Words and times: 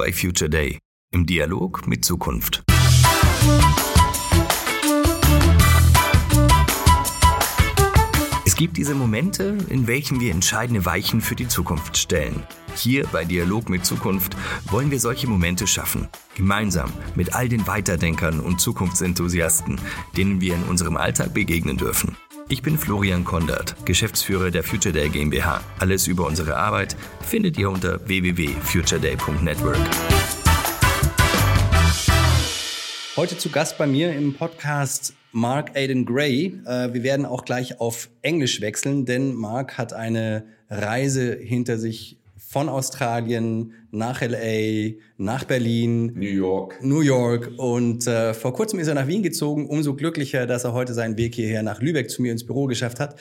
bei 0.00 0.14
Future 0.14 0.48
Day 0.48 0.78
im 1.12 1.26
Dialog 1.26 1.86
mit 1.86 2.06
Zukunft. 2.06 2.62
Es 8.46 8.56
gibt 8.56 8.78
diese 8.78 8.94
Momente, 8.94 9.58
in 9.68 9.86
welchen 9.86 10.18
wir 10.18 10.32
entscheidende 10.32 10.86
Weichen 10.86 11.20
für 11.20 11.36
die 11.36 11.48
Zukunft 11.48 11.98
stellen. 11.98 12.44
Hier 12.74 13.06
bei 13.12 13.26
Dialog 13.26 13.68
mit 13.68 13.84
Zukunft 13.84 14.34
wollen 14.70 14.90
wir 14.90 15.00
solche 15.00 15.26
Momente 15.26 15.66
schaffen. 15.66 16.08
Gemeinsam 16.34 16.90
mit 17.14 17.34
all 17.34 17.50
den 17.50 17.66
Weiterdenkern 17.66 18.40
und 18.40 18.58
Zukunftsenthusiasten, 18.58 19.78
denen 20.16 20.40
wir 20.40 20.54
in 20.54 20.62
unserem 20.62 20.96
Alltag 20.96 21.34
begegnen 21.34 21.76
dürfen. 21.76 22.16
Ich 22.52 22.62
bin 22.62 22.76
Florian 22.76 23.22
Kondert, 23.22 23.76
Geschäftsführer 23.86 24.50
der 24.50 24.64
Future 24.64 24.92
Day 24.92 25.08
GmbH. 25.08 25.60
Alles 25.78 26.08
über 26.08 26.26
unsere 26.26 26.56
Arbeit 26.56 26.96
findet 27.20 27.56
ihr 27.56 27.70
unter 27.70 28.04
www.futureday.network. 28.08 29.78
Heute 33.14 33.38
zu 33.38 33.50
Gast 33.50 33.78
bei 33.78 33.86
mir 33.86 34.12
im 34.12 34.34
Podcast 34.34 35.14
Mark 35.30 35.76
Aiden 35.76 36.04
Gray. 36.04 36.60
Äh, 36.66 36.92
wir 36.92 37.04
werden 37.04 37.24
auch 37.24 37.44
gleich 37.44 37.78
auf 37.78 38.10
Englisch 38.22 38.60
wechseln, 38.60 39.06
denn 39.06 39.34
Mark 39.34 39.78
hat 39.78 39.92
eine 39.92 40.44
Reise 40.68 41.38
hinter 41.40 41.78
sich 41.78 42.19
von 42.50 42.68
Australien 42.68 43.74
nach 43.92 44.22
LA, 44.22 44.94
nach 45.18 45.44
Berlin, 45.44 46.06
New 46.16 46.26
York. 46.26 46.82
New 46.82 47.00
York 47.00 47.52
und 47.58 48.08
äh, 48.08 48.34
vor 48.34 48.52
kurzem 48.52 48.80
ist 48.80 48.88
er 48.88 48.94
nach 48.94 49.06
Wien 49.06 49.22
gezogen. 49.22 49.68
Umso 49.68 49.94
glücklicher, 49.94 50.48
dass 50.48 50.64
er 50.64 50.72
heute 50.72 50.92
seinen 50.92 51.16
Weg 51.16 51.36
hierher 51.36 51.62
nach 51.62 51.80
Lübeck 51.80 52.10
zu 52.10 52.22
mir 52.22 52.32
ins 52.32 52.44
Büro 52.44 52.66
geschafft 52.66 52.98
hat. 52.98 53.14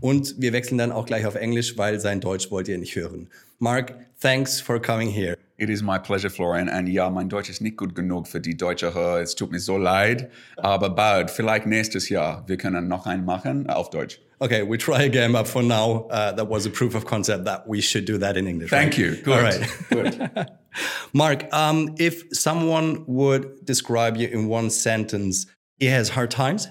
Und 0.00 0.34
wir 0.38 0.52
wechseln 0.52 0.78
dann 0.78 0.90
auch 0.90 1.06
gleich 1.06 1.26
auf 1.26 1.36
Englisch, 1.36 1.78
weil 1.78 2.00
sein 2.00 2.20
Deutsch 2.20 2.50
wollt 2.50 2.66
ihr 2.66 2.76
nicht 2.76 2.96
hören. 2.96 3.28
Mark, 3.60 3.94
thanks 4.20 4.60
for 4.60 4.82
coming 4.82 5.08
here. 5.08 5.36
It 5.58 5.70
is 5.70 5.80
my 5.80 6.00
pleasure, 6.00 6.28
Florian. 6.28 6.68
Und 6.68 6.88
ja, 6.88 7.08
mein 7.08 7.28
Deutsch 7.28 7.48
ist 7.48 7.60
nicht 7.60 7.76
gut 7.76 7.94
genug 7.94 8.26
für 8.26 8.40
die 8.40 8.56
deutsche 8.56 8.92
Hörer. 8.92 9.20
Es 9.20 9.36
tut 9.36 9.52
mir 9.52 9.60
so 9.60 9.78
leid. 9.78 10.28
Aber 10.56 10.90
bald, 10.90 11.30
vielleicht 11.30 11.66
nächstes 11.66 12.08
Jahr, 12.08 12.42
wir 12.48 12.56
können 12.56 12.88
noch 12.88 13.06
einen 13.06 13.24
machen 13.24 13.70
auf 13.70 13.90
Deutsch. 13.90 14.18
Okay, 14.40 14.62
we 14.62 14.76
try 14.76 15.02
again, 15.02 15.32
but 15.32 15.48
for 15.48 15.62
now, 15.62 16.06
uh, 16.10 16.32
that 16.32 16.46
was 16.46 16.66
a 16.66 16.70
proof 16.70 16.94
of 16.94 17.06
concept 17.06 17.44
that 17.44 17.66
we 17.66 17.80
should 17.80 18.04
do 18.04 18.18
that 18.18 18.36
in 18.36 18.46
English. 18.46 18.70
Thank 18.70 18.92
right? 18.92 18.98
you. 18.98 19.16
Good. 19.16 19.36
All 19.36 19.42
right. 19.42 19.76
Good. 19.90 20.48
Mark, 21.14 21.52
um, 21.54 21.94
if 21.98 22.22
someone 22.36 23.04
would 23.06 23.64
describe 23.64 24.16
you 24.16 24.28
in 24.28 24.48
one 24.48 24.68
sentence, 24.68 25.46
he 25.78 25.86
has 25.86 26.10
hard 26.10 26.30
times, 26.30 26.68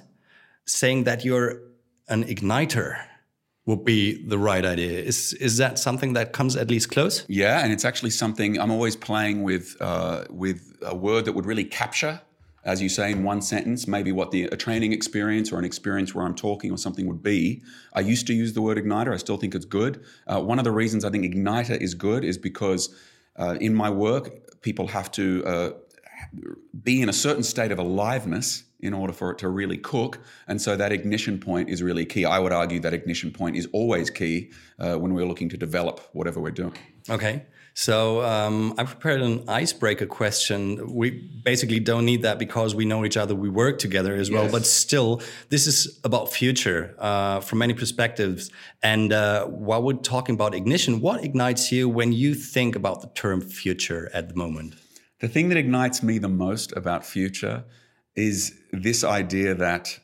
saying 0.67 1.05
that 1.05 1.25
you're 1.25 1.61
an 2.07 2.23
igniter 2.25 2.99
would 3.65 3.83
be 3.83 4.23
the 4.27 4.37
right 4.37 4.63
idea. 4.63 4.99
Is 4.99 5.33
is 5.33 5.57
that 5.57 5.79
something 5.79 6.13
that 6.13 6.33
comes 6.33 6.55
at 6.55 6.69
least 6.69 6.91
close? 6.91 7.25
Yeah, 7.27 7.63
and 7.63 7.73
it's 7.73 7.85
actually 7.85 8.11
something 8.11 8.59
I'm 8.59 8.71
always 8.71 8.95
playing 8.95 9.43
with 9.43 9.75
uh, 9.81 10.25
with 10.29 10.77
a 10.83 10.95
word 10.95 11.25
that 11.25 11.33
would 11.33 11.45
really 11.45 11.65
capture, 11.65 12.21
as 12.65 12.81
you 12.81 12.89
say, 12.89 13.11
in 13.11 13.23
one 13.23 13.41
sentence, 13.41 13.87
maybe 13.87 14.11
what 14.11 14.31
the 14.31 14.45
a 14.45 14.57
training 14.57 14.91
experience 14.91 15.51
or 15.51 15.59
an 15.59 15.65
experience 15.65 16.15
where 16.15 16.25
I'm 16.25 16.35
talking 16.35 16.71
or 16.71 16.77
something 16.77 17.05
would 17.07 17.21
be. 17.21 17.61
I 17.93 17.99
used 17.99 18.25
to 18.27 18.33
use 18.33 18.53
the 18.53 18.61
word 18.61 18.77
igniter. 18.77 19.13
I 19.13 19.17
still 19.17 19.37
think 19.37 19.53
it's 19.53 19.65
good. 19.65 20.03
Uh, 20.25 20.41
one 20.41 20.57
of 20.57 20.65
the 20.65 20.71
reasons 20.71 21.05
I 21.05 21.11
think 21.11 21.23
igniter 21.23 21.79
is 21.79 21.93
good 21.93 22.25
is 22.25 22.37
because 22.37 22.93
uh, 23.37 23.55
in 23.61 23.75
my 23.75 23.89
work, 23.89 24.61
people 24.61 24.87
have 24.87 25.11
to 25.11 25.45
uh, 25.45 25.69
be 26.83 27.01
in 27.01 27.09
a 27.09 27.13
certain 27.13 27.43
state 27.43 27.71
of 27.71 27.77
aliveness 27.77 28.63
in 28.79 28.93
order 28.93 29.13
for 29.13 29.31
it 29.31 29.37
to 29.39 29.49
really 29.49 29.77
cook. 29.77 30.19
And 30.47 30.61
so 30.61 30.75
that 30.75 30.91
ignition 30.91 31.39
point 31.39 31.69
is 31.69 31.81
really 31.81 32.05
key. 32.05 32.25
I 32.25 32.39
would 32.39 32.51
argue 32.51 32.79
that 32.81 32.93
ignition 32.93 33.31
point 33.31 33.55
is 33.55 33.67
always 33.73 34.09
key 34.09 34.51
uh, 34.79 34.95
when 34.95 35.13
we're 35.13 35.25
looking 35.25 35.49
to 35.49 35.57
develop 35.57 36.01
whatever 36.13 36.39
we're 36.39 36.51
doing. 36.51 36.73
Okay. 37.09 37.43
So 37.77 38.23
um, 38.23 38.73
I 38.77 38.85
prepared 38.85 39.21
an 39.21 39.49
icebreaker 39.49 40.05
question. 40.05 40.95
We 40.95 41.11
basically 41.43 41.81
don't 41.81 42.05
need 42.05 42.21
that 42.21 42.39
because 42.39 42.73
we 42.73 42.85
know 42.85 43.03
each 43.03 43.17
other. 43.17 43.35
We 43.35 43.49
work 43.49 43.79
together 43.79 44.15
as 44.15 44.31
well. 44.31 44.43
Yes. 44.43 44.51
But 44.53 44.65
still, 44.65 45.21
this 45.49 45.67
is 45.67 45.99
about 46.05 46.31
future 46.31 46.95
uh, 46.97 47.41
from 47.41 47.59
many 47.59 47.73
perspectives. 47.73 48.49
And 48.81 49.11
uh, 49.11 49.47
while 49.47 49.83
we're 49.83 49.93
talking 49.93 50.35
about 50.35 50.55
ignition, 50.55 51.01
what 51.01 51.21
ignites 51.25 51.69
you 51.69 51.89
when 51.89 52.13
you 52.13 52.33
think 52.33 52.77
about 52.77 53.01
the 53.01 53.09
term 53.09 53.41
future 53.41 54.09
at 54.13 54.29
the 54.29 54.35
moment? 54.35 54.75
The 55.19 55.27
thing 55.27 55.49
that 55.49 55.57
ignites 55.57 56.01
me 56.01 56.17
the 56.17 56.29
most 56.29 56.71
about 56.77 57.05
future 57.05 57.65
is 58.15 58.57
this 58.71 59.03
idea 59.03 59.53
that 59.53 59.99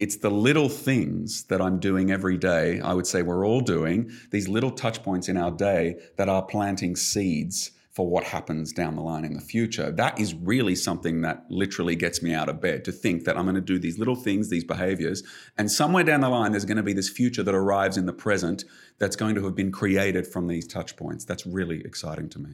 it's 0.00 0.16
the 0.16 0.30
little 0.30 0.70
things 0.70 1.44
that 1.44 1.60
I'm 1.60 1.78
doing 1.78 2.10
every 2.10 2.38
day. 2.38 2.80
I 2.80 2.94
would 2.94 3.06
say 3.06 3.20
we're 3.20 3.46
all 3.46 3.60
doing 3.60 4.10
these 4.30 4.48
little 4.48 4.70
touch 4.70 5.02
points 5.02 5.28
in 5.28 5.36
our 5.36 5.50
day 5.50 6.00
that 6.16 6.28
are 6.28 6.42
planting 6.42 6.96
seeds 6.96 7.72
for 7.90 8.08
what 8.08 8.24
happens 8.24 8.72
down 8.72 8.96
the 8.96 9.02
line 9.02 9.24
in 9.24 9.34
the 9.34 9.40
future. 9.40 9.90
That 9.90 10.18
is 10.18 10.32
really 10.32 10.74
something 10.74 11.20
that 11.20 11.44
literally 11.50 11.96
gets 11.96 12.22
me 12.22 12.32
out 12.32 12.48
of 12.48 12.60
bed 12.60 12.84
to 12.86 12.92
think 12.92 13.24
that 13.24 13.36
I'm 13.36 13.44
going 13.44 13.56
to 13.56 13.60
do 13.60 13.78
these 13.78 13.98
little 13.98 14.14
things, 14.14 14.48
these 14.48 14.64
behaviors, 14.64 15.22
and 15.58 15.70
somewhere 15.70 16.04
down 16.04 16.20
the 16.22 16.28
line 16.28 16.52
there's 16.52 16.64
going 16.64 16.78
to 16.78 16.82
be 16.82 16.92
this 16.94 17.10
future 17.10 17.42
that 17.42 17.54
arrives 17.54 17.96
in 17.96 18.06
the 18.06 18.12
present 18.12 18.64
that's 18.98 19.16
going 19.16 19.34
to 19.34 19.44
have 19.44 19.54
been 19.54 19.72
created 19.72 20.26
from 20.26 20.46
these 20.46 20.66
touch 20.66 20.96
points. 20.96 21.24
That's 21.24 21.44
really 21.46 21.80
exciting 21.80 22.30
to 22.30 22.38
me. 22.38 22.50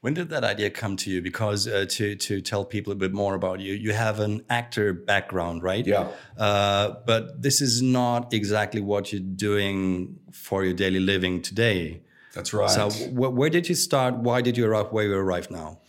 When 0.00 0.14
did 0.14 0.30
that 0.30 0.44
idea 0.44 0.70
come 0.70 0.96
to 0.98 1.10
you? 1.10 1.22
Because 1.22 1.66
uh, 1.66 1.86
to 1.90 2.14
to 2.16 2.40
tell 2.40 2.64
people 2.64 2.92
a 2.92 2.96
bit 2.96 3.12
more 3.12 3.34
about 3.34 3.60
you, 3.60 3.74
you 3.74 3.92
have 3.92 4.20
an 4.20 4.42
actor 4.50 4.92
background, 4.92 5.62
right? 5.62 5.86
Yeah. 5.86 6.08
Uh, 6.36 6.94
but 7.06 7.42
this 7.42 7.60
is 7.60 7.82
not 7.82 8.32
exactly 8.32 8.80
what 8.80 9.12
you're 9.12 9.20
doing 9.20 10.18
for 10.32 10.64
your 10.64 10.74
daily 10.74 11.00
living 11.00 11.42
today. 11.42 12.02
That's 12.34 12.52
right. 12.52 12.70
So, 12.70 12.90
wh 12.90 13.32
where 13.34 13.50
did 13.50 13.68
you 13.68 13.74
start? 13.74 14.16
Why 14.16 14.42
did 14.42 14.56
you 14.56 14.66
arrive 14.66 14.92
where 14.92 15.04
you 15.04 15.14
arrive 15.14 15.50
now? 15.50 15.80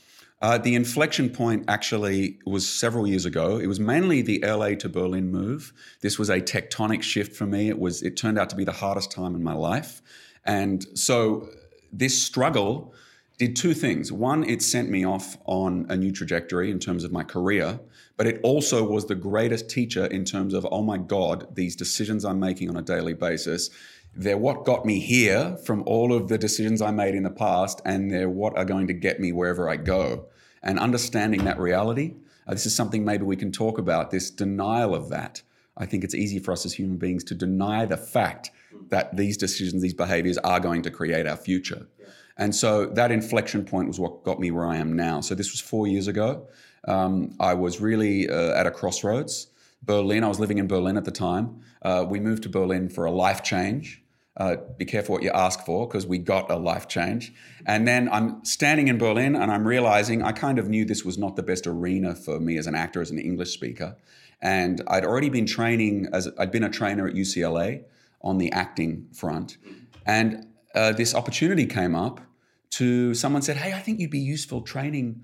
Uh, 0.41 0.57
the 0.57 0.75
inflection 0.75 1.29
point 1.29 1.63
actually 1.67 2.37
was 2.45 2.67
several 2.67 3.07
years 3.07 3.25
ago. 3.25 3.57
It 3.57 3.67
was 3.67 3.79
mainly 3.79 4.21
the 4.21 4.39
LA 4.43 4.75
to 4.75 4.89
Berlin 4.89 5.31
move. 5.31 5.73
This 6.01 6.19
was 6.19 6.29
a 6.29 6.39
tectonic 6.39 7.01
shift 7.01 7.35
for 7.35 7.45
me. 7.45 7.69
It 7.69 7.79
was. 7.79 8.03
It 8.03 8.17
turned 8.17 8.37
out 8.37 8.49
to 8.51 8.55
be 8.55 8.63
the 8.63 8.73
hardest 8.83 9.11
time 9.11 9.33
in 9.35 9.43
my 9.43 9.53
life, 9.53 10.01
and 10.43 10.85
so 10.93 11.49
this 11.91 12.21
struggle 12.21 12.93
did 13.37 13.55
two 13.55 13.73
things. 13.73 14.11
One, 14.11 14.43
it 14.43 14.61
sent 14.61 14.89
me 14.89 15.05
off 15.05 15.37
on 15.45 15.85
a 15.89 15.95
new 15.95 16.11
trajectory 16.11 16.71
in 16.71 16.79
terms 16.79 17.03
of 17.03 17.11
my 17.11 17.23
career, 17.23 17.79
but 18.17 18.27
it 18.27 18.39
also 18.43 18.83
was 18.83 19.05
the 19.05 19.15
greatest 19.15 19.69
teacher 19.69 20.05
in 20.05 20.23
terms 20.23 20.53
of, 20.53 20.65
oh 20.71 20.81
my 20.81 20.97
God, 20.97 21.53
these 21.53 21.75
decisions 21.75 22.23
I'm 22.23 22.39
making 22.39 22.69
on 22.69 22.77
a 22.77 22.81
daily 22.81 23.13
basis. 23.13 23.69
They're 24.15 24.37
what 24.37 24.63
got 24.63 24.85
me 24.85 24.99
here 24.99 25.57
from 25.65 25.83
all 25.85 26.13
of 26.13 26.29
the 26.29 26.37
decisions 26.37 26.81
I 26.81 26.91
made 26.91 27.15
in 27.15 27.23
the 27.23 27.29
past, 27.29 27.81
and 27.83 28.09
they're 28.09 28.29
what 28.29 28.57
are 28.57 28.63
going 28.63 28.87
to 28.87 28.93
get 28.93 29.19
me 29.19 29.33
wherever 29.33 29.69
I 29.69 29.75
go. 29.75 30.27
And 30.63 30.79
understanding 30.79 31.43
that 31.43 31.59
reality, 31.59 32.15
uh, 32.47 32.53
this 32.53 32.65
is 32.65 32.73
something 32.73 33.03
maybe 33.03 33.23
we 33.23 33.35
can 33.35 33.51
talk 33.51 33.77
about 33.77 34.11
this 34.11 34.31
denial 34.31 34.95
of 34.95 35.09
that. 35.09 35.41
I 35.77 35.85
think 35.85 36.05
it's 36.05 36.15
easy 36.15 36.39
for 36.39 36.53
us 36.53 36.65
as 36.65 36.73
human 36.73 36.95
beings 36.95 37.25
to 37.25 37.35
deny 37.35 37.85
the 37.85 37.97
fact 37.97 38.51
that 38.89 39.17
these 39.17 39.35
decisions, 39.35 39.81
these 39.81 39.93
behaviors 39.93 40.37
are 40.37 40.61
going 40.61 40.81
to 40.83 40.91
create 40.91 41.27
our 41.27 41.35
future. 41.35 41.87
And 42.37 42.53
so 42.53 42.85
that 42.87 43.11
inflection 43.11 43.63
point 43.63 43.87
was 43.87 43.99
what 43.99 44.23
got 44.23 44.39
me 44.39 44.51
where 44.51 44.65
I 44.65 44.77
am 44.77 44.95
now. 44.95 45.21
So 45.21 45.35
this 45.35 45.51
was 45.51 45.61
four 45.61 45.87
years 45.87 46.07
ago. 46.07 46.47
Um, 46.87 47.35
I 47.39 47.53
was 47.53 47.79
really 47.79 48.29
uh, 48.29 48.53
at 48.53 48.67
a 48.67 48.71
crossroads. 48.71 49.47
Berlin, 49.81 50.23
I 50.23 50.27
was 50.27 50.39
living 50.39 50.57
in 50.57 50.67
Berlin 50.67 50.97
at 50.97 51.05
the 51.05 51.11
time. 51.11 51.61
Uh, 51.81 52.05
we 52.07 52.19
moved 52.19 52.43
to 52.43 52.49
Berlin 52.49 52.89
for 52.89 53.05
a 53.05 53.11
life 53.11 53.43
change. 53.43 54.01
Uh, 54.37 54.57
be 54.77 54.83
careful 54.83 55.13
what 55.13 55.23
you 55.23 55.31
ask 55.31 55.65
for 55.65 55.87
because 55.87 56.05
we 56.05 56.17
got 56.17 56.51
a 56.51 56.57
life 56.57 56.89
change. 56.89 57.33
And 57.65 57.87
then 57.87 58.09
I'm 58.11 58.43
standing 58.43 58.89
in 58.89 58.97
Berlin 58.97 59.35
and 59.35 59.49
I'm 59.49 59.65
realizing 59.65 60.23
I 60.23 60.33
kind 60.33 60.59
of 60.59 60.67
knew 60.67 60.83
this 60.83 61.05
was 61.05 61.17
not 61.17 61.37
the 61.37 61.43
best 61.43 61.65
arena 61.65 62.15
for 62.15 62.39
me 62.39 62.57
as 62.57 62.67
an 62.67 62.75
actor, 62.75 63.01
as 63.01 63.11
an 63.11 63.19
English 63.19 63.53
speaker. 63.53 63.95
And 64.41 64.81
I'd 64.87 65.05
already 65.05 65.29
been 65.29 65.45
training 65.45 66.09
as 66.11 66.29
I'd 66.37 66.51
been 66.51 66.63
a 66.63 66.69
trainer 66.69 67.07
at 67.07 67.13
UCLA 67.13 67.85
on 68.21 68.37
the 68.37 68.51
acting 68.51 69.07
front. 69.13 69.57
And 70.05 70.47
uh, 70.75 70.91
this 70.91 71.15
opportunity 71.15 71.65
came 71.65 71.95
up 71.95 72.21
to 72.71 73.13
someone 73.13 73.41
said, 73.41 73.57
Hey, 73.57 73.73
I 73.73 73.79
think 73.79 73.99
you'd 73.99 74.11
be 74.11 74.19
useful 74.19 74.61
training 74.61 75.23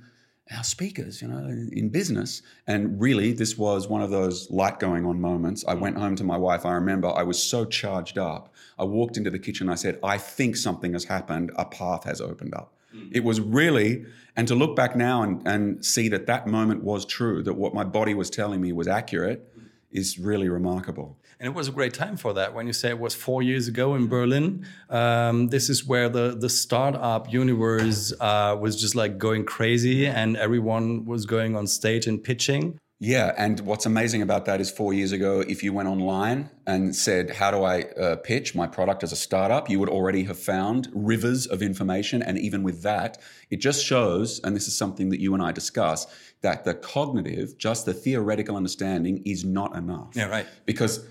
our 0.56 0.64
speakers, 0.64 1.22
you 1.22 1.28
know, 1.28 1.48
in 1.72 1.90
business. 1.90 2.42
And 2.68 3.00
really, 3.00 3.32
this 3.32 3.58
was 3.58 3.88
one 3.88 4.02
of 4.02 4.10
those 4.10 4.50
light 4.50 4.80
going 4.80 5.06
on 5.06 5.22
moments. 5.22 5.64
I 5.68 5.76
went 5.76 5.98
home 5.98 6.16
to 6.18 6.24
my 6.24 6.38
wife. 6.38 6.66
I 6.66 6.74
remember 6.74 7.10
I 7.10 7.24
was 7.24 7.42
so 7.42 7.66
charged 7.66 8.18
up. 8.18 8.54
I 8.78 8.84
walked 8.84 9.18
into 9.18 9.30
the 9.30 9.40
kitchen. 9.40 9.70
I 9.70 9.76
said, 9.76 10.00
I 10.04 10.18
think 10.18 10.58
something 10.58 10.94
has 10.94 11.06
happened. 11.06 11.52
A 11.56 11.66
path 11.66 12.04
has 12.04 12.20
opened 12.20 12.54
up. 12.54 12.74
It 13.12 13.24
was 13.24 13.40
really, 13.40 14.06
and 14.36 14.48
to 14.50 14.56
look 14.56 14.76
back 14.76 14.98
now 14.98 15.24
and, 15.24 15.42
and 15.48 15.86
see 15.86 16.10
that 16.10 16.26
that 16.26 16.48
moment 16.48 16.84
was 16.84 17.06
true, 17.06 17.42
that 17.44 17.54
what 17.54 17.74
my 17.74 17.86
body 17.86 18.14
was 18.14 18.30
telling 18.30 18.60
me 18.60 18.74
was 18.74 18.88
accurate, 18.88 19.51
is 19.92 20.20
really 20.20 20.50
remarkable. 20.50 21.18
And 21.40 21.48
it 21.48 21.56
was 21.56 21.68
a 21.68 21.72
great 21.72 21.94
time 21.94 22.18
for 22.18 22.34
that. 22.34 22.54
When 22.54 22.68
you 22.68 22.74
say 22.74 22.90
it 22.90 23.00
was 23.00 23.16
four 23.16 23.42
years 23.42 23.68
ago 23.68 23.96
in 23.96 24.08
Berlin, 24.08 24.66
um, 24.90 25.48
this 25.48 25.70
is 25.70 25.86
where 25.86 26.08
the 26.08 26.36
the 26.38 26.50
startup 26.50 27.34
universe 27.34 28.14
uh, 28.20 28.56
was 28.60 28.80
just 28.80 28.96
like 28.96 29.18
going 29.18 29.46
crazy, 29.46 30.06
and 30.08 30.38
everyone 30.38 31.06
was 31.06 31.26
going 31.26 31.56
on 31.56 31.66
stage 31.68 32.06
and 32.06 32.24
pitching. 32.24 32.78
Yeah, 33.04 33.34
and 33.36 33.60
what's 33.62 33.88
amazing 33.88 34.22
about 34.22 34.46
that 34.46 34.62
is 34.62 34.70
four 34.70 34.94
years 34.94 35.12
ago, 35.12 35.40
if 35.40 35.64
you 35.64 35.74
went 35.74 35.90
online 35.90 36.52
and 36.68 36.96
said, 36.96 37.32
How 37.32 37.50
do 37.50 37.64
I 37.64 37.82
uh, 37.82 38.18
pitch 38.18 38.54
my 38.54 38.68
product 38.68 39.02
as 39.02 39.12
a 39.12 39.16
startup? 39.16 39.72
you 39.72 39.80
would 39.80 39.90
already 39.90 40.24
have 40.26 40.38
found 40.38 40.88
rivers 40.94 41.48
of 41.48 41.64
information. 41.64 42.22
And 42.22 42.38
even 42.38 42.62
with 42.62 42.84
that, 42.84 43.18
it 43.50 43.58
just 43.58 43.84
shows, 43.84 44.40
and 44.44 44.56
this 44.56 44.68
is 44.68 44.76
something 44.78 45.10
that 45.10 45.20
you 45.20 45.34
and 45.34 45.42
I 45.42 45.52
discuss, 45.52 46.06
that 46.42 46.64
the 46.66 46.74
cognitive, 46.74 47.58
just 47.58 47.86
the 47.86 47.94
theoretical 47.94 48.56
understanding, 48.56 49.22
is 49.26 49.46
not 49.46 49.76
enough. 49.76 50.12
Yeah, 50.16 50.26
right. 50.26 50.48
Because 50.66 51.06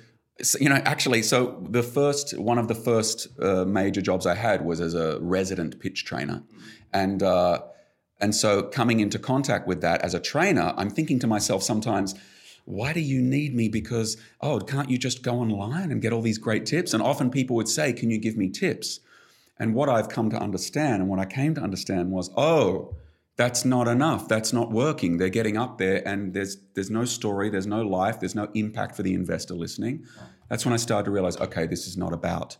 you 0.58 0.68
know, 0.68 0.76
actually, 0.86 1.22
so 1.22 1.62
the 1.68 1.82
first 1.82 2.38
one 2.38 2.58
of 2.58 2.68
the 2.68 2.74
first 2.74 3.28
uh, 3.40 3.64
major 3.64 4.00
jobs 4.00 4.26
I 4.26 4.34
had 4.34 4.64
was 4.64 4.80
as 4.80 4.94
a 4.94 5.18
resident 5.20 5.78
pitch 5.80 6.04
trainer, 6.04 6.42
and 6.92 7.22
uh, 7.22 7.60
and 8.20 8.34
so 8.34 8.62
coming 8.62 9.00
into 9.00 9.18
contact 9.18 9.66
with 9.66 9.80
that 9.82 10.02
as 10.02 10.14
a 10.14 10.20
trainer, 10.20 10.74
I'm 10.76 10.90
thinking 10.90 11.18
to 11.20 11.26
myself 11.26 11.62
sometimes, 11.62 12.14
why 12.64 12.92
do 12.92 13.00
you 13.00 13.20
need 13.20 13.54
me? 13.54 13.68
Because, 13.68 14.16
oh, 14.40 14.60
can't 14.60 14.90
you 14.90 14.98
just 14.98 15.22
go 15.22 15.36
online 15.40 15.90
and 15.90 16.02
get 16.02 16.12
all 16.12 16.22
these 16.22 16.38
great 16.38 16.66
tips? 16.66 16.92
And 16.92 17.02
often 17.02 17.30
people 17.30 17.56
would 17.56 17.68
say, 17.68 17.92
can 17.92 18.10
you 18.10 18.18
give 18.18 18.36
me 18.36 18.48
tips? 18.48 19.00
And 19.58 19.74
what 19.74 19.88
I've 19.88 20.08
come 20.08 20.30
to 20.30 20.36
understand 20.36 21.02
and 21.02 21.08
what 21.08 21.18
I 21.18 21.24
came 21.26 21.54
to 21.54 21.60
understand 21.60 22.10
was, 22.10 22.30
oh, 22.36 22.94
that's 23.40 23.64
not 23.64 23.88
enough. 23.88 24.28
That's 24.28 24.52
not 24.52 24.70
working. 24.70 25.16
They're 25.16 25.36
getting 25.40 25.56
up 25.56 25.78
there 25.78 26.06
and 26.06 26.34
there's 26.34 26.58
there's 26.74 26.90
no 26.90 27.06
story, 27.06 27.48
there's 27.48 27.66
no 27.66 27.80
life, 27.80 28.20
there's 28.20 28.34
no 28.34 28.48
impact 28.52 28.94
for 28.96 29.02
the 29.02 29.14
investor 29.14 29.54
listening. 29.54 30.04
That's 30.50 30.66
when 30.66 30.74
I 30.74 30.76
started 30.76 31.06
to 31.06 31.10
realize, 31.10 31.38
okay, 31.38 31.66
this 31.66 31.86
is 31.86 31.96
not 31.96 32.12
about 32.12 32.58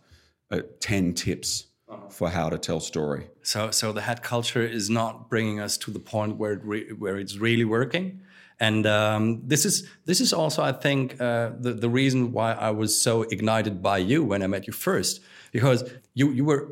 uh, 0.49 0.61
10 0.79 1.13
tips 1.13 1.67
for 2.09 2.29
how 2.29 2.49
to 2.49 2.57
tell 2.57 2.79
story. 2.79 3.27
So, 3.43 3.69
so 3.69 3.91
the 3.91 4.01
head 4.01 4.23
culture 4.23 4.63
is 4.63 4.89
not 4.89 5.29
bringing 5.29 5.59
us 5.59 5.77
to 5.83 5.91
the 5.91 5.99
point 5.99 6.37
where 6.37 6.53
it 6.53 6.99
where 6.99 7.17
it's 7.17 7.37
really 7.37 7.65
working. 7.65 8.21
And 8.59 8.87
um, 8.87 9.41
this 9.45 9.65
is 9.65 9.87
this 10.05 10.19
is 10.19 10.33
also, 10.33 10.63
I 10.63 10.71
think, 10.71 11.21
uh, 11.21 11.51
the 11.59 11.73
the 11.73 11.89
reason 11.89 12.31
why 12.31 12.53
I 12.53 12.71
was 12.71 12.99
so 12.99 13.21
ignited 13.35 13.83
by 13.83 13.99
you 13.99 14.23
when 14.23 14.41
I 14.41 14.47
met 14.47 14.65
you 14.65 14.73
first, 14.73 15.21
because 15.51 15.79
you 16.15 16.31
you 16.31 16.43
were 16.43 16.63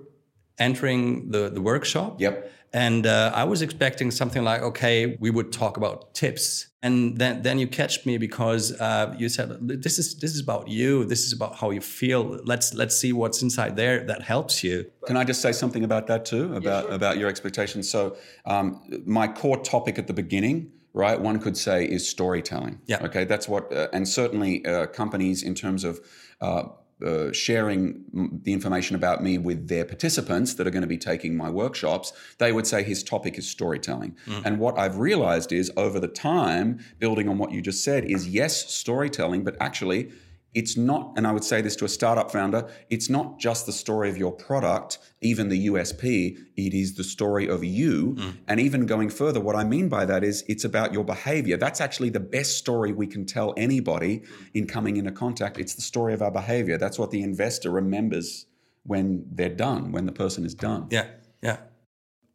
entering 0.57 1.29
the 1.29 1.49
the 1.49 1.61
workshop. 1.61 2.19
Yep. 2.21 2.51
And 2.71 3.07
uh, 3.07 3.31
I 3.33 3.45
was 3.45 3.61
expecting 3.61 4.11
something 4.11 4.43
like, 4.43 4.61
okay, 4.61 5.17
we 5.19 5.31
would 5.31 5.51
talk 5.51 5.77
about 5.77 6.13
tips, 6.13 6.67
and 6.83 7.17
then 7.17 7.41
then 7.41 7.57
you 7.57 7.67
catch 7.67 8.05
me 8.05 8.17
because 8.17 8.79
uh, 8.79 9.15
you 9.17 9.27
said 9.27 9.57
this 9.61 9.97
is 9.97 10.15
this 10.19 10.35
is 10.35 10.39
about 10.39 10.67
you, 10.67 11.03
this 11.05 11.25
is 11.25 11.33
about 11.33 11.55
how 11.55 11.71
you 11.71 11.81
feel. 11.81 12.39
Let's 12.45 12.73
let's 12.75 12.95
see 12.95 13.11
what's 13.11 13.41
inside 13.41 13.75
there 13.75 14.05
that 14.05 14.21
helps 14.21 14.63
you. 14.63 14.85
Can 15.07 15.17
I 15.17 15.23
just 15.23 15.41
say 15.41 15.51
something 15.51 15.83
about 15.83 16.05
that 16.07 16.25
too, 16.25 16.53
about 16.55 16.63
yeah, 16.63 16.81
sure. 16.81 16.91
about 16.91 17.17
your 17.17 17.29
expectations? 17.29 17.89
So 17.89 18.17
um, 18.45 18.81
my 19.05 19.27
core 19.27 19.57
topic 19.57 19.97
at 19.97 20.05
the 20.05 20.13
beginning 20.13 20.71
right? 20.93 21.19
One 21.19 21.39
could 21.39 21.57
say 21.57 21.85
is 21.85 22.07
storytelling. 22.09 22.79
Yeah. 22.87 23.03
Okay, 23.03 23.23
that's 23.23 23.47
what, 23.47 23.71
uh, 23.71 23.87
and 23.93 24.07
certainly 24.07 24.65
uh, 24.65 24.87
companies 24.87 25.43
in 25.43 25.55
terms 25.55 25.83
of 25.83 25.99
uh, 26.41 26.63
uh, 27.05 27.31
sharing 27.31 28.03
the 28.43 28.53
information 28.53 28.95
about 28.95 29.23
me 29.23 29.37
with 29.37 29.67
their 29.67 29.85
participants 29.85 30.53
that 30.55 30.67
are 30.67 30.71
going 30.71 30.81
to 30.81 30.87
be 30.87 30.97
taking 30.97 31.35
my 31.37 31.49
workshops, 31.49 32.11
they 32.37 32.51
would 32.51 32.67
say 32.67 32.83
his 32.83 33.03
topic 33.03 33.37
is 33.37 33.47
storytelling. 33.47 34.15
Mm. 34.25 34.41
And 34.45 34.59
what 34.59 34.77
I've 34.77 34.97
realized 34.97 35.51
is 35.51 35.71
over 35.77 35.99
the 35.99 36.07
time, 36.07 36.79
building 36.99 37.29
on 37.29 37.37
what 37.37 37.51
you 37.51 37.61
just 37.61 37.83
said, 37.83 38.05
is 38.05 38.27
yes, 38.27 38.73
storytelling, 38.73 39.43
but 39.43 39.55
actually, 39.59 40.11
it's 40.53 40.75
not, 40.75 41.13
and 41.15 41.27
I 41.27 41.31
would 41.31 41.43
say 41.43 41.61
this 41.61 41.75
to 41.77 41.85
a 41.85 41.89
startup 41.89 42.31
founder, 42.31 42.67
it's 42.89 43.09
not 43.09 43.39
just 43.39 43.65
the 43.65 43.71
story 43.71 44.09
of 44.09 44.17
your 44.17 44.31
product, 44.31 44.97
even 45.21 45.49
the 45.49 45.67
USP, 45.67 46.37
it 46.57 46.73
is 46.73 46.95
the 46.95 47.03
story 47.03 47.47
of 47.47 47.63
you. 47.63 48.15
Mm. 48.15 48.37
And 48.47 48.59
even 48.59 48.85
going 48.87 49.09
further, 49.09 49.39
what 49.39 49.55
I 49.55 49.63
mean 49.63 49.89
by 49.89 50.05
that 50.05 50.23
is 50.23 50.43
it's 50.47 50.63
about 50.63 50.91
your 50.91 51.03
behavior. 51.03 51.55
That's 51.57 51.79
actually 51.79 52.09
the 52.09 52.19
best 52.19 52.57
story 52.57 52.91
we 52.91 53.05
can 53.05 53.25
tell 53.25 53.53
anybody 53.57 54.23
in 54.53 54.65
coming 54.65 54.97
into 54.97 55.11
contact. 55.11 55.59
It's 55.59 55.75
the 55.75 55.83
story 55.83 56.13
of 56.13 56.21
our 56.21 56.31
behavior. 56.31 56.77
That's 56.77 56.97
what 56.97 57.11
the 57.11 57.21
investor 57.21 57.69
remembers 57.69 58.47
when 58.83 59.25
they're 59.31 59.49
done, 59.49 59.91
when 59.91 60.07
the 60.07 60.11
person 60.11 60.45
is 60.45 60.55
done. 60.55 60.87
Yeah, 60.89 61.05
yeah. 61.43 61.57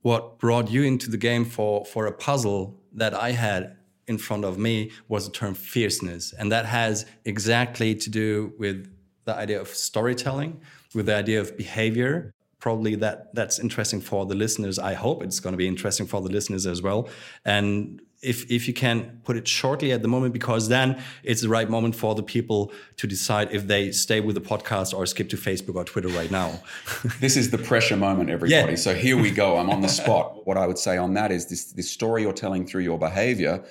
What 0.03 0.39
brought 0.39 0.71
you 0.71 0.83
into 0.83 1.11
the 1.11 1.17
game 1.17 1.45
for, 1.45 1.85
for 1.85 2.07
a 2.07 2.13
puzzle 2.13 2.81
that 2.93 3.15
I 3.15 3.33
had 3.33 3.77
in 4.07 4.19
front 4.19 4.45
of 4.45 4.59
me 4.59 4.91
was 5.09 5.27
the 5.27 5.33
term 5.33 5.55
fierceness. 5.55 6.33
And 6.33 6.53
that 6.53 6.67
has 6.67 7.07
exactly 7.25 7.95
to 7.95 8.11
do 8.11 8.53
with 8.59 8.91
the 9.25 9.35
idea 9.35 9.61
of 9.61 9.69
storytelling, 9.69 10.61
with 10.95 11.07
the 11.07 11.17
idea 11.17 11.41
of 11.41 11.57
behavior. 11.57 12.33
Probably 12.59 12.95
that 12.97 13.35
that's 13.35 13.59
interesting 13.59 14.01
for 14.01 14.25
the 14.25 14.35
listeners. 14.35 14.79
I 14.79 14.95
hope 14.95 15.23
it's 15.23 15.41
going 15.41 15.53
to 15.53 15.59
be 15.59 15.69
interesting 15.69 16.07
for 16.07 16.23
the 16.23 16.31
listeners 16.31 16.67
as 16.67 16.81
well. 16.81 17.09
And 17.45 18.01
if 18.25 18.51
if 18.51 18.67
you 18.67 18.75
can 18.75 19.21
put 19.25 19.37
it 19.37 19.47
shortly 19.47 19.93
at 19.93 20.01
the 20.01 20.09
moment, 20.09 20.33
because 20.33 20.69
then 20.69 21.03
it's 21.23 21.43
the 21.43 21.49
right 21.49 21.69
moment 21.69 21.95
for 21.95 22.15
the 22.15 22.23
people 22.23 22.73
to 22.97 23.07
decide 23.07 23.53
if 23.53 23.67
they 23.67 23.93
stay 23.93 24.21
with 24.21 24.35
the 24.35 24.41
podcast 24.41 24.97
or 24.97 25.05
skip 25.05 25.29
to 25.29 25.37
Facebook 25.37 25.75
or 25.75 25.85
Twitter 25.85 26.09
right 26.09 26.31
now. 26.31 26.63
this 27.21 27.37
is 27.37 27.51
the 27.51 27.59
pressure 27.59 27.97
moment, 27.97 28.31
everybody. 28.31 28.73
Yeah. 28.73 28.77
So 28.77 28.95
here 28.95 29.19
we 29.19 29.31
go. 29.31 29.59
I'm 29.59 29.69
on 29.69 29.83
the 29.83 29.89
spot. 30.01 30.47
What 30.47 30.57
I 30.57 30.67
would 30.67 30.79
say 30.79 30.97
on 30.97 31.13
that 31.15 31.31
is 31.31 31.47
this 31.47 31.73
this 31.73 31.91
story 31.91 32.23
you're 32.23 32.33
telling 32.33 32.67
through 32.67 32.83
your 32.83 32.99
behavior 32.99 33.63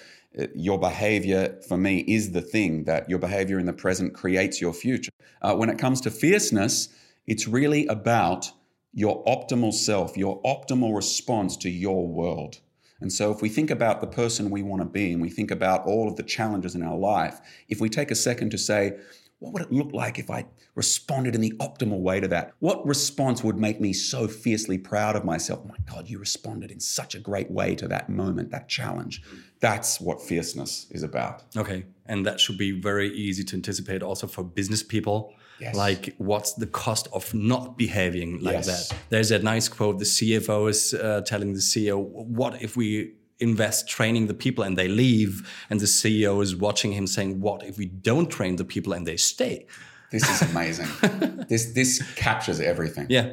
your 0.55 0.79
behavior 0.79 1.59
for 1.67 1.77
me 1.77 1.99
is 1.99 2.31
the 2.31 2.41
thing 2.41 2.85
that 2.85 3.09
your 3.09 3.19
behavior 3.19 3.59
in 3.59 3.65
the 3.65 3.73
present 3.73 4.13
creates 4.13 4.59
your 4.59 4.73
future. 4.73 5.11
Uh, 5.41 5.55
when 5.55 5.69
it 5.69 5.77
comes 5.77 6.01
to 6.01 6.11
fierceness, 6.11 6.89
it's 7.27 7.47
really 7.47 7.85
about 7.87 8.51
your 8.93 9.23
optimal 9.25 9.73
self, 9.73 10.17
your 10.17 10.41
optimal 10.43 10.95
response 10.95 11.57
to 11.57 11.69
your 11.69 12.07
world. 12.07 12.59
And 12.99 13.11
so, 13.11 13.31
if 13.31 13.41
we 13.41 13.49
think 13.49 13.69
about 13.69 13.99
the 13.99 14.07
person 14.07 14.49
we 14.49 14.63
want 14.63 14.81
to 14.81 14.87
be 14.87 15.11
and 15.11 15.21
we 15.21 15.29
think 15.29 15.51
about 15.51 15.85
all 15.85 16.07
of 16.07 16.15
the 16.15 16.23
challenges 16.23 16.73
in 16.73 16.83
our 16.83 16.97
life, 16.97 17.39
if 17.67 17.81
we 17.81 17.89
take 17.89 18.11
a 18.11 18.15
second 18.15 18.51
to 18.51 18.57
say, 18.57 18.97
what 19.43 19.51
would 19.51 19.61
it 19.61 19.73
look 19.73 19.91
like 19.91 20.19
if 20.19 20.29
I 20.29 20.45
responded 20.73 21.35
in 21.35 21.41
the 21.41 21.51
optimal 21.59 21.99
way 21.99 22.21
to 22.21 22.29
that? 22.29 22.53
What 22.59 22.87
response 22.87 23.43
would 23.43 23.57
make 23.57 23.81
me 23.81 23.91
so 23.91 24.25
fiercely 24.25 24.77
proud 24.77 25.17
of 25.17 25.25
myself? 25.25 25.59
Oh 25.65 25.67
my 25.67 25.75
God, 25.93 26.09
you 26.09 26.17
responded 26.17 26.71
in 26.71 26.79
such 26.79 27.13
a 27.13 27.19
great 27.19 27.51
way 27.51 27.75
to 27.75 27.87
that 27.89 28.07
moment, 28.07 28.51
that 28.51 28.69
challenge. 28.69 29.21
That's 29.59 29.99
what 29.99 30.21
fierceness 30.21 30.87
is 30.91 31.03
about. 31.03 31.43
Okay. 31.57 31.85
And 32.05 32.25
that 32.25 32.39
should 32.39 32.57
be 32.57 32.71
very 32.71 33.13
easy 33.13 33.43
to 33.43 33.55
anticipate 33.57 34.01
also 34.01 34.27
for 34.27 34.45
business 34.45 34.81
people. 34.81 35.33
Yes. 35.59 35.75
Like, 35.75 36.15
what's 36.19 36.53
the 36.53 36.67
cost 36.67 37.09
of 37.11 37.33
not 37.33 37.77
behaving 37.77 38.41
like 38.41 38.65
yes. 38.65 38.89
that? 38.89 38.97
There's 39.09 39.27
that 39.27 39.43
nice 39.43 39.67
quote 39.67 39.99
the 39.99 40.05
CFO 40.05 40.69
is 40.69 40.93
uh, 40.93 41.21
telling 41.25 41.51
the 41.51 41.59
CEO, 41.59 41.97
What 42.01 42.61
if 42.61 42.77
we 42.77 43.15
invest 43.43 43.87
training 43.87 44.27
the 44.27 44.33
people 44.33 44.63
and 44.63 44.77
they 44.77 44.87
leave 44.87 45.31
and 45.69 45.79
the 45.79 45.85
ceo 45.85 46.41
is 46.41 46.55
watching 46.55 46.93
him 46.93 47.05
saying 47.05 47.41
what 47.41 47.61
if 47.63 47.77
we 47.77 47.85
don't 47.85 48.29
train 48.31 48.55
the 48.55 48.65
people 48.65 48.93
and 48.93 49.05
they 49.05 49.17
stay? 49.17 49.67
This 50.11 50.29
is 50.29 50.49
amazing. 50.51 50.87
This 51.49 51.73
this 51.73 51.91
captures 52.15 52.59
everything. 52.61 53.07
Yeah. 53.09 53.27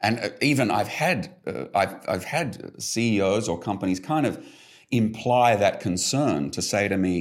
And 0.00 0.20
uh, 0.20 0.28
even 0.40 0.70
i've 0.70 0.92
had 1.04 1.18
uh, 1.46 1.64
I've, 1.74 1.94
I've 2.12 2.24
had 2.24 2.48
ceos 2.80 3.48
or 3.48 3.58
companies 3.58 3.98
kind 3.98 4.26
of 4.26 4.34
imply 4.90 5.56
that 5.56 5.80
concern 5.80 6.50
to 6.52 6.62
say 6.62 6.86
to 6.88 6.96
me 6.96 7.14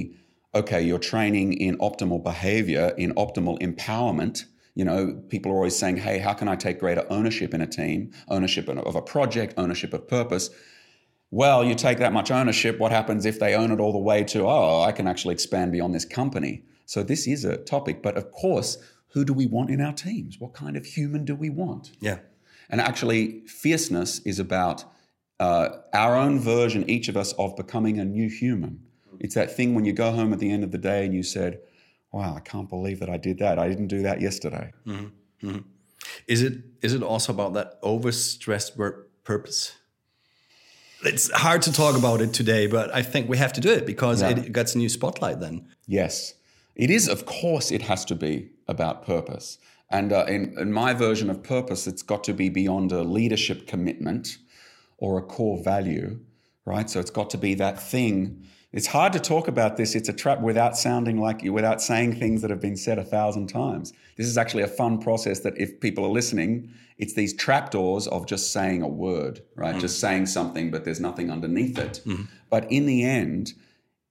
okay 0.53 0.81
you're 0.87 1.05
training 1.13 1.53
in 1.53 1.77
optimal 1.79 2.23
behavior 2.23 2.93
in 2.97 3.09
optimal 3.15 3.55
empowerment. 3.67 4.45
You 4.75 4.85
know 4.85 5.01
people 5.33 5.51
are 5.51 5.55
always 5.55 5.77
saying 5.83 5.97
hey 6.05 6.19
how 6.19 6.33
can 6.39 6.47
i 6.53 6.55
take 6.55 6.77
greater 6.85 7.05
ownership 7.17 7.53
in 7.55 7.61
a 7.61 7.71
team 7.79 7.99
ownership 8.35 8.65
of 8.69 8.95
a 8.95 9.01
project 9.01 9.55
ownership 9.57 9.91
of 9.97 10.07
purpose 10.07 10.45
well, 11.31 11.63
you 11.63 11.75
take 11.75 11.97
that 11.99 12.13
much 12.13 12.31
ownership, 12.31 12.79
what 12.79 12.91
happens 12.91 13.25
if 13.25 13.39
they 13.39 13.55
own 13.55 13.71
it 13.71 13.79
all 13.79 13.91
the 13.91 13.97
way 13.97 14.23
to, 14.25 14.45
oh, 14.47 14.81
I 14.81 14.91
can 14.91 15.07
actually 15.07 15.33
expand 15.33 15.71
beyond 15.71 15.93
this 15.93 16.05
company? 16.05 16.63
So 16.85 17.03
this 17.03 17.27
is 17.27 17.43
a 17.43 17.57
topic. 17.57 18.01
But 18.01 18.15
of 18.15 18.31
course, 18.31 18.77
who 19.09 19.25
do 19.25 19.33
we 19.33 19.45
want 19.45 19.69
in 19.69 19.81
our 19.81 19.93
teams? 19.93 20.39
What 20.39 20.53
kind 20.53 20.77
of 20.77 20.85
human 20.85 21.25
do 21.25 21.35
we 21.35 21.49
want? 21.49 21.91
Yeah. 21.99 22.19
And 22.69 22.79
actually, 22.79 23.41
fierceness 23.45 24.19
is 24.19 24.39
about 24.39 24.85
uh, 25.39 25.69
our 25.93 26.15
own 26.15 26.39
version, 26.39 26.89
each 26.89 27.07
of 27.09 27.17
us, 27.17 27.33
of 27.33 27.55
becoming 27.55 27.99
a 27.99 28.05
new 28.05 28.29
human. 28.29 28.83
It's 29.19 29.35
that 29.35 29.55
thing 29.55 29.73
when 29.73 29.85
you 29.85 29.93
go 29.93 30.11
home 30.11 30.33
at 30.33 30.39
the 30.39 30.51
end 30.51 30.63
of 30.63 30.71
the 30.71 30.77
day 30.77 31.05
and 31.05 31.13
you 31.13 31.23
said, 31.23 31.59
wow, 32.11 32.35
I 32.35 32.39
can't 32.39 32.69
believe 32.69 32.99
that 32.99 33.09
I 33.09 33.17
did 33.17 33.39
that. 33.39 33.59
I 33.59 33.67
didn't 33.67 33.87
do 33.87 34.01
that 34.03 34.21
yesterday. 34.21 34.73
Mm-hmm. 34.85 35.47
Mm-hmm. 35.47 35.59
Is 36.27 36.41
it 36.41 36.53
is 36.81 36.93
it 36.93 37.03
also 37.03 37.33
about 37.33 37.53
that 37.53 37.81
overstressed 37.81 38.77
word 38.77 39.07
purpose? 39.23 39.75
It's 41.03 41.31
hard 41.31 41.61
to 41.63 41.71
talk 41.71 41.95
about 41.97 42.21
it 42.21 42.33
today, 42.33 42.67
but 42.67 42.93
I 42.93 43.01
think 43.03 43.29
we 43.29 43.37
have 43.37 43.53
to 43.53 43.61
do 43.61 43.71
it 43.71 43.85
because 43.85 44.21
yeah. 44.21 44.29
it 44.29 44.51
gets 44.51 44.75
a 44.75 44.77
new 44.77 44.89
spotlight 44.89 45.39
then. 45.39 45.67
Yes. 45.85 46.33
It 46.75 46.89
is, 46.89 47.07
of 47.07 47.25
course, 47.25 47.71
it 47.71 47.83
has 47.83 48.05
to 48.05 48.15
be 48.15 48.49
about 48.67 49.05
purpose. 49.05 49.57
And 49.89 50.11
uh, 50.11 50.25
in, 50.27 50.57
in 50.59 50.71
my 50.71 50.93
version 50.93 51.29
of 51.29 51.43
purpose, 51.43 51.87
it's 51.87 52.01
got 52.01 52.23
to 52.25 52.33
be 52.33 52.49
beyond 52.49 52.91
a 52.91 53.03
leadership 53.03 53.67
commitment 53.67 54.37
or 54.97 55.17
a 55.17 55.21
core 55.21 55.63
value, 55.63 56.19
right? 56.65 56.89
So 56.89 56.99
it's 56.99 57.11
got 57.11 57.29
to 57.31 57.37
be 57.37 57.53
that 57.55 57.81
thing. 57.81 58.45
It's 58.73 58.87
hard 58.87 59.13
to 59.13 59.19
talk 59.19 59.47
about 59.47 59.77
this. 59.77 59.95
It's 59.95 60.09
a 60.09 60.13
trap 60.13 60.41
without 60.41 60.77
sounding 60.77 61.19
like 61.21 61.41
you, 61.41 61.53
without 61.53 61.81
saying 61.81 62.15
things 62.15 62.41
that 62.41 62.49
have 62.49 62.59
been 62.59 62.75
said 62.75 62.99
a 62.99 63.03
thousand 63.03 63.47
times. 63.47 63.93
This 64.17 64.27
is 64.27 64.37
actually 64.37 64.63
a 64.63 64.67
fun 64.67 64.99
process 64.99 65.39
that 65.41 65.57
if 65.57 65.79
people 65.79 66.03
are 66.03 66.09
listening, 66.09 66.69
it's 66.97 67.13
these 67.13 67.33
trapdoors 67.33 68.07
of 68.07 68.25
just 68.25 68.51
saying 68.51 68.81
a 68.81 68.87
word, 68.87 69.41
right? 69.55 69.75
Mm. 69.75 69.79
Just 69.79 69.99
saying 69.99 70.25
something, 70.25 70.69
but 70.69 70.83
there's 70.83 70.99
nothing 70.99 71.31
underneath 71.31 71.77
it. 71.77 72.01
Mm. 72.05 72.27
But 72.49 72.69
in 72.69 72.85
the 72.85 73.03
end, 73.03 73.53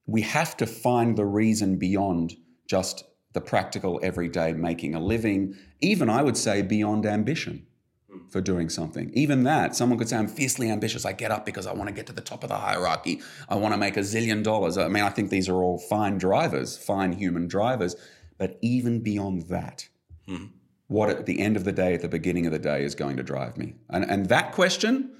we 0.07 0.23
have 0.23 0.57
to 0.57 0.67
find 0.67 1.17
the 1.17 1.27
reason 1.27 1.77
beyond 1.77 2.37
just 2.67 3.05
the 3.35 3.41
practical 3.43 4.01
everyday 4.03 4.55
making 4.55 4.95
a 4.95 5.01
living, 5.01 5.55
even 5.83 6.09
I 6.09 6.23
would 6.23 6.39
say 6.39 6.63
beyond 6.63 7.05
ambition 7.05 7.65
for 8.30 8.40
doing 8.40 8.68
something. 8.68 9.11
Even 9.14 9.45
that, 9.45 9.75
someone 9.76 9.99
could 9.99 10.09
say, 10.09 10.16
I'm 10.16 10.28
fiercely 10.28 10.71
ambitious. 10.71 11.04
I 11.04 11.12
get 11.12 11.30
up 11.30 11.47
because 11.47 11.66
I 11.66 11.73
want 11.73 11.88
to 11.88 11.95
get 11.95 12.06
to 12.06 12.12
the 12.12 12.21
top 12.21 12.42
of 12.42 12.49
the 12.49 12.56
hierarchy. 12.56 13.21
I 13.49 13.56
want 13.56 13.75
to 13.75 13.78
make 13.78 13.97
a 13.97 14.00
zillion 14.00 14.42
dollars. 14.42 14.76
I 14.78 14.88
mean, 14.88 15.02
I 15.02 15.11
think 15.11 15.30
these 15.30 15.49
are 15.49 15.62
all 15.62 15.78
fine 15.78 16.18
drivers, 16.18 16.76
fine 16.76 17.12
human 17.12 17.49
drivers. 17.49 17.97
But 18.38 18.59
even 18.61 19.00
beyond 19.00 19.42
that, 19.42 19.88
mm-hmm. 20.28 20.47
what 20.88 21.09
at 21.09 21.26
the 21.26 21.40
end 21.40 21.56
of 21.56 21.64
the 21.64 21.73
day, 21.73 21.95
at 21.95 22.02
the 22.02 22.09
beginning 22.09 22.47
of 22.47 22.52
the 22.52 22.59
day, 22.59 22.85
is 22.85 22.95
going 22.95 23.16
to 23.16 23.23
drive 23.23 23.56
me? 23.56 23.76
And, 23.88 24.04
and 24.04 24.28
that 24.28 24.52
question, 24.52 25.14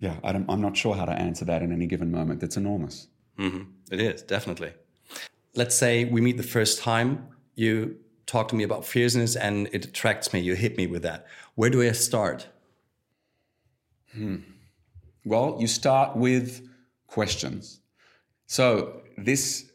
yeah, 0.00 0.16
I 0.24 0.30
am 0.30 0.60
not 0.60 0.76
sure 0.76 0.94
how 0.94 1.04
to 1.04 1.12
answer 1.12 1.44
that 1.44 1.62
in 1.62 1.72
any 1.72 1.86
given 1.86 2.10
moment. 2.10 2.42
It's 2.42 2.56
enormous. 2.56 3.08
Mm-hmm. 3.38 3.62
It 3.92 4.00
is, 4.00 4.22
definitely. 4.22 4.72
Let's 5.54 5.76
say 5.76 6.04
we 6.04 6.20
meet 6.20 6.36
the 6.36 6.42
first 6.42 6.80
time. 6.80 7.28
You 7.54 7.96
talk 8.28 8.46
to 8.48 8.54
me 8.54 8.62
about 8.62 8.84
fierceness 8.84 9.34
and 9.34 9.68
it 9.72 9.86
attracts 9.86 10.32
me. 10.32 10.38
You 10.38 10.54
hit 10.54 10.76
me 10.76 10.86
with 10.86 11.02
that. 11.02 11.26
Where 11.56 11.70
do 11.70 11.82
I 11.82 11.90
start? 11.92 12.46
Hmm. 14.12 14.36
Well, 15.24 15.56
you 15.58 15.66
start 15.66 16.16
with 16.16 16.68
questions. 17.06 17.80
So, 18.46 19.02
this 19.16 19.70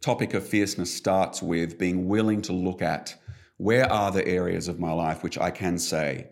topic 0.00 0.34
of 0.34 0.46
fierceness 0.46 0.94
starts 0.94 1.42
with 1.42 1.78
being 1.78 2.08
willing 2.08 2.42
to 2.42 2.52
look 2.52 2.82
at 2.82 3.14
where 3.58 3.90
are 3.90 4.10
the 4.10 4.26
areas 4.26 4.68
of 4.68 4.78
my 4.78 4.92
life 4.92 5.22
which 5.22 5.38
I 5.38 5.50
can 5.50 5.78
say, 5.78 6.28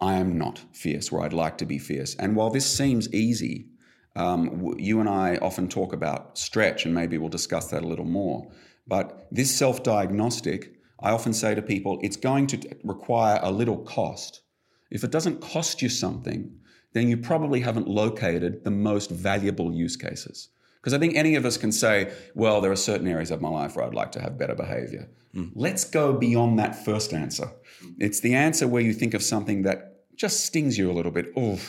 I 0.00 0.14
am 0.14 0.38
not 0.38 0.58
fierce, 0.72 1.10
where 1.12 1.22
I'd 1.22 1.32
like 1.32 1.58
to 1.58 1.66
be 1.66 1.78
fierce. 1.78 2.14
And 2.16 2.36
while 2.36 2.50
this 2.50 2.66
seems 2.66 3.12
easy, 3.12 3.68
um, 4.16 4.74
you 4.78 5.00
and 5.00 5.08
I 5.08 5.36
often 5.36 5.68
talk 5.68 5.92
about 5.92 6.38
stretch, 6.38 6.84
and 6.84 6.94
maybe 6.94 7.18
we'll 7.18 7.28
discuss 7.28 7.68
that 7.68 7.84
a 7.84 7.86
little 7.86 8.06
more. 8.06 8.50
But 8.86 9.28
this 9.30 9.54
self 9.54 9.82
diagnostic, 9.82 10.79
I 11.02 11.10
often 11.10 11.32
say 11.32 11.54
to 11.54 11.62
people, 11.62 11.98
it's 12.02 12.16
going 12.16 12.46
to 12.48 12.76
require 12.84 13.40
a 13.42 13.50
little 13.50 13.78
cost. 13.78 14.42
If 14.90 15.04
it 15.04 15.10
doesn't 15.10 15.40
cost 15.40 15.82
you 15.82 15.88
something, 15.88 16.52
then 16.92 17.08
you 17.08 17.16
probably 17.16 17.60
haven't 17.60 17.88
located 17.88 18.64
the 18.64 18.70
most 18.70 19.10
valuable 19.10 19.72
use 19.72 19.96
cases. 19.96 20.48
Because 20.80 20.94
I 20.94 20.98
think 20.98 21.14
any 21.14 21.34
of 21.34 21.44
us 21.44 21.56
can 21.56 21.72
say, 21.72 22.12
well, 22.34 22.60
there 22.60 22.72
are 22.72 22.76
certain 22.76 23.06
areas 23.06 23.30
of 23.30 23.40
my 23.40 23.50
life 23.50 23.76
where 23.76 23.84
I'd 23.84 23.94
like 23.94 24.12
to 24.12 24.20
have 24.20 24.38
better 24.38 24.54
behavior. 24.54 25.08
Mm. 25.34 25.52
Let's 25.54 25.84
go 25.84 26.14
beyond 26.14 26.58
that 26.58 26.84
first 26.84 27.12
answer. 27.12 27.52
It's 27.98 28.20
the 28.20 28.34
answer 28.34 28.66
where 28.66 28.82
you 28.82 28.94
think 28.94 29.14
of 29.14 29.22
something 29.22 29.62
that 29.62 30.06
just 30.16 30.44
stings 30.44 30.78
you 30.78 30.90
a 30.90 30.94
little 30.94 31.12
bit. 31.12 31.32
Oh, 31.36 31.60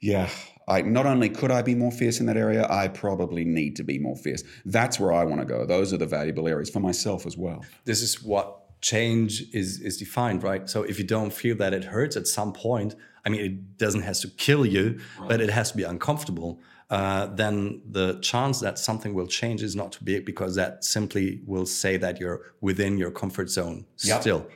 yeah, 0.00 0.28
I 0.68 0.82
not 0.82 1.06
only 1.06 1.28
could 1.28 1.50
I 1.50 1.62
be 1.62 1.74
more 1.74 1.92
fierce 1.92 2.20
in 2.20 2.26
that 2.26 2.36
area, 2.36 2.66
I 2.68 2.88
probably 2.88 3.44
need 3.44 3.76
to 3.76 3.84
be 3.84 3.98
more 3.98 4.16
fierce. 4.16 4.42
That's 4.64 4.98
where 4.98 5.12
I 5.12 5.24
want 5.24 5.40
to 5.40 5.46
go. 5.46 5.64
Those 5.64 5.92
are 5.92 5.98
the 5.98 6.06
valuable 6.06 6.48
areas 6.48 6.70
for 6.70 6.80
myself 6.80 7.26
as 7.26 7.36
well. 7.36 7.64
This 7.84 8.02
is 8.02 8.22
what 8.22 8.80
change 8.80 9.44
is 9.52 9.80
is 9.80 9.96
defined, 9.96 10.42
right? 10.42 10.68
So 10.68 10.82
if 10.82 10.98
you 10.98 11.04
don't 11.04 11.32
feel 11.32 11.56
that 11.56 11.72
it 11.72 11.84
hurts 11.84 12.16
at 12.16 12.26
some 12.26 12.52
point, 12.52 12.94
I 13.24 13.28
mean, 13.28 13.40
it 13.44 13.78
doesn't 13.78 14.02
has 14.02 14.20
to 14.20 14.28
kill 14.28 14.66
you, 14.66 15.00
right. 15.18 15.28
but 15.28 15.40
it 15.40 15.50
has 15.50 15.70
to 15.70 15.76
be 15.76 15.84
uncomfortable 15.84 16.60
uh, 16.88 17.26
then 17.26 17.82
the 17.90 18.18
chance 18.20 18.60
that 18.60 18.78
something 18.78 19.12
will 19.12 19.26
change 19.26 19.62
is 19.62 19.74
not 19.74 19.92
too 19.92 20.04
big 20.04 20.24
because 20.24 20.54
that 20.54 20.84
simply 20.84 21.40
will 21.44 21.66
say 21.66 21.96
that 21.96 22.20
you're 22.20 22.42
within 22.60 22.96
your 22.96 23.10
comfort 23.10 23.50
zone 23.50 23.84
yep. 24.04 24.20
still. 24.20 24.46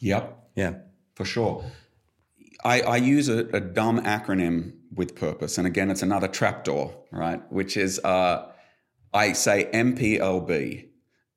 Yep. 0.00 0.48
Yeah. 0.54 0.74
For 1.14 1.26
sure. 1.26 1.64
I, 2.64 2.80
I 2.80 2.96
use 2.96 3.28
a, 3.28 3.40
a, 3.48 3.60
dumb 3.60 4.00
acronym 4.00 4.72
with 4.94 5.14
purpose. 5.14 5.58
And 5.58 5.66
again, 5.66 5.90
it's 5.90 6.02
another 6.02 6.28
trapdoor, 6.28 6.94
right? 7.10 7.40
Which 7.52 7.76
is 7.76 7.98
uh, 8.00 8.50
I 9.12 9.32
say 9.32 9.68
MPLB, 9.72 10.88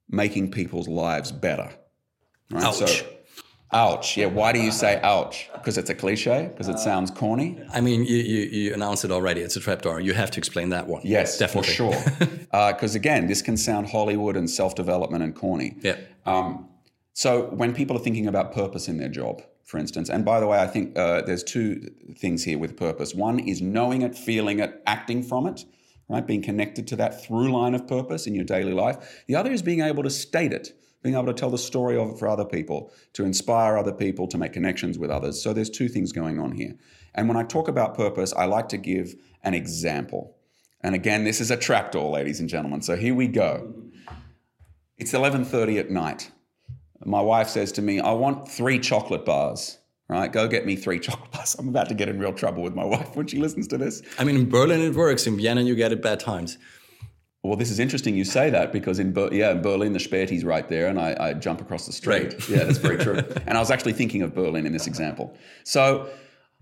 making 0.09 0.51
people's 0.51 0.87
lives 0.87 1.31
better. 1.31 1.71
Right? 2.51 2.63
Ouch. 2.63 2.75
So, 2.75 3.05
Ouch. 3.73 4.15
Yeah. 4.15 4.27
Why 4.27 4.53
do 4.53 4.61
you 4.61 4.71
say 4.71 4.99
ouch? 5.03 5.49
Because 5.53 5.77
it's 5.77 5.89
a 5.89 5.95
cliche? 5.95 6.49
Because 6.51 6.69
it 6.69 6.79
sounds 6.79 7.11
corny? 7.11 7.61
I 7.73 7.81
mean, 7.81 8.05
you, 8.05 8.15
you, 8.15 8.41
you, 8.43 8.73
announced 8.73 9.03
it 9.03 9.11
already. 9.11 9.41
It's 9.41 9.57
a 9.57 9.59
trapdoor. 9.59 9.99
You 9.99 10.13
have 10.13 10.31
to 10.31 10.39
explain 10.39 10.69
that 10.69 10.87
one. 10.87 11.01
Yes, 11.03 11.37
definitely. 11.37 11.71
For 11.71 11.91
sure. 11.91 12.37
Because 12.51 12.95
uh, 12.95 12.99
again, 12.99 13.27
this 13.27 13.41
can 13.41 13.57
sound 13.57 13.89
Hollywood 13.89 14.37
and 14.37 14.49
self 14.49 14.75
development 14.75 15.23
and 15.23 15.35
corny. 15.35 15.75
Yeah. 15.81 15.97
Um, 16.25 16.69
so 17.11 17.47
when 17.47 17.73
people 17.73 17.97
are 17.97 17.99
thinking 17.99 18.27
about 18.27 18.53
purpose 18.53 18.87
in 18.87 18.97
their 18.97 19.09
job, 19.09 19.41
for 19.67 19.77
instance, 19.77 20.09
and 20.09 20.25
by 20.25 20.39
the 20.39 20.47
way, 20.47 20.57
I 20.57 20.65
think 20.65 20.97
uh, 20.97 21.21
there's 21.21 21.43
two 21.43 21.81
things 22.17 22.43
here 22.43 22.57
with 22.57 22.75
purpose. 22.75 23.13
One 23.13 23.37
is 23.37 23.61
knowing 23.61 24.01
it, 24.01 24.17
feeling 24.17 24.59
it, 24.59 24.81
acting 24.87 25.21
from 25.21 25.45
it, 25.45 25.65
right? 26.09 26.25
Being 26.25 26.41
connected 26.41 26.87
to 26.87 26.95
that 26.95 27.23
through 27.23 27.51
line 27.51 27.75
of 27.75 27.87
purpose 27.87 28.25
in 28.25 28.33
your 28.33 28.45
daily 28.45 28.73
life. 28.73 29.23
The 29.27 29.35
other 29.35 29.51
is 29.51 29.61
being 29.61 29.81
able 29.81 30.01
to 30.03 30.09
state 30.09 30.51
it 30.51 30.73
being 31.03 31.15
able 31.15 31.27
to 31.27 31.33
tell 31.33 31.49
the 31.49 31.57
story 31.57 31.97
of 31.97 32.09
it 32.09 32.19
for 32.19 32.27
other 32.27 32.45
people, 32.45 32.91
to 33.13 33.23
inspire 33.23 33.77
other 33.77 33.93
people, 33.93 34.27
to 34.27 34.37
make 34.37 34.53
connections 34.53 34.97
with 34.97 35.09
others. 35.09 35.41
So 35.41 35.53
there's 35.53 35.69
two 35.69 35.87
things 35.87 36.11
going 36.11 36.39
on 36.39 36.51
here. 36.51 36.73
And 37.15 37.27
when 37.27 37.37
I 37.37 37.43
talk 37.43 37.67
about 37.67 37.95
purpose, 37.95 38.33
I 38.33 38.45
like 38.45 38.67
to 38.69 38.77
give 38.77 39.15
an 39.43 39.53
example. 39.53 40.35
And 40.81 40.95
again, 40.95 41.23
this 41.23 41.39
is 41.39 41.51
a 41.51 41.57
trapdoor, 41.57 42.11
ladies 42.11 42.39
and 42.39 42.49
gentlemen. 42.49 42.81
So 42.81 42.95
here 42.95 43.15
we 43.15 43.27
go. 43.27 43.73
It's 44.97 45.13
11:30 45.13 45.79
at 45.79 45.91
night. 45.91 46.31
My 47.05 47.21
wife 47.21 47.49
says 47.49 47.71
to 47.73 47.81
me, 47.81 47.99
"I 47.99 48.11
want 48.11 48.49
3 48.49 48.79
chocolate 48.79 49.25
bars." 49.25 49.77
Right, 50.09 50.31
go 50.31 50.47
get 50.47 50.65
me 50.65 50.77
three 50.77 50.99
chocolate 51.07 51.31
bars. 51.31 51.55
I'm 51.59 51.67
about 51.67 51.89
to 51.89 51.93
get 51.93 52.07
in 52.07 52.17
real 52.17 52.31
trouble 52.31 52.63
with 52.63 52.73
my 52.73 52.85
wife 52.85 53.13
when 53.17 53.27
she 53.27 53.39
listens 53.39 53.67
to 53.67 53.77
this. 53.77 54.01
I 54.17 54.23
mean, 54.23 54.37
in 54.37 54.49
Berlin 54.49 54.79
it 54.79 54.95
works. 54.95 55.27
In 55.27 55.35
Vienna, 55.35 55.61
you 55.61 55.75
get 55.75 55.91
it 55.91 56.01
bad 56.01 56.21
times. 56.21 56.57
Well, 57.43 57.57
this 57.57 57.69
is 57.69 57.79
interesting 57.79 58.15
you 58.15 58.25
say 58.25 58.49
that 58.49 58.73
because 58.73 58.99
in 58.99 59.13
Ber- 59.13 59.33
yeah 59.33 59.51
in 59.51 59.61
Berlin 59.61 59.93
the 59.93 59.99
Späti's 59.99 60.43
right 60.43 60.67
there, 60.67 60.87
and 60.87 60.99
I, 60.99 61.15
I 61.19 61.33
jump 61.33 61.61
across 61.61 61.85
the 61.85 61.91
street. 61.91 62.33
Right. 62.33 62.49
Yeah, 62.49 62.63
that's 62.63 62.77
very 62.77 62.97
true. 62.97 63.17
and 63.47 63.57
I 63.57 63.59
was 63.59 63.69
actually 63.69 63.93
thinking 63.93 64.21
of 64.21 64.33
Berlin 64.33 64.65
in 64.65 64.73
this 64.73 64.87
example. 64.87 65.37
So 65.63 66.09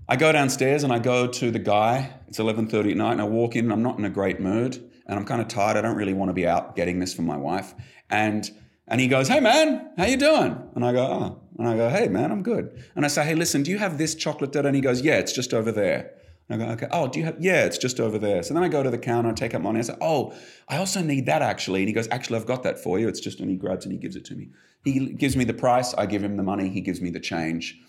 I 0.09 0.15
go 0.15 0.31
downstairs 0.31 0.83
and 0.83 0.91
I 0.91 0.99
go 0.99 1.27
to 1.27 1.51
the 1.51 1.59
guy. 1.59 2.13
It's 2.27 2.39
eleven 2.39 2.67
thirty 2.67 2.91
at 2.91 2.97
night, 2.97 3.13
and 3.13 3.21
I 3.21 3.25
walk 3.25 3.55
in. 3.55 3.65
and 3.65 3.73
I'm 3.73 3.83
not 3.83 3.97
in 3.99 4.05
a 4.05 4.09
great 4.09 4.39
mood, 4.39 4.75
and 5.07 5.19
I'm 5.19 5.25
kind 5.25 5.39
of 5.41 5.47
tired. 5.47 5.77
I 5.77 5.81
don't 5.81 5.97
really 5.97 6.13
want 6.13 6.29
to 6.29 6.33
be 6.33 6.47
out 6.47 6.75
getting 6.75 6.99
this 6.99 7.13
for 7.13 7.21
my 7.21 7.37
wife. 7.37 7.73
And 8.09 8.49
and 8.87 9.01
he 9.01 9.07
goes, 9.07 9.27
"Hey 9.27 9.39
man, 9.39 9.91
how 9.97 10.05
you 10.05 10.17
doing?" 10.17 10.57
And 10.75 10.85
I 10.85 10.91
go, 10.91 11.03
"Oh," 11.03 11.41
and 11.57 11.67
I 11.67 11.75
go, 11.75 11.89
"Hey 11.89 12.07
man, 12.07 12.31
I'm 12.31 12.43
good." 12.43 12.83
And 12.95 13.05
I 13.05 13.07
say, 13.07 13.25
"Hey, 13.25 13.35
listen, 13.35 13.63
do 13.63 13.71
you 13.71 13.77
have 13.77 13.97
this 13.97 14.15
chocolate?" 14.15 14.55
And 14.55 14.75
he 14.75 14.81
goes, 14.81 15.01
"Yeah, 15.01 15.17
it's 15.17 15.33
just 15.33 15.53
over 15.53 15.71
there." 15.71 16.11
And 16.47 16.61
I 16.61 16.65
go, 16.65 16.71
okay, 16.73 16.87
oh, 16.91 17.07
do 17.07 17.19
you 17.19 17.25
have, 17.25 17.37
yeah, 17.39 17.65
it's 17.65 17.79
just 17.79 17.99
over 17.99 18.19
there. 18.19 18.43
So 18.43 18.53
then 18.53 18.63
I 18.63 18.67
go 18.67 18.83
to 18.83 18.91
the 18.91 18.99
counter, 18.99 19.29
I 19.29 19.33
take 19.33 19.55
up 19.55 19.63
money. 19.63 19.79
I 19.79 19.81
say, 19.81 19.97
oh, 19.99 20.33
I 20.67 20.77
also 20.77 21.01
need 21.01 21.25
that 21.25 21.41
actually. 21.41 21.81
And 21.81 21.87
he 21.87 21.93
goes, 21.93 22.07
actually, 22.09 22.37
I've 22.37 22.45
got 22.45 22.61
that 22.63 22.77
for 22.77 22.99
you. 22.99 23.07
It's 23.07 23.19
just, 23.19 23.39
and 23.39 23.49
he 23.49 23.55
grabs 23.55 23.85
and 23.85 23.91
he 23.91 23.97
gives 23.97 24.15
it 24.15 24.25
to 24.25 24.35
me. 24.35 24.49
He 24.83 25.13
gives 25.13 25.35
me 25.35 25.43
the 25.43 25.55
price. 25.55 25.95
I 25.95 26.05
give 26.05 26.23
him 26.23 26.37
the 26.37 26.43
money. 26.43 26.69
He 26.69 26.81
gives 26.81 27.01
me 27.01 27.09
the 27.09 27.19
change. 27.19 27.79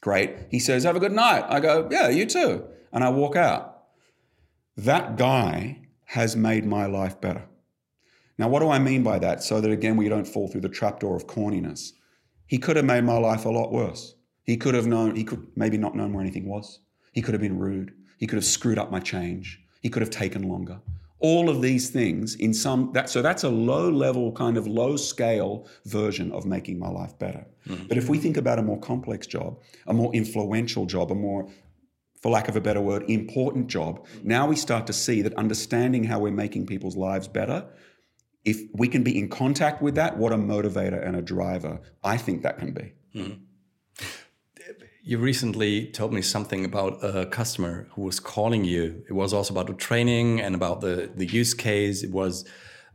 Great. 0.00 0.34
He 0.50 0.58
says, 0.58 0.84
have 0.84 0.96
a 0.96 1.00
good 1.00 1.12
night. 1.12 1.44
I 1.46 1.60
go, 1.60 1.88
yeah, 1.90 2.08
you 2.08 2.24
too. 2.24 2.64
And 2.90 3.04
I 3.04 3.10
walk 3.10 3.36
out. 3.36 3.84
That 4.78 5.18
guy 5.18 5.82
has 6.04 6.36
made 6.36 6.64
my 6.64 6.86
life 6.86 7.20
better. 7.20 7.44
Now, 8.38 8.48
what 8.48 8.60
do 8.60 8.68
I 8.68 8.78
mean 8.78 9.02
by 9.02 9.18
that? 9.20 9.42
So 9.42 9.60
that 9.60 9.70
again, 9.70 9.96
we 9.96 10.08
don't 10.08 10.26
fall 10.26 10.48
through 10.48 10.60
the 10.60 10.68
trapdoor 10.68 11.16
of 11.16 11.26
corniness. 11.26 11.92
He 12.46 12.58
could 12.58 12.76
have 12.76 12.84
made 12.84 13.04
my 13.04 13.18
life 13.18 13.44
a 13.44 13.50
lot 13.50 13.72
worse. 13.72 14.14
He 14.44 14.56
could 14.56 14.74
have 14.74 14.86
known, 14.86 15.16
he 15.16 15.24
could 15.24 15.46
maybe 15.56 15.78
not 15.78 15.96
known 15.96 16.12
where 16.12 16.22
anything 16.22 16.46
was. 16.46 16.80
He 17.12 17.22
could 17.22 17.34
have 17.34 17.40
been 17.40 17.58
rude. 17.58 17.92
He 18.18 18.26
could 18.26 18.36
have 18.36 18.44
screwed 18.44 18.78
up 18.78 18.90
my 18.90 19.00
change. 19.00 19.60
He 19.80 19.88
could 19.88 20.02
have 20.02 20.10
taken 20.10 20.42
longer. 20.48 20.80
All 21.18 21.48
of 21.48 21.62
these 21.62 21.88
things 21.88 22.34
in 22.34 22.52
some 22.52 22.90
that 22.92 23.08
so 23.08 23.22
that's 23.22 23.42
a 23.42 23.48
low 23.48 23.90
level 23.90 24.32
kind 24.32 24.58
of 24.58 24.66
low 24.66 24.96
scale 24.96 25.66
version 25.86 26.30
of 26.30 26.44
making 26.44 26.78
my 26.78 26.88
life 26.88 27.18
better. 27.18 27.46
Mm-hmm. 27.66 27.86
But 27.86 27.96
if 27.96 28.10
we 28.10 28.18
think 28.18 28.36
about 28.36 28.58
a 28.58 28.62
more 28.62 28.78
complex 28.78 29.26
job, 29.26 29.58
a 29.86 29.94
more 29.94 30.12
influential 30.14 30.84
job, 30.84 31.10
a 31.10 31.14
more 31.14 31.48
for 32.20 32.30
lack 32.30 32.48
of 32.48 32.56
a 32.56 32.60
better 32.60 32.82
word, 32.82 33.04
important 33.08 33.68
job, 33.68 34.06
now 34.22 34.46
we 34.46 34.56
start 34.56 34.86
to 34.88 34.92
see 34.92 35.22
that 35.22 35.34
understanding 35.34 36.04
how 36.04 36.18
we're 36.18 36.32
making 36.32 36.66
people's 36.66 36.96
lives 36.96 37.28
better 37.28 37.66
if 38.46 38.62
we 38.72 38.86
can 38.88 39.02
be 39.02 39.18
in 39.18 39.28
contact 39.28 39.82
with 39.82 39.96
that, 39.96 40.16
what 40.16 40.32
a 40.32 40.36
motivator 40.36 41.04
and 41.06 41.16
a 41.16 41.20
driver 41.20 41.80
I 42.02 42.16
think 42.16 42.42
that 42.44 42.58
can 42.58 42.72
be. 42.72 42.92
Mm-hmm. 43.14 43.42
You 45.02 45.18
recently 45.18 45.88
told 45.88 46.12
me 46.12 46.22
something 46.22 46.64
about 46.64 46.98
a 47.02 47.26
customer 47.26 47.88
who 47.92 48.02
was 48.02 48.18
calling 48.18 48.64
you. 48.64 49.04
It 49.08 49.12
was 49.12 49.32
also 49.32 49.52
about 49.52 49.66
the 49.66 49.74
training 49.74 50.40
and 50.40 50.54
about 50.54 50.80
the, 50.80 51.10
the 51.14 51.26
use 51.26 51.54
case. 51.54 52.02
It 52.02 52.10
was 52.10 52.44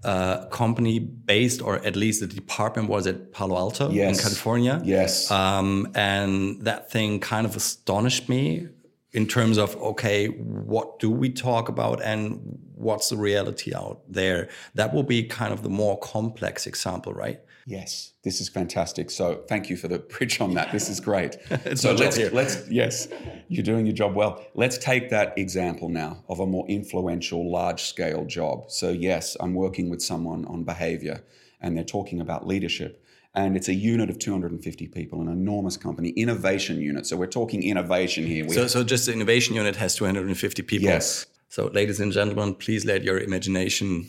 a 0.04 0.48
company 0.52 1.00
based, 1.00 1.62
or 1.62 1.76
at 1.86 1.96
least 1.96 2.22
the 2.22 2.28
department 2.28 2.90
was 2.90 3.06
at 3.06 3.32
Palo 3.32 3.56
Alto 3.56 3.92
yes. 3.92 4.18
in 4.18 4.24
California. 4.24 4.82
Yes. 4.84 5.30
Um, 5.32 5.92
and 5.96 6.62
that 6.64 6.92
thing 6.92 7.20
kind 7.20 7.46
of 7.46 7.56
astonished 7.56 8.28
me 8.28 8.68
in 9.14 9.28
terms 9.28 9.58
of, 9.58 9.76
okay, 9.78 10.28
what 10.28 11.00
do 11.00 11.10
we 11.10 11.30
talk 11.30 11.70
about 11.70 12.02
and 12.02 12.58
what's 12.82 13.10
the 13.10 13.18
reality 13.18 13.74
out 13.76 14.02
there. 14.08 14.50
That 14.76 14.94
will 14.94 15.04
be 15.04 15.24
kind 15.24 15.54
of 15.54 15.64
the 15.64 15.70
more 15.70 16.00
complex 16.00 16.68
example, 16.68 17.14
right? 17.14 17.40
Yes, 17.66 18.14
this 18.24 18.42
is 18.42 18.50
fantastic. 18.50 19.12
So 19.12 19.44
thank 19.48 19.70
you 19.70 19.78
for 19.78 19.88
the 19.88 20.00
bridge 20.00 20.42
on 20.42 20.56
that. 20.56 20.72
This 20.72 20.90
is 20.90 21.00
great. 21.00 21.38
so 21.76 21.94
let's 21.94 22.18
let's 22.32 22.68
yes, 22.70 23.08
you're 23.48 23.64
doing 23.64 23.86
your 23.86 23.96
job 23.96 24.16
well. 24.16 24.44
Let's 24.56 24.78
take 24.78 25.10
that 25.12 25.38
example 25.38 25.90
now 25.90 26.24
of 26.28 26.40
a 26.40 26.46
more 26.46 26.68
influential, 26.68 27.52
large 27.52 27.84
scale 27.84 28.26
job. 28.26 28.72
So 28.72 28.90
yes, 28.90 29.38
I'm 29.40 29.54
working 29.54 29.90
with 29.90 30.02
someone 30.02 30.46
on 30.46 30.64
behavior, 30.64 31.24
and 31.60 31.78
they're 31.78 31.84
talking 31.84 32.20
about 32.20 32.48
leadership. 32.48 33.04
And 33.34 33.56
it's 33.56 33.70
a 33.70 33.74
unit 33.74 34.10
of 34.10 34.20
250 34.20 34.88
people, 34.88 35.22
an 35.22 35.30
enormous 35.30 35.78
company, 35.78 36.10
innovation 36.10 36.82
unit. 36.82 37.06
So 37.06 37.16
we're 37.16 37.28
talking 37.28 37.64
innovation 37.64 38.26
here. 38.26 38.46
We 38.46 38.54
so, 38.54 38.68
so 38.68 38.84
just 38.84 39.06
the 39.06 39.14
innovation 39.14 39.56
unit 39.56 39.78
has 39.78 39.96
250 39.96 40.62
people. 40.64 40.90
Yes. 40.90 41.28
So, 41.52 41.66
ladies 41.68 42.00
and 42.00 42.14
gentlemen, 42.14 42.56
please 42.56 42.86
let 42.86 43.04
your 43.04 43.20
imagination 43.20 44.08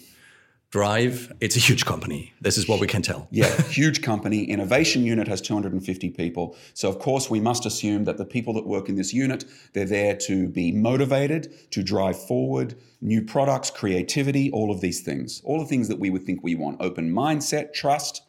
Drive, 0.72 1.30
it's 1.38 1.54
a 1.54 1.58
huge 1.58 1.84
company. 1.84 2.32
This 2.40 2.56
is 2.56 2.66
what 2.66 2.80
we 2.80 2.86
can 2.86 3.02
tell. 3.02 3.28
Yeah, 3.30 3.54
huge 3.64 4.00
company. 4.00 4.44
Innovation 4.44 5.04
unit 5.04 5.28
has 5.28 5.42
250 5.42 6.08
people. 6.08 6.56
So 6.72 6.88
of 6.88 6.98
course 6.98 7.28
we 7.28 7.40
must 7.40 7.66
assume 7.66 8.04
that 8.04 8.16
the 8.16 8.24
people 8.24 8.54
that 8.54 8.66
work 8.66 8.88
in 8.88 8.96
this 8.96 9.12
unit, 9.12 9.44
they're 9.74 9.84
there 9.84 10.16
to 10.28 10.48
be 10.48 10.72
motivated, 10.72 11.70
to 11.72 11.82
drive 11.82 12.18
forward 12.18 12.74
new 13.02 13.20
products, 13.20 13.70
creativity, 13.70 14.50
all 14.50 14.70
of 14.70 14.80
these 14.80 15.02
things. 15.02 15.42
All 15.44 15.60
the 15.60 15.66
things 15.66 15.88
that 15.88 15.98
we 15.98 16.08
would 16.08 16.22
think 16.22 16.42
we 16.42 16.54
want. 16.54 16.80
Open 16.80 17.12
mindset, 17.12 17.74
trust. 17.74 18.22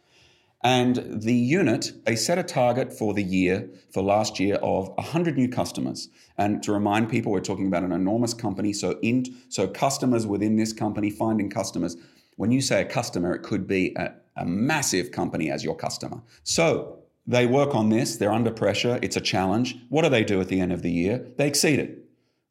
And 0.64 1.22
the 1.22 1.34
unit, 1.34 1.92
they 2.06 2.16
set 2.16 2.38
a 2.38 2.44
target 2.44 2.94
for 2.98 3.14
the 3.14 3.24
year, 3.24 3.70
for 3.92 4.02
last 4.02 4.40
year, 4.40 4.56
of 4.56 4.88
100 4.96 5.38
new 5.38 5.50
customers. 5.50 6.10
And 6.38 6.64
to 6.64 6.72
remind 6.72 7.10
people, 7.10 7.34
we're 7.34 7.42
talking 7.42 7.68
about 7.68 7.84
an 7.84 7.92
enormous 7.92 8.34
company. 8.34 8.72
So, 8.72 8.98
in, 9.02 9.26
so 9.50 9.68
customers 9.68 10.26
within 10.26 10.56
this 10.56 10.72
company, 10.72 11.10
finding 11.10 11.50
customers, 11.50 11.98
when 12.38 12.52
you 12.52 12.62
say 12.62 12.82
a 12.82 12.86
customer, 12.86 13.34
it 13.34 13.44
could 13.44 13.68
be 13.68 13.94
a, 13.98 14.14
a 14.38 14.46
massive 14.46 15.12
company 15.12 15.52
as 15.52 15.66
your 15.66 15.76
customer. 15.76 16.22
So 16.44 17.00
they 17.28 17.46
work 17.46 17.76
on 17.76 17.90
this, 17.90 18.16
they're 18.16 18.32
under 18.32 18.52
pressure, 18.52 19.00
it's 19.02 19.18
a 19.18 19.22
challenge. 19.22 19.76
What 19.90 20.04
do 20.04 20.10
they 20.10 20.24
do 20.24 20.40
at 20.40 20.48
the 20.48 20.60
end 20.60 20.72
of 20.72 20.82
the 20.82 20.92
year? 20.92 21.26
They 21.38 21.48
exceed 21.48 21.80
it. 21.80 22.00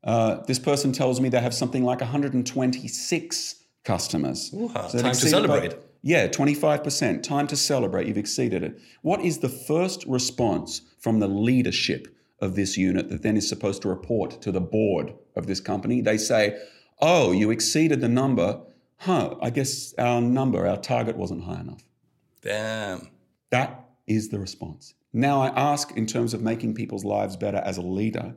Uh, 0.04 0.42
this 0.46 0.58
person 0.58 0.92
tells 0.92 1.20
me 1.20 1.28
they 1.28 1.40
have 1.40 1.54
something 1.54 1.84
like 1.84 2.00
126 2.00 3.54
customers. 3.84 4.52
Ooh, 4.54 4.68
so 4.68 4.98
time 4.98 5.12
to 5.12 5.14
celebrate. 5.14 5.70
By, 5.70 5.76
yeah, 6.02 6.26
25%. 6.28 7.22
Time 7.22 7.46
to 7.46 7.56
celebrate. 7.56 8.06
You've 8.06 8.18
exceeded 8.18 8.62
it. 8.62 8.80
What 9.02 9.20
is 9.20 9.38
the 9.38 9.48
first 9.48 10.04
response 10.06 10.82
from 10.98 11.20
the 11.20 11.28
leadership 11.28 12.08
of 12.40 12.56
this 12.56 12.76
unit 12.76 13.08
that 13.08 13.22
then 13.22 13.36
is 13.36 13.48
supposed 13.48 13.82
to 13.82 13.88
report 13.88 14.42
to 14.42 14.52
the 14.52 14.60
board 14.60 15.14
of 15.36 15.46
this 15.46 15.60
company? 15.60 16.00
They 16.00 16.18
say, 16.18 16.60
Oh, 17.00 17.32
you 17.32 17.50
exceeded 17.50 18.00
the 18.00 18.08
number 18.08 18.60
huh, 19.02 19.34
I 19.42 19.50
guess 19.50 19.94
our 19.98 20.20
number, 20.20 20.66
our 20.66 20.76
target 20.76 21.16
wasn't 21.16 21.44
high 21.44 21.60
enough. 21.60 21.82
Damn. 22.40 23.08
That 23.50 23.88
is 24.06 24.28
the 24.28 24.38
response. 24.38 24.94
Now 25.12 25.42
I 25.42 25.48
ask, 25.48 25.90
in 25.96 26.06
terms 26.06 26.34
of 26.34 26.40
making 26.40 26.74
people's 26.74 27.04
lives 27.04 27.36
better 27.36 27.58
as 27.58 27.76
a 27.76 27.82
leader, 27.82 28.34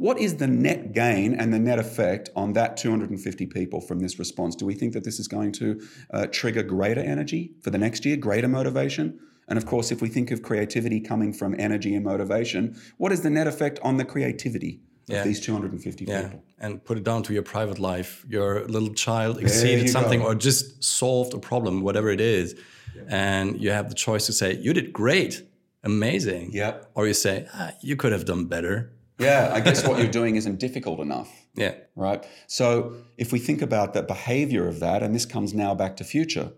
what 0.00 0.18
is 0.18 0.36
the 0.36 0.46
net 0.46 0.94
gain 0.94 1.34
and 1.34 1.52
the 1.52 1.58
net 1.58 1.78
effect 1.78 2.30
on 2.34 2.54
that 2.54 2.78
250 2.78 3.44
people 3.48 3.82
from 3.82 3.98
this 4.00 4.18
response? 4.18 4.56
Do 4.56 4.64
we 4.64 4.74
think 4.74 4.94
that 4.94 5.04
this 5.04 5.20
is 5.20 5.28
going 5.28 5.52
to 5.52 5.78
uh, 6.14 6.26
trigger 6.28 6.62
greater 6.62 7.02
energy 7.02 7.52
for 7.60 7.68
the 7.68 7.76
next 7.76 8.06
year, 8.06 8.16
greater 8.16 8.48
motivation? 8.48 9.20
And 9.46 9.58
of 9.58 9.66
course, 9.66 9.90
if 9.90 10.00
we 10.00 10.08
think 10.08 10.30
of 10.30 10.40
creativity 10.40 11.00
coming 11.00 11.34
from 11.34 11.54
energy 11.58 11.94
and 11.94 12.02
motivation, 12.02 12.80
what 12.96 13.12
is 13.12 13.20
the 13.20 13.28
net 13.28 13.46
effect 13.46 13.78
on 13.82 13.98
the 13.98 14.06
creativity 14.06 14.80
yeah. 15.06 15.22
these 15.22 15.38
250 15.40 16.04
yeah. 16.06 16.22
people. 16.22 16.42
And 16.58 16.82
put 16.82 16.96
it 16.96 17.04
down 17.04 17.22
to 17.24 17.34
your 17.34 17.42
private 17.42 17.78
life. 17.78 18.24
Your 18.26 18.64
little 18.68 18.94
child 18.94 19.38
exceeded 19.38 19.90
something 19.90 20.20
go. 20.20 20.28
or 20.28 20.34
just 20.34 20.82
solved 20.82 21.34
a 21.34 21.38
problem, 21.38 21.82
whatever 21.82 22.08
it 22.08 22.22
is. 22.22 22.54
Yeah. 22.94 23.02
And 23.08 23.60
you 23.60 23.70
have 23.70 23.90
the 23.90 23.94
choice 23.94 24.24
to 24.26 24.32
say, 24.32 24.54
You 24.54 24.72
did 24.72 24.94
great, 24.94 25.42
amazing. 25.84 26.52
Yeah. 26.52 26.78
Or 26.94 27.06
you 27.06 27.14
say, 27.14 27.46
ah, 27.52 27.72
You 27.82 27.96
could 27.96 28.12
have 28.12 28.24
done 28.24 28.46
better. 28.46 28.92
Yeah, 29.20 29.50
I 29.52 29.60
guess 29.60 29.86
what 29.86 29.98
you're 29.98 30.10
doing 30.20 30.36
isn't 30.36 30.58
difficult 30.58 31.00
enough. 31.00 31.30
Yeah. 31.54 31.74
Right. 31.94 32.24
So 32.46 32.94
if 33.16 33.32
we 33.32 33.38
think 33.38 33.62
about 33.62 33.94
the 33.94 34.02
behavior 34.02 34.66
of 34.66 34.80
that, 34.80 35.02
and 35.02 35.14
this 35.14 35.26
comes 35.26 35.54
now 35.54 35.74
back 35.74 35.96
to 35.98 36.04
future, 36.04 36.52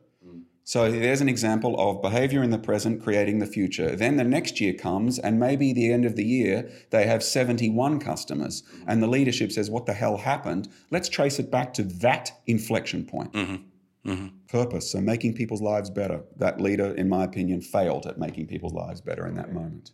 so 0.64 0.90
there's 0.90 1.21
an 1.21 1.28
example 1.28 1.78
of 1.78 2.00
behavior 2.00 2.42
in 2.42 2.50
the 2.50 2.59
present 2.59 3.02
creating 3.02 3.40
the 3.40 3.47
future. 3.47 3.97
Then 3.97 4.16
the 4.16 4.25
next 4.25 4.61
year 4.61 4.72
comes, 4.72 5.18
and 5.18 5.40
maybe 5.40 5.72
the 5.72 5.92
end 5.92 6.05
of 6.05 6.14
the 6.14 6.25
year, 6.25 6.70
they 6.90 7.07
have 7.07 7.22
71 7.22 7.98
customers. 7.98 8.62
And 8.87 9.03
the 9.03 9.09
leadership 9.09 9.51
says, 9.51 9.70
What 9.70 9.87
the 9.87 9.92
hell 9.92 10.18
happened? 10.18 10.68
Let's 10.90 11.09
trace 11.09 11.38
it 11.38 11.51
back 11.51 11.75
to 11.75 11.83
that 11.83 12.33
inflection 12.46 13.05
point. 13.05 13.33
Mm-hmm. 13.33 14.11
Mm-hmm. 14.11 14.27
Purpose. 14.48 14.90
So 14.90 15.01
making 15.01 15.35
people's 15.35 15.62
lives 15.62 15.90
better. 15.90 16.22
That 16.37 16.61
leader, 16.61 16.94
in 16.94 17.09
my 17.09 17.25
opinion, 17.25 17.61
failed 17.61 18.07
at 18.07 18.18
making 18.18 18.46
people's 18.46 18.72
lives 18.72 19.01
better 19.01 19.27
in 19.27 19.35
that 19.37 19.53
moment. 19.53 19.90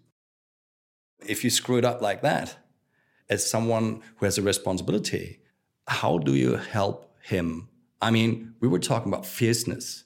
If 1.26 1.44
you 1.44 1.50
screw 1.50 1.78
it 1.78 1.84
up 1.84 2.00
like 2.00 2.22
that, 2.22 2.56
as 3.28 3.48
someone 3.48 4.02
who 4.16 4.24
has 4.26 4.38
a 4.38 4.42
responsibility, 4.42 5.40
how 5.86 6.18
do 6.18 6.34
you 6.34 6.56
help 6.56 7.14
him? 7.22 7.68
I 8.00 8.10
mean, 8.10 8.54
we 8.60 8.68
were 8.68 8.78
talking 8.78 9.12
about 9.12 9.26
fierceness 9.26 10.04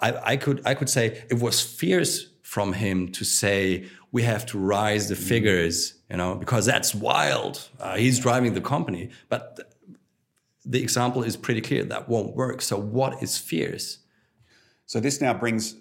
I, 0.00 0.14
I, 0.24 0.36
could 0.36 0.62
I 0.66 0.74
could 0.74 0.88
say 0.88 1.24
it 1.30 1.40
was 1.40 1.60
fierce 1.60 2.28
from 2.42 2.74
him 2.74 3.10
to 3.12 3.24
say 3.24 3.86
we 4.12 4.22
have 4.22 4.44
to 4.46 4.58
rise 4.58 5.08
the 5.08 5.14
mm. 5.14 5.28
figures, 5.28 5.94
you 6.10 6.16
know, 6.16 6.34
because 6.34 6.66
that's 6.66 6.94
wild. 6.94 7.68
Uh, 7.80 7.96
he's 7.96 8.18
driving 8.18 8.54
the 8.54 8.60
company, 8.60 9.10
but 9.28 9.56
th 9.56 9.66
the 10.64 10.82
example 10.82 11.22
is 11.24 11.34
pretty 11.36 11.62
clear 11.62 11.82
that 11.84 12.08
won't 12.10 12.36
work. 12.36 12.60
So 12.60 12.76
what 12.76 13.22
is 13.22 13.38
fierce? 13.38 13.86
So 14.86 15.00
this 15.00 15.20
now 15.20 15.34
brings. 15.34 15.76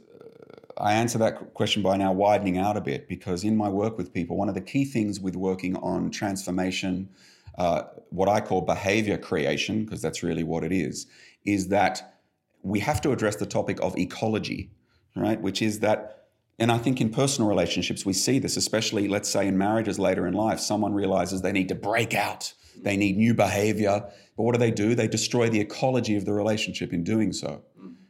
I 0.80 0.94
answer 0.94 1.18
that 1.20 1.54
question 1.54 1.82
by 1.82 1.98
now 1.98 2.12
widening 2.12 2.58
out 2.58 2.78
a 2.78 2.82
bit 2.82 3.08
because 3.08 3.44
in 3.44 3.56
my 3.56 3.70
work 3.70 3.98
with 3.98 4.14
people, 4.14 4.38
one 4.38 4.50
of 4.50 4.56
the 4.56 4.62
key 4.62 4.86
things 4.86 5.20
with 5.20 5.36
working 5.36 5.76
on 5.78 6.12
transformation, 6.12 7.10
uh, 7.58 7.84
what 8.10 8.30
I 8.30 8.40
call 8.42 8.62
behavior 8.62 9.18
creation, 9.18 9.84
because 9.84 10.02
that's 10.02 10.24
really 10.24 10.44
what 10.44 10.64
it 10.64 10.72
is, 10.72 11.08
is 11.46 11.70
that 11.70 12.20
we 12.62 12.80
have 12.80 13.02
to 13.02 13.12
address 13.12 13.38
the 13.38 13.46
topic 13.46 13.80
of 13.82 13.98
ecology, 13.98 14.70
right? 15.16 15.40
Which 15.40 15.62
is 15.62 15.80
that, 15.80 16.28
and 16.60 16.72
I 16.72 16.78
think 16.78 17.02
in 17.02 17.10
personal 17.10 17.50
relationships, 17.50 18.06
we 18.06 18.14
see 18.14 18.40
this, 18.40 18.58
especially, 18.58 19.08
let's 19.08 19.30
say, 19.30 19.48
in 19.48 19.58
marriages 19.58 20.00
later 20.00 20.28
in 20.28 20.34
life, 20.34 20.60
someone 20.60 20.94
realizes 20.94 21.42
they 21.42 21.52
need 21.52 21.70
to 21.70 21.76
break 21.76 22.14
out, 22.14 22.54
they 22.82 22.98
need 22.98 23.18
new 23.18 23.34
behavior. 23.34 24.04
But 24.36 24.44
what 24.44 24.54
do 24.54 24.60
they 24.60 24.72
do? 24.72 24.94
They 24.94 25.08
destroy 25.08 25.50
the 25.50 25.60
ecology 25.60 26.16
of 26.16 26.26
the 26.26 26.34
relationship 26.34 26.94
in 26.94 27.04
doing 27.04 27.34
so. 27.34 27.64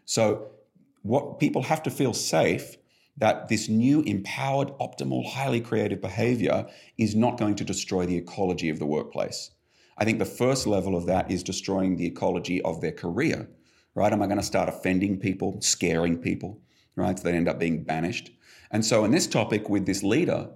So, 0.05 0.49
what 1.07 1.39
people 1.39 1.63
have 1.63 1.83
to 1.83 1.91
feel 1.91 2.13
safe 2.13 2.77
that 3.17 3.47
this 3.47 3.67
new, 3.67 4.01
empowered, 4.01 4.69
optimal, 4.79 5.25
highly 5.25 5.59
creative 5.59 6.01
behavior 6.01 6.67
is 6.97 7.15
not 7.15 7.37
going 7.37 7.55
to 7.55 7.63
destroy 7.63 8.05
the 8.05 8.17
ecology 8.17 8.69
of 8.69 8.77
the 8.77 8.85
workplace. 8.85 9.51
I 9.97 10.05
think 10.05 10.19
the 10.19 10.25
first 10.25 10.67
level 10.67 10.95
of 10.95 11.07
that 11.07 11.31
is 11.31 11.41
destroying 11.41 11.97
the 11.97 12.05
ecology 12.05 12.61
of 12.61 12.81
their 12.81 12.91
career 12.91 13.49
right? 13.97 14.13
Am 14.13 14.21
I 14.21 14.27
going 14.27 14.37
to 14.37 14.43
start 14.43 14.69
offending 14.69 15.19
people, 15.19 15.59
scaring 15.59 16.19
people, 16.19 16.61
right? 16.95 17.17
So 17.17 17.23
they 17.23 17.35
end 17.35 17.49
up 17.49 17.57
being 17.57 17.83
banished. 17.83 18.29
And 18.69 18.85
so, 18.85 19.03
in 19.03 19.11
this 19.11 19.25
topic 19.25 19.69
with 19.69 19.87
this 19.87 20.03
leader, 20.03 20.49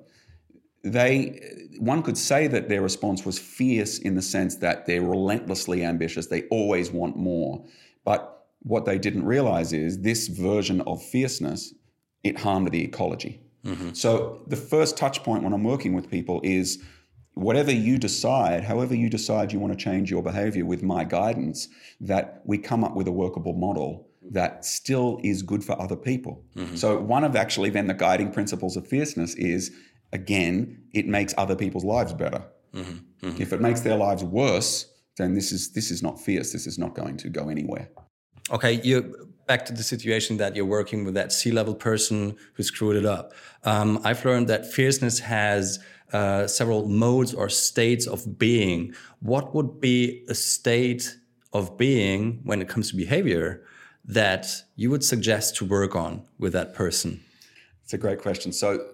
they 0.83 1.41
one 1.79 2.03
could 2.03 2.17
say 2.17 2.45
that 2.47 2.69
their 2.69 2.83
response 2.83 3.25
was 3.25 3.39
fierce 3.39 3.97
in 3.97 4.13
the 4.13 4.21
sense 4.21 4.57
that 4.57 4.85
they're 4.85 5.01
relentlessly 5.01 5.83
ambitious. 5.83 6.27
They 6.27 6.43
always 6.49 6.91
want 6.91 7.17
more. 7.17 7.65
But 8.05 8.40
what 8.63 8.85
they 8.85 8.97
didn't 8.97 9.25
realize 9.25 9.73
is 9.73 10.01
this 10.01 10.27
version 10.27 10.81
of 10.81 11.03
fierceness, 11.03 11.73
it 12.23 12.39
harmed 12.39 12.71
the 12.71 12.83
ecology. 12.83 13.41
Mm-hmm. 13.65 13.93
So 13.93 14.41
the 14.47 14.55
first 14.55 14.97
touch 14.97 15.23
point 15.23 15.43
when 15.43 15.53
I'm 15.53 15.63
working 15.63 15.93
with 15.93 16.09
people 16.09 16.41
is 16.43 16.81
whatever 17.33 17.71
you 17.71 17.97
decide, 17.97 18.63
however 18.63 18.95
you 18.95 19.09
decide 19.09 19.51
you 19.51 19.59
want 19.59 19.73
to 19.73 19.83
change 19.83 20.11
your 20.11 20.23
behavior 20.23 20.65
with 20.65 20.83
my 20.83 21.03
guidance, 21.03 21.67
that 21.99 22.41
we 22.45 22.57
come 22.57 22.83
up 22.83 22.95
with 22.95 23.07
a 23.07 23.11
workable 23.11 23.53
model 23.53 24.07
that 24.31 24.63
still 24.65 25.19
is 25.23 25.41
good 25.41 25.63
for 25.63 25.79
other 25.81 25.95
people. 25.95 26.43
Mm-hmm. 26.55 26.75
So, 26.75 26.99
one 26.99 27.23
of 27.23 27.35
actually 27.35 27.71
then 27.71 27.87
the 27.87 27.93
guiding 27.93 28.31
principles 28.31 28.77
of 28.77 28.87
fierceness 28.87 29.33
is 29.35 29.71
again, 30.13 30.83
it 30.93 31.07
makes 31.07 31.33
other 31.37 31.55
people's 31.55 31.83
lives 31.83 32.13
better. 32.13 32.43
Mm-hmm. 32.73 33.27
Mm-hmm. 33.27 33.41
If 33.41 33.53
it 33.53 33.61
makes 33.61 33.81
their 33.81 33.97
lives 33.97 34.23
worse, 34.23 34.91
then 35.17 35.33
this 35.33 35.51
is 35.51 35.73
this 35.73 35.91
is 35.91 36.01
not 36.03 36.19
fierce. 36.19 36.51
This 36.51 36.67
is 36.67 36.77
not 36.77 36.95
going 36.95 37.17
to 37.17 37.29
go 37.29 37.49
anywhere. 37.49 37.89
Okay, 38.51 38.81
you 38.83 39.29
back 39.47 39.65
to 39.65 39.73
the 39.73 39.83
situation 39.83 40.37
that 40.37 40.55
you're 40.55 40.65
working 40.65 41.05
with 41.05 41.13
that 41.13 41.31
C-level 41.31 41.75
person 41.75 42.35
who 42.53 42.63
screwed 42.63 42.97
it 42.97 43.05
up. 43.05 43.33
Um, 43.63 43.99
I've 44.03 44.23
learned 44.25 44.47
that 44.47 44.65
fierceness 44.65 45.19
has 45.19 45.79
uh, 46.13 46.47
several 46.47 46.87
modes 46.87 47.33
or 47.33 47.47
states 47.47 48.07
of 48.07 48.37
being. 48.37 48.93
What 49.21 49.55
would 49.55 49.79
be 49.79 50.25
a 50.27 50.35
state 50.35 51.17
of 51.53 51.77
being 51.77 52.41
when 52.43 52.61
it 52.61 52.67
comes 52.67 52.89
to 52.89 52.95
behavior 52.95 53.63
that 54.05 54.47
you 54.75 54.89
would 54.89 55.03
suggest 55.03 55.55
to 55.57 55.65
work 55.65 55.95
on 55.95 56.23
with 56.37 56.53
that 56.53 56.73
person? 56.73 57.21
It's 57.83 57.93
a 57.93 57.97
great 57.97 58.21
question. 58.21 58.51
So 58.51 58.85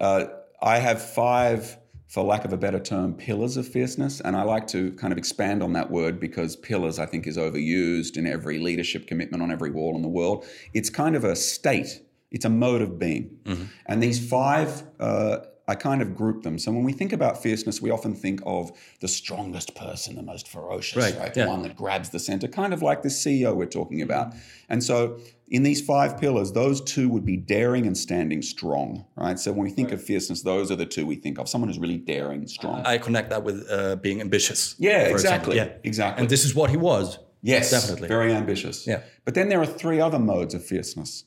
uh, 0.00 0.26
I 0.62 0.78
have 0.78 1.00
five 1.00 1.78
for 2.06 2.22
lack 2.22 2.44
of 2.44 2.52
a 2.52 2.56
better 2.56 2.78
term, 2.78 3.14
pillars 3.14 3.56
of 3.56 3.66
fierceness. 3.66 4.20
And 4.20 4.36
I 4.36 4.42
like 4.42 4.66
to 4.68 4.92
kind 4.92 5.12
of 5.12 5.18
expand 5.18 5.62
on 5.62 5.72
that 5.72 5.90
word 5.90 6.20
because 6.20 6.56
pillars, 6.56 6.98
I 6.98 7.06
think, 7.06 7.26
is 7.26 7.36
overused 7.36 8.16
in 8.16 8.26
every 8.26 8.58
leadership 8.58 9.06
commitment 9.06 9.42
on 9.42 9.50
every 9.50 9.70
wall 9.70 9.96
in 9.96 10.02
the 10.02 10.08
world. 10.08 10.44
It's 10.72 10.88
kind 10.90 11.16
of 11.16 11.24
a 11.24 11.34
state, 11.34 12.00
it's 12.30 12.44
a 12.44 12.50
mode 12.50 12.82
of 12.82 12.98
being. 12.98 13.38
Mm-hmm. 13.44 13.64
And 13.86 14.02
these 14.02 14.28
five, 14.28 14.84
uh, 15.00 15.38
I 15.68 15.74
kind 15.74 16.00
of 16.00 16.14
group 16.14 16.42
them. 16.42 16.58
So 16.58 16.70
when 16.70 16.84
we 16.84 16.92
think 16.92 17.12
about 17.12 17.42
fierceness, 17.42 17.82
we 17.82 17.90
often 17.90 18.14
think 18.14 18.40
of 18.46 18.70
the 19.00 19.08
strongest 19.08 19.74
person, 19.74 20.14
the 20.14 20.22
most 20.22 20.46
ferocious, 20.46 20.96
right? 20.96 21.18
right? 21.18 21.36
Yeah. 21.36 21.44
The 21.44 21.50
one 21.50 21.62
that 21.62 21.76
grabs 21.76 22.10
the 22.10 22.20
center, 22.20 22.46
kind 22.46 22.72
of 22.72 22.82
like 22.82 23.02
the 23.02 23.08
CEO 23.08 23.54
we're 23.54 23.66
talking 23.66 24.00
about. 24.00 24.32
And 24.68 24.82
so 24.82 25.18
in 25.48 25.64
these 25.64 25.80
five 25.84 26.18
pillars, 26.18 26.52
those 26.52 26.80
two 26.80 27.08
would 27.08 27.24
be 27.24 27.36
daring 27.36 27.84
and 27.84 27.96
standing 27.96 28.42
strong, 28.42 29.06
right? 29.16 29.38
So 29.40 29.50
when 29.52 29.64
we 29.64 29.70
think 29.70 29.88
right. 29.88 29.94
of 29.94 30.04
fierceness, 30.04 30.42
those 30.42 30.70
are 30.70 30.76
the 30.76 30.86
two 30.86 31.04
we 31.04 31.16
think 31.16 31.38
of. 31.38 31.48
Someone 31.48 31.68
who's 31.68 31.80
really 31.80 31.98
daring, 31.98 32.46
strong. 32.46 32.82
I 32.86 32.98
connect 32.98 33.30
that 33.30 33.42
with 33.42 33.66
uh, 33.68 33.96
being 33.96 34.20
ambitious. 34.20 34.76
Yeah, 34.78 35.02
exactly. 35.02 35.56
Yeah, 35.56 35.70
exactly. 35.82 36.22
And 36.22 36.30
this 36.30 36.44
is 36.44 36.54
what 36.54 36.70
he 36.70 36.76
was. 36.76 37.18
Yes, 37.42 37.70
definitely. 37.70 38.08
Very 38.08 38.32
ambitious. 38.32 38.86
Yeah. 38.86 39.02
But 39.24 39.34
then 39.34 39.48
there 39.48 39.60
are 39.60 39.66
three 39.66 40.00
other 40.00 40.18
modes 40.18 40.54
of 40.54 40.64
fierceness, 40.64 41.24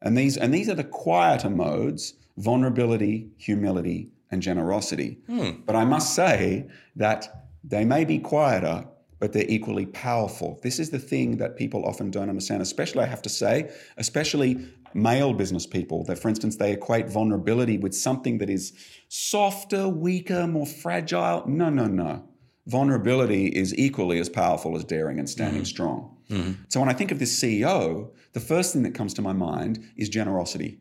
and 0.00 0.16
these 0.16 0.36
and 0.38 0.54
these 0.54 0.70
are 0.70 0.74
the 0.74 0.84
quieter 0.84 1.50
modes: 1.50 2.14
vulnerability, 2.40 3.30
humility, 3.36 4.10
and 4.30 4.42
generosity. 4.42 5.18
Hmm. 5.26 5.50
But 5.66 5.76
I 5.76 5.84
must 5.84 6.14
say 6.14 6.68
that 6.96 7.46
they 7.62 7.84
may 7.84 8.04
be 8.04 8.18
quieter, 8.18 8.86
but 9.18 9.32
they're 9.32 9.44
equally 9.48 9.86
powerful. 9.86 10.58
This 10.62 10.78
is 10.78 10.90
the 10.90 10.98
thing 10.98 11.36
that 11.36 11.56
people 11.56 11.84
often 11.84 12.10
don't 12.10 12.30
understand, 12.30 12.62
especially, 12.62 13.02
I 13.02 13.06
have 13.06 13.22
to 13.22 13.28
say, 13.28 13.70
especially 13.98 14.66
male 14.94 15.34
business 15.34 15.66
people, 15.66 16.04
that, 16.04 16.18
for 16.18 16.28
instance, 16.28 16.56
they 16.56 16.72
equate 16.72 17.08
vulnerability 17.08 17.76
with 17.76 17.94
something 17.94 18.38
that 18.38 18.48
is 18.48 18.72
softer, 19.08 19.88
weaker, 19.88 20.46
more 20.46 20.66
fragile. 20.66 21.44
No, 21.46 21.68
no, 21.68 21.86
no. 21.86 22.24
Vulnerability 22.66 23.48
is 23.48 23.76
equally 23.76 24.18
as 24.18 24.28
powerful 24.28 24.76
as 24.76 24.84
daring 24.84 25.18
and 25.18 25.28
standing 25.28 25.62
mm-hmm. 25.62 25.64
strong. 25.64 26.16
Mm-hmm. 26.30 26.52
So 26.68 26.80
when 26.80 26.88
I 26.88 26.94
think 26.94 27.10
of 27.10 27.18
this 27.18 27.38
CEO, 27.38 28.10
the 28.32 28.40
first 28.40 28.72
thing 28.72 28.84
that 28.84 28.94
comes 28.94 29.12
to 29.14 29.22
my 29.22 29.32
mind 29.32 29.84
is 29.96 30.08
generosity. 30.08 30.78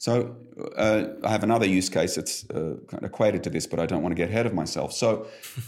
So 0.00 0.36
uh, 0.76 1.06
I 1.24 1.30
have 1.30 1.42
another 1.42 1.66
use 1.66 1.88
case 1.88 2.14
that's 2.14 2.48
uh, 2.50 2.76
kind 2.86 3.02
of 3.02 3.04
equated 3.04 3.42
to 3.44 3.50
this, 3.50 3.66
but 3.66 3.80
I 3.80 3.86
don't 3.86 4.00
want 4.00 4.12
to 4.12 4.16
get 4.16 4.28
ahead 4.28 4.46
of 4.46 4.54
myself. 4.54 4.92
So 4.92 5.26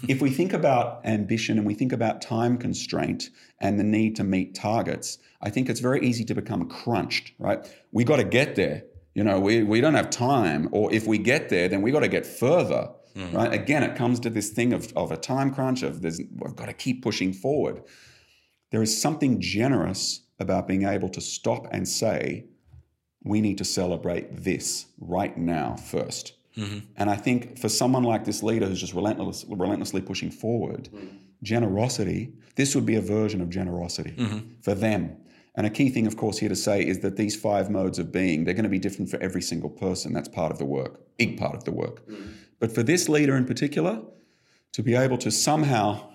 if 0.09 0.23
we 0.23 0.31
think 0.31 0.53
about 0.53 1.05
ambition 1.05 1.59
and 1.59 1.67
we 1.67 1.75
think 1.75 1.93
about 1.93 2.23
time 2.23 2.57
constraint 2.57 3.31
and 3.59 3.79
the 3.79 3.85
need 3.85 4.15
to 4.17 4.25
meet 4.25 4.55
targets, 4.55 5.19
I 5.43 5.51
think 5.51 5.69
it's 5.69 5.81
very 5.81 6.07
easy 6.07 6.25
to 6.27 6.35
become 6.35 6.69
crunched, 6.69 7.33
right? 7.41 7.69
We 7.91 8.05
got 8.05 8.17
to 8.17 8.25
get 8.25 8.55
there. 8.55 8.85
You 9.15 9.25
know, 9.25 9.41
we, 9.41 9.65
we 9.65 9.81
don't 9.81 9.95
have 9.95 10.11
time. 10.11 10.69
Or 10.71 10.95
if 10.95 11.09
we 11.09 11.19
get 11.19 11.49
there, 11.49 11.69
then 11.69 11.83
we 11.83 11.91
got 11.91 12.01
to 12.01 12.09
get 12.09 12.25
further. 12.25 12.91
Mm. 13.17 13.35
Right. 13.35 13.53
Again, 13.53 13.83
it 13.83 13.97
comes 13.97 14.21
to 14.21 14.31
this 14.31 14.51
thing 14.51 14.73
of, 14.73 14.93
of 14.95 15.11
a 15.11 15.17
time 15.17 15.53
crunch, 15.53 15.83
of 15.83 16.03
there's, 16.03 16.21
we've 16.37 16.55
got 16.55 16.67
to 16.67 16.73
keep 16.73 17.03
pushing 17.03 17.33
forward. 17.33 17.83
There 18.71 18.83
is 18.83 19.03
something 19.03 19.41
generous 19.41 20.23
about 20.39 20.69
being 20.69 20.85
able 20.85 21.09
to 21.09 21.21
stop 21.21 21.67
and 21.73 21.89
say, 21.89 22.45
we 23.23 23.41
need 23.41 23.59
to 23.59 23.65
celebrate 23.65 24.45
this 24.45 24.87
right 24.99 25.37
now 25.37 25.77
1st 25.79 26.33
mm-hmm. 26.57 26.79
And 26.97 27.11
I 27.11 27.17
think 27.17 27.59
for 27.59 27.69
someone 27.69 28.03
like 28.03 28.25
this 28.25 28.43
leader 28.43 28.67
who's 28.67 28.81
just 28.81 28.95
relentless, 28.95 29.45
relentlessly 29.49 30.01
pushing 30.01 30.31
forward, 30.31 30.89
mm-hmm. 30.93 31.17
generosity, 31.43 32.33
this 32.57 32.75
would 32.75 32.87
be 32.87 32.97
a 32.97 33.01
version 33.01 33.41
of 33.41 33.51
generosity 33.51 34.15
mm-hmm. 34.17 34.39
for 34.63 34.75
them. 34.75 35.17
And 35.57 35.67
a 35.67 35.71
key 35.71 35.91
thing, 35.91 36.07
of 36.07 36.17
course, 36.17 36.39
here 36.39 36.49
to 36.49 36.57
say 36.57 36.87
is 36.87 37.01
that 37.01 37.17
these 37.17 37.37
five 37.37 37.71
modes 37.71 37.99
of 37.99 38.13
being, 38.13 38.45
they're 38.45 38.55
going 38.55 38.65
to 38.65 38.71
be 38.71 38.79
different 38.79 39.11
for 39.11 39.19
every 39.21 39.43
single 39.43 39.69
person. 39.69 40.13
That's 40.13 40.29
part 40.29 40.53
of 40.53 40.59
the 40.59 40.65
work, 40.65 41.01
big 41.19 41.39
part 41.39 41.55
of 41.55 41.65
the 41.65 41.73
work. 41.73 42.07
Mm-hmm. 42.07 42.31
But 42.61 42.73
for 42.75 42.83
this 42.83 43.09
leader 43.09 43.37
in 43.37 43.47
particular, 43.47 44.01
to 44.73 44.83
be 44.83 44.95
able 44.95 45.19
to 45.19 45.31
somehow 45.31 46.09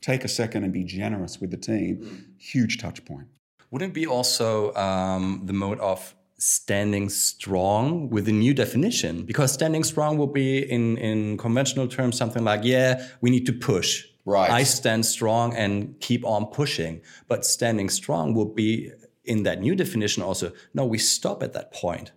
take 0.00 0.24
a 0.24 0.28
second 0.28 0.64
and 0.64 0.72
be 0.72 0.84
generous 0.84 1.40
with 1.40 1.50
the 1.50 1.56
team, 1.56 1.98
mm-hmm. 1.98 2.16
huge 2.38 2.78
touch 2.78 3.04
point. 3.04 3.28
Wouldn't 3.70 3.92
it 3.92 3.94
be 3.94 4.06
also 4.06 4.74
um, 4.74 5.42
the 5.44 5.52
mode 5.52 5.78
of 5.78 6.14
standing 6.40 7.10
strong 7.10 8.08
with 8.08 8.26
a 8.26 8.32
new 8.32 8.54
definition 8.54 9.24
because 9.24 9.52
standing 9.52 9.84
strong 9.84 10.16
will 10.16 10.26
be 10.26 10.58
in 10.58 10.96
in 10.96 11.36
conventional 11.36 11.86
terms 11.86 12.16
something 12.16 12.42
like 12.44 12.62
yeah 12.64 13.06
we 13.20 13.30
need 13.30 13.44
to 13.46 13.52
push. 13.52 14.06
Right. 14.24 14.50
I 14.50 14.62
stand 14.64 15.04
strong 15.06 15.54
and 15.54 15.98
keep 16.00 16.24
on 16.24 16.46
pushing. 16.46 17.02
But 17.28 17.44
standing 17.44 17.88
strong 17.90 18.34
will 18.34 18.52
be 18.54 18.90
in 19.24 19.42
that 19.42 19.60
new 19.60 19.74
definition 19.74 20.22
also. 20.22 20.52
No 20.72 20.86
we 20.86 20.98
stop 20.98 21.42
at 21.42 21.52
that 21.52 21.72
point. 21.72 22.12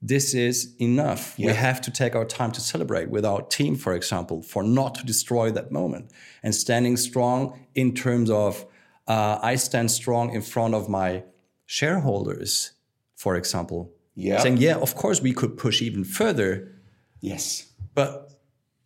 This 0.00 0.34
is 0.34 0.74
enough. 0.80 1.34
Yeah. 1.36 1.48
we 1.48 1.52
have 1.52 1.80
to 1.82 1.90
take 1.90 2.14
our 2.16 2.24
time 2.24 2.52
to 2.52 2.60
celebrate 2.60 3.10
with 3.10 3.24
our 3.24 3.42
team 3.42 3.76
for 3.76 3.92
example 3.92 4.42
for 4.42 4.62
not 4.62 4.94
to 4.96 5.04
destroy 5.04 5.50
that 5.50 5.70
moment. 5.70 6.10
And 6.42 6.54
standing 6.54 6.96
strong 6.96 7.66
in 7.74 7.94
terms 7.94 8.30
of 8.30 8.66
uh, 9.08 9.38
i 9.42 9.56
stand 9.56 9.90
strong 9.90 10.32
in 10.32 10.40
front 10.40 10.74
of 10.74 10.88
my 10.88 11.24
shareholders 11.66 12.72
for 13.22 13.36
example. 13.36 13.92
Yeah. 14.16 14.40
Saying, 14.40 14.56
yeah, 14.56 14.76
of 14.76 14.96
course 14.96 15.22
we 15.22 15.32
could 15.32 15.56
push 15.56 15.80
even 15.80 16.02
further. 16.02 16.72
Yes. 17.20 17.70
But 17.94 18.32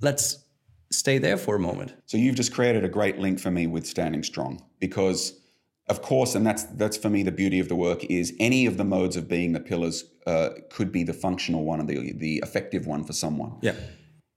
let's 0.02 0.44
stay 0.90 1.16
there 1.16 1.38
for 1.38 1.56
a 1.56 1.58
moment. 1.58 1.94
So 2.04 2.18
you've 2.18 2.34
just 2.34 2.52
created 2.52 2.84
a 2.84 2.88
great 2.88 3.18
link 3.18 3.40
for 3.40 3.50
me 3.50 3.66
with 3.66 3.86
standing 3.86 4.22
strong 4.22 4.62
because 4.78 5.40
of 5.88 6.02
course 6.02 6.34
and 6.34 6.44
that's 6.46 6.64
that's 6.80 6.98
for 6.98 7.08
me 7.08 7.22
the 7.22 7.32
beauty 7.32 7.60
of 7.60 7.68
the 7.68 7.76
work 7.76 8.04
is 8.04 8.34
any 8.38 8.66
of 8.66 8.76
the 8.76 8.84
modes 8.84 9.16
of 9.16 9.26
being 9.26 9.52
the 9.52 9.60
pillars 9.60 10.04
uh, 10.26 10.50
could 10.68 10.92
be 10.92 11.02
the 11.02 11.14
functional 11.14 11.64
one 11.64 11.80
and 11.80 11.88
the 11.88 12.12
the 12.12 12.36
effective 12.46 12.86
one 12.86 13.04
for 13.04 13.14
someone. 13.14 13.52
Yeah 13.62 13.76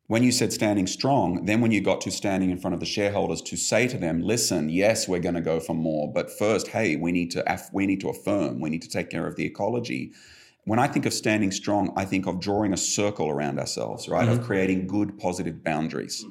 when 0.09 0.23
you 0.23 0.31
said 0.31 0.51
standing 0.51 0.87
strong, 0.87 1.45
then 1.45 1.61
when 1.61 1.69
you 1.69 1.81
got 1.81 2.01
to 2.01 2.09
standing 2.09 2.49
in 2.49 2.57
front 2.57 2.73
of 2.73 2.79
the 2.79 2.85
shareholders 2.85 3.43
to 3.43 3.55
say 3.55 3.87
to 3.87 3.95
them, 3.95 4.23
listen, 4.23 4.67
yes, 4.67 5.07
we're 5.07 5.19
going 5.19 5.35
to 5.35 5.41
go 5.41 5.59
for 5.59 5.75
more, 5.75 6.11
but 6.11 6.31
first, 6.31 6.69
hey, 6.69 6.95
we 6.95 7.11
need 7.11 7.29
to 7.29 7.47
aff- 7.47 7.71
we 7.71 7.85
need 7.85 8.01
to 8.01 8.09
affirm, 8.09 8.59
we 8.59 8.71
need 8.71 8.81
to 8.81 8.89
take 8.89 9.11
care 9.11 9.27
of 9.27 9.35
the 9.35 9.45
ecology. 9.45 10.11
When 10.65 10.79
I 10.79 10.87
think 10.87 11.05
of 11.05 11.13
standing 11.13 11.51
strong, 11.51 11.93
I 11.95 12.05
think 12.05 12.25
of 12.25 12.39
drawing 12.39 12.73
a 12.73 12.77
circle 12.77 13.29
around 13.29 13.59
ourselves, 13.59 14.09
right? 14.09 14.27
Mm-hmm. 14.27 14.39
Of 14.39 14.47
creating 14.47 14.87
good, 14.87 15.19
positive 15.19 15.63
boundaries. 15.63 16.25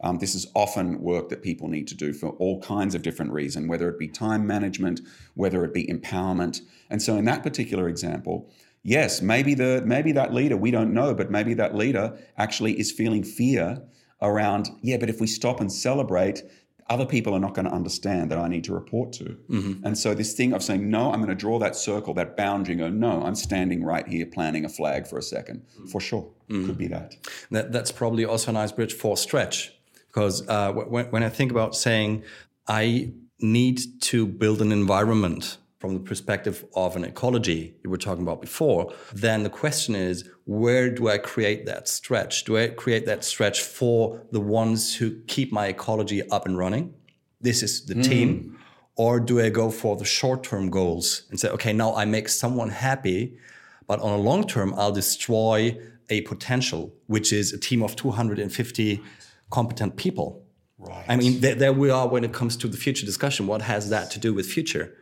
Um, 0.00 0.18
this 0.18 0.34
is 0.34 0.48
often 0.56 1.00
work 1.00 1.28
that 1.28 1.40
people 1.40 1.68
need 1.68 1.86
to 1.86 1.94
do 1.94 2.12
for 2.12 2.30
all 2.30 2.60
kinds 2.60 2.96
of 2.96 3.02
different 3.02 3.30
reasons, 3.30 3.68
whether 3.68 3.88
it 3.88 3.98
be 3.98 4.08
time 4.08 4.44
management, 4.44 5.02
whether 5.34 5.64
it 5.64 5.72
be 5.72 5.86
empowerment. 5.86 6.62
And 6.88 7.00
so, 7.00 7.16
in 7.16 7.26
that 7.26 7.44
particular 7.44 7.88
example, 7.88 8.50
yes, 8.82 9.22
maybe 9.22 9.54
the 9.54 9.82
maybe 9.84 10.12
that 10.12 10.32
leader, 10.32 10.56
we 10.56 10.70
don't 10.70 10.92
know, 10.92 11.14
but 11.14 11.30
maybe 11.30 11.54
that 11.54 11.74
leader 11.74 12.18
actually 12.36 12.78
is 12.78 12.90
feeling 12.92 13.22
fear 13.22 13.82
around, 14.22 14.68
yeah, 14.82 14.96
but 14.96 15.08
if 15.08 15.20
we 15.20 15.26
stop 15.26 15.60
and 15.60 15.72
celebrate, 15.72 16.42
other 16.90 17.06
people 17.06 17.32
are 17.34 17.38
not 17.38 17.54
going 17.54 17.66
to 17.66 17.72
understand 17.72 18.30
that 18.30 18.38
I 18.38 18.48
need 18.48 18.64
to 18.64 18.74
report 18.74 19.12
to. 19.14 19.36
Mm-hmm. 19.48 19.86
And 19.86 19.96
so 19.96 20.12
this 20.12 20.34
thing 20.34 20.52
of 20.52 20.62
saying, 20.62 20.90
no, 20.90 21.12
I'm 21.12 21.20
going 21.20 21.28
to 21.28 21.36
draw 21.36 21.58
that 21.60 21.76
circle, 21.76 22.12
that 22.14 22.36
boundary, 22.36 22.74
go, 22.74 22.88
no, 22.88 23.22
I'm 23.22 23.36
standing 23.36 23.84
right 23.84 24.06
here 24.06 24.26
planting 24.26 24.64
a 24.64 24.68
flag 24.68 25.06
for 25.06 25.16
a 25.16 25.22
2nd 25.22 25.60
mm-hmm. 25.60 25.86
For 25.86 26.00
sure. 26.00 26.28
Mm-hmm. 26.48 26.66
Could 26.66 26.78
be 26.78 26.88
that. 26.88 27.14
that. 27.52 27.70
That's 27.70 27.92
probably 27.92 28.24
also 28.24 28.50
a 28.50 28.54
nice 28.54 28.72
bridge 28.72 28.92
for 28.92 29.16
stretch. 29.16 29.72
Because 30.08 30.46
uh, 30.48 30.72
when, 30.72 31.06
when 31.06 31.22
I 31.22 31.28
think 31.28 31.52
about 31.52 31.76
saying, 31.76 32.24
I 32.66 33.12
need 33.38 33.80
to 34.00 34.26
build 34.26 34.60
an 34.60 34.72
environment 34.72 35.58
from 35.80 35.94
the 35.94 36.00
perspective 36.00 36.64
of 36.74 36.94
an 36.94 37.04
ecology 37.04 37.74
you 37.82 37.88
were 37.88 37.96
talking 37.96 38.22
about 38.22 38.42
before, 38.42 38.92
then 39.14 39.42
the 39.42 39.50
question 39.50 39.94
is 39.94 40.28
where 40.44 40.90
do 40.90 41.08
I 41.08 41.16
create 41.16 41.64
that 41.66 41.88
stretch? 41.88 42.44
Do 42.44 42.58
I 42.58 42.68
create 42.68 43.06
that 43.06 43.24
stretch 43.24 43.62
for 43.62 44.20
the 44.30 44.40
ones 44.40 44.94
who 44.94 45.22
keep 45.26 45.52
my 45.52 45.68
ecology 45.68 46.22
up 46.30 46.44
and 46.44 46.58
running? 46.58 46.92
This 47.40 47.62
is 47.62 47.86
the 47.86 47.94
mm. 47.94 48.04
team. 48.04 48.58
Or 48.96 49.18
do 49.18 49.40
I 49.40 49.48
go 49.48 49.70
for 49.70 49.96
the 49.96 50.04
short 50.04 50.44
term 50.44 50.68
goals 50.68 51.22
and 51.30 51.40
say, 51.40 51.48
okay, 51.48 51.72
now 51.72 51.94
I 51.94 52.04
make 52.04 52.28
someone 52.28 52.68
happy, 52.68 53.38
but 53.86 54.00
on 54.00 54.12
a 54.12 54.22
long 54.22 54.46
term, 54.46 54.74
I'll 54.76 54.92
destroy 54.92 55.78
a 56.10 56.20
potential, 56.22 56.92
which 57.06 57.32
is 57.32 57.54
a 57.54 57.58
team 57.58 57.82
of 57.82 57.96
250 57.96 59.02
competent 59.48 59.96
people. 59.96 60.44
Right. 60.78 61.04
I 61.08 61.16
mean, 61.16 61.40
there, 61.40 61.54
there 61.54 61.72
we 61.72 61.88
are 61.88 62.06
when 62.06 62.24
it 62.24 62.34
comes 62.34 62.56
to 62.58 62.68
the 62.68 62.76
future 62.76 63.06
discussion. 63.06 63.46
What 63.46 63.62
has 63.62 63.88
that 63.88 64.10
to 64.10 64.18
do 64.18 64.34
with 64.34 64.44
future? 64.44 64.94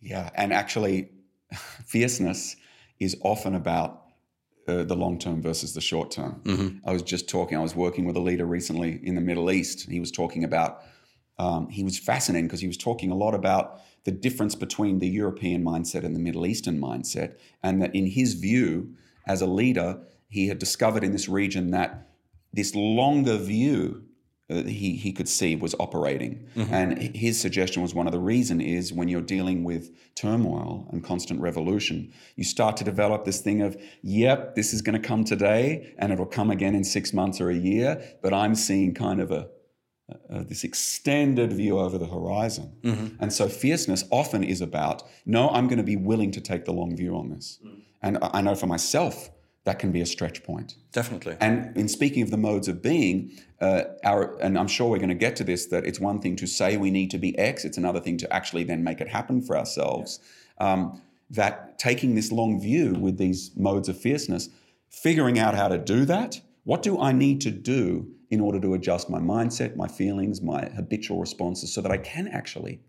Yeah, 0.00 0.30
and 0.34 0.52
actually, 0.52 1.10
fierceness 1.86 2.56
is 2.98 3.16
often 3.22 3.54
about 3.54 4.04
uh, 4.66 4.84
the 4.84 4.94
long 4.94 5.18
term 5.18 5.40
versus 5.40 5.74
the 5.74 5.80
short 5.80 6.10
term. 6.10 6.40
Mm-hmm. 6.44 6.88
I 6.88 6.92
was 6.92 7.02
just 7.02 7.28
talking, 7.28 7.56
I 7.56 7.60
was 7.62 7.74
working 7.74 8.04
with 8.04 8.16
a 8.16 8.20
leader 8.20 8.44
recently 8.44 9.00
in 9.02 9.14
the 9.14 9.20
Middle 9.20 9.50
East. 9.50 9.88
He 9.88 10.00
was 10.00 10.10
talking 10.10 10.44
about, 10.44 10.82
um, 11.38 11.68
he 11.70 11.82
was 11.82 11.98
fascinating 11.98 12.46
because 12.46 12.60
he 12.60 12.66
was 12.66 12.76
talking 12.76 13.10
a 13.10 13.14
lot 13.14 13.34
about 13.34 13.80
the 14.04 14.10
difference 14.10 14.54
between 14.54 14.98
the 14.98 15.08
European 15.08 15.64
mindset 15.64 16.04
and 16.04 16.14
the 16.14 16.20
Middle 16.20 16.46
Eastern 16.46 16.80
mindset. 16.80 17.36
And 17.62 17.80
that 17.82 17.94
in 17.94 18.06
his 18.06 18.34
view, 18.34 18.94
as 19.26 19.40
a 19.40 19.46
leader, 19.46 20.00
he 20.28 20.48
had 20.48 20.58
discovered 20.58 21.04
in 21.04 21.12
this 21.12 21.28
region 21.28 21.70
that 21.70 22.08
this 22.52 22.74
longer 22.74 23.36
view 23.36 24.07
he 24.48 24.96
he 24.96 25.12
could 25.12 25.28
see 25.28 25.56
was 25.56 25.74
operating. 25.78 26.46
And 26.70 27.14
his 27.14 27.40
suggestion 27.40 27.82
was 27.82 27.94
one 27.94 28.06
of 28.06 28.12
the 28.12 28.18
reason 28.18 28.60
is 28.60 28.92
when 28.92 29.08
you're 29.08 29.20
dealing 29.20 29.62
with 29.62 29.90
turmoil 30.14 30.88
and 30.90 31.04
constant 31.04 31.40
revolution, 31.40 32.12
you 32.36 32.44
start 32.44 32.76
to 32.78 32.84
develop 32.84 33.24
this 33.24 33.40
thing 33.40 33.62
of, 33.62 33.76
yep, 34.02 34.54
this 34.54 34.72
is 34.72 34.82
going 34.82 35.00
to 35.00 35.08
come 35.08 35.24
today, 35.24 35.94
and 35.98 36.12
it'll 36.12 36.26
come 36.26 36.50
again 36.50 36.74
in 36.74 36.84
six 36.84 37.12
months 37.12 37.40
or 37.40 37.50
a 37.50 37.56
year. 37.56 38.02
But 38.22 38.32
I'm 38.32 38.54
seeing 38.54 38.94
kind 38.94 39.20
of 39.20 39.30
a 39.30 39.48
uh, 40.30 40.42
this 40.48 40.64
extended 40.64 41.52
view 41.52 41.78
over 41.78 41.98
the 41.98 42.06
horizon. 42.06 42.72
And 43.20 43.30
so 43.30 43.46
fierceness 43.46 44.04
often 44.10 44.42
is 44.42 44.62
about, 44.62 45.02
no, 45.26 45.50
I'm 45.50 45.66
going 45.66 45.76
to 45.78 45.84
be 45.84 45.96
willing 45.96 46.30
to 46.30 46.40
take 46.40 46.64
the 46.64 46.72
long 46.72 46.96
view 46.96 47.14
on 47.14 47.28
this. 47.28 47.58
And 48.00 48.16
I 48.22 48.30
I 48.38 48.40
know 48.40 48.54
for 48.54 48.66
myself, 48.66 49.30
that 49.68 49.78
can 49.78 49.92
be 49.92 50.00
a 50.00 50.06
stretch 50.06 50.42
point. 50.44 50.76
Definitely. 50.92 51.36
And 51.40 51.76
in 51.76 51.88
speaking 51.88 52.22
of 52.22 52.30
the 52.30 52.38
modes 52.38 52.68
of 52.68 52.80
being, 52.80 53.38
uh, 53.60 53.82
our, 54.02 54.34
and 54.40 54.58
I'm 54.58 54.66
sure 54.66 54.88
we're 54.88 54.96
going 54.96 55.10
to 55.10 55.14
get 55.26 55.36
to 55.36 55.44
this, 55.44 55.66
that 55.66 55.84
it's 55.84 56.00
one 56.00 56.20
thing 56.22 56.36
to 56.36 56.46
say 56.46 56.78
we 56.78 56.90
need 56.90 57.10
to 57.10 57.18
be 57.18 57.38
X, 57.38 57.66
it's 57.66 57.76
another 57.76 58.00
thing 58.00 58.16
to 58.16 58.32
actually 58.32 58.64
then 58.64 58.82
make 58.82 59.02
it 59.02 59.08
happen 59.08 59.42
for 59.42 59.58
ourselves. 59.58 60.20
Um, 60.56 61.02
that 61.28 61.78
taking 61.78 62.14
this 62.14 62.32
long 62.32 62.58
view 62.58 62.94
with 62.94 63.18
these 63.18 63.50
modes 63.56 63.90
of 63.90 64.00
fierceness, 64.00 64.48
figuring 64.88 65.38
out 65.38 65.54
how 65.54 65.68
to 65.68 65.76
do 65.76 66.06
that, 66.06 66.40
what 66.64 66.80
do 66.82 66.98
I 66.98 67.12
need 67.12 67.42
to 67.42 67.50
do 67.50 68.08
in 68.30 68.40
order 68.40 68.58
to 68.60 68.72
adjust 68.72 69.10
my 69.10 69.18
mindset, 69.18 69.76
my 69.76 69.86
feelings, 69.86 70.40
my 70.40 70.70
habitual 70.76 71.20
responses 71.20 71.74
so 71.74 71.82
that 71.82 71.92
I 71.92 71.98
can 71.98 72.26
actually 72.26 72.80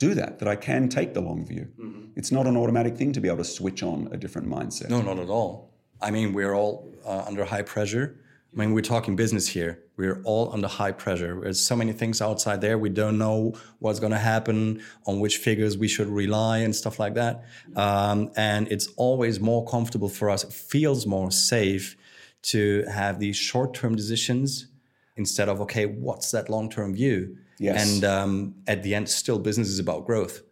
do 0.00 0.14
that, 0.14 0.40
that 0.40 0.48
I 0.48 0.56
can 0.56 0.88
take 0.88 1.14
the 1.14 1.20
long 1.20 1.46
view. 1.46 1.68
It's 2.16 2.32
not 2.32 2.48
an 2.48 2.56
automatic 2.56 2.96
thing 2.96 3.12
to 3.12 3.20
be 3.20 3.28
able 3.28 3.38
to 3.38 3.44
switch 3.44 3.84
on 3.84 4.08
a 4.10 4.16
different 4.16 4.48
mindset. 4.48 4.90
No, 4.90 5.00
not 5.00 5.20
at 5.20 5.28
all. 5.28 5.77
I 6.00 6.10
mean, 6.10 6.32
we're 6.32 6.54
all 6.54 6.92
uh, 7.04 7.24
under 7.26 7.44
high 7.44 7.62
pressure. 7.62 8.16
I 8.52 8.60
mean, 8.60 8.72
we're 8.72 8.80
talking 8.80 9.16
business 9.16 9.46
here. 9.46 9.82
We're 9.96 10.22
all 10.24 10.52
under 10.52 10.68
high 10.68 10.92
pressure. 10.92 11.38
There's 11.42 11.60
so 11.60 11.76
many 11.76 11.92
things 11.92 12.22
outside 12.22 12.60
there. 12.60 12.78
We 12.78 12.88
don't 12.88 13.18
know 13.18 13.54
what's 13.80 14.00
going 14.00 14.12
to 14.12 14.18
happen, 14.18 14.82
on 15.06 15.20
which 15.20 15.38
figures 15.38 15.76
we 15.76 15.88
should 15.88 16.08
rely, 16.08 16.58
and 16.58 16.74
stuff 16.74 16.98
like 16.98 17.14
that. 17.14 17.44
Um, 17.76 18.30
and 18.36 18.68
it's 18.68 18.88
always 18.96 19.40
more 19.40 19.66
comfortable 19.66 20.08
for 20.08 20.30
us. 20.30 20.44
It 20.44 20.52
feels 20.52 21.06
more 21.06 21.30
safe 21.30 21.96
to 22.42 22.84
have 22.84 23.18
these 23.18 23.36
short-term 23.36 23.96
decisions 23.96 24.68
instead 25.16 25.48
of 25.48 25.60
okay, 25.60 25.86
what's 25.86 26.30
that 26.30 26.48
long-term 26.48 26.94
view? 26.94 27.36
Yes. 27.58 27.92
And 27.92 28.04
um, 28.04 28.54
at 28.66 28.82
the 28.84 28.94
end, 28.94 29.08
still, 29.08 29.38
business 29.38 29.68
is 29.68 29.80
about 29.80 30.06
growth. 30.06 30.42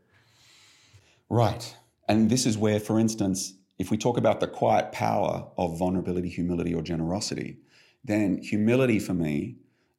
Right. 1.30 1.76
And 2.08 2.28
this 2.28 2.46
is 2.46 2.58
where, 2.58 2.80
for 2.80 2.98
instance, 2.98 3.54
if 3.78 3.90
we 3.90 3.96
talk 3.96 4.16
about 4.16 4.40
the 4.40 4.46
quiet 4.46 4.92
power 4.92 5.46
of 5.58 5.78
vulnerability, 5.78 6.28
humility, 6.28 6.74
or 6.74 6.82
generosity, 6.82 7.58
then 8.04 8.38
humility 8.38 8.98
for 8.98 9.14
me 9.14 9.56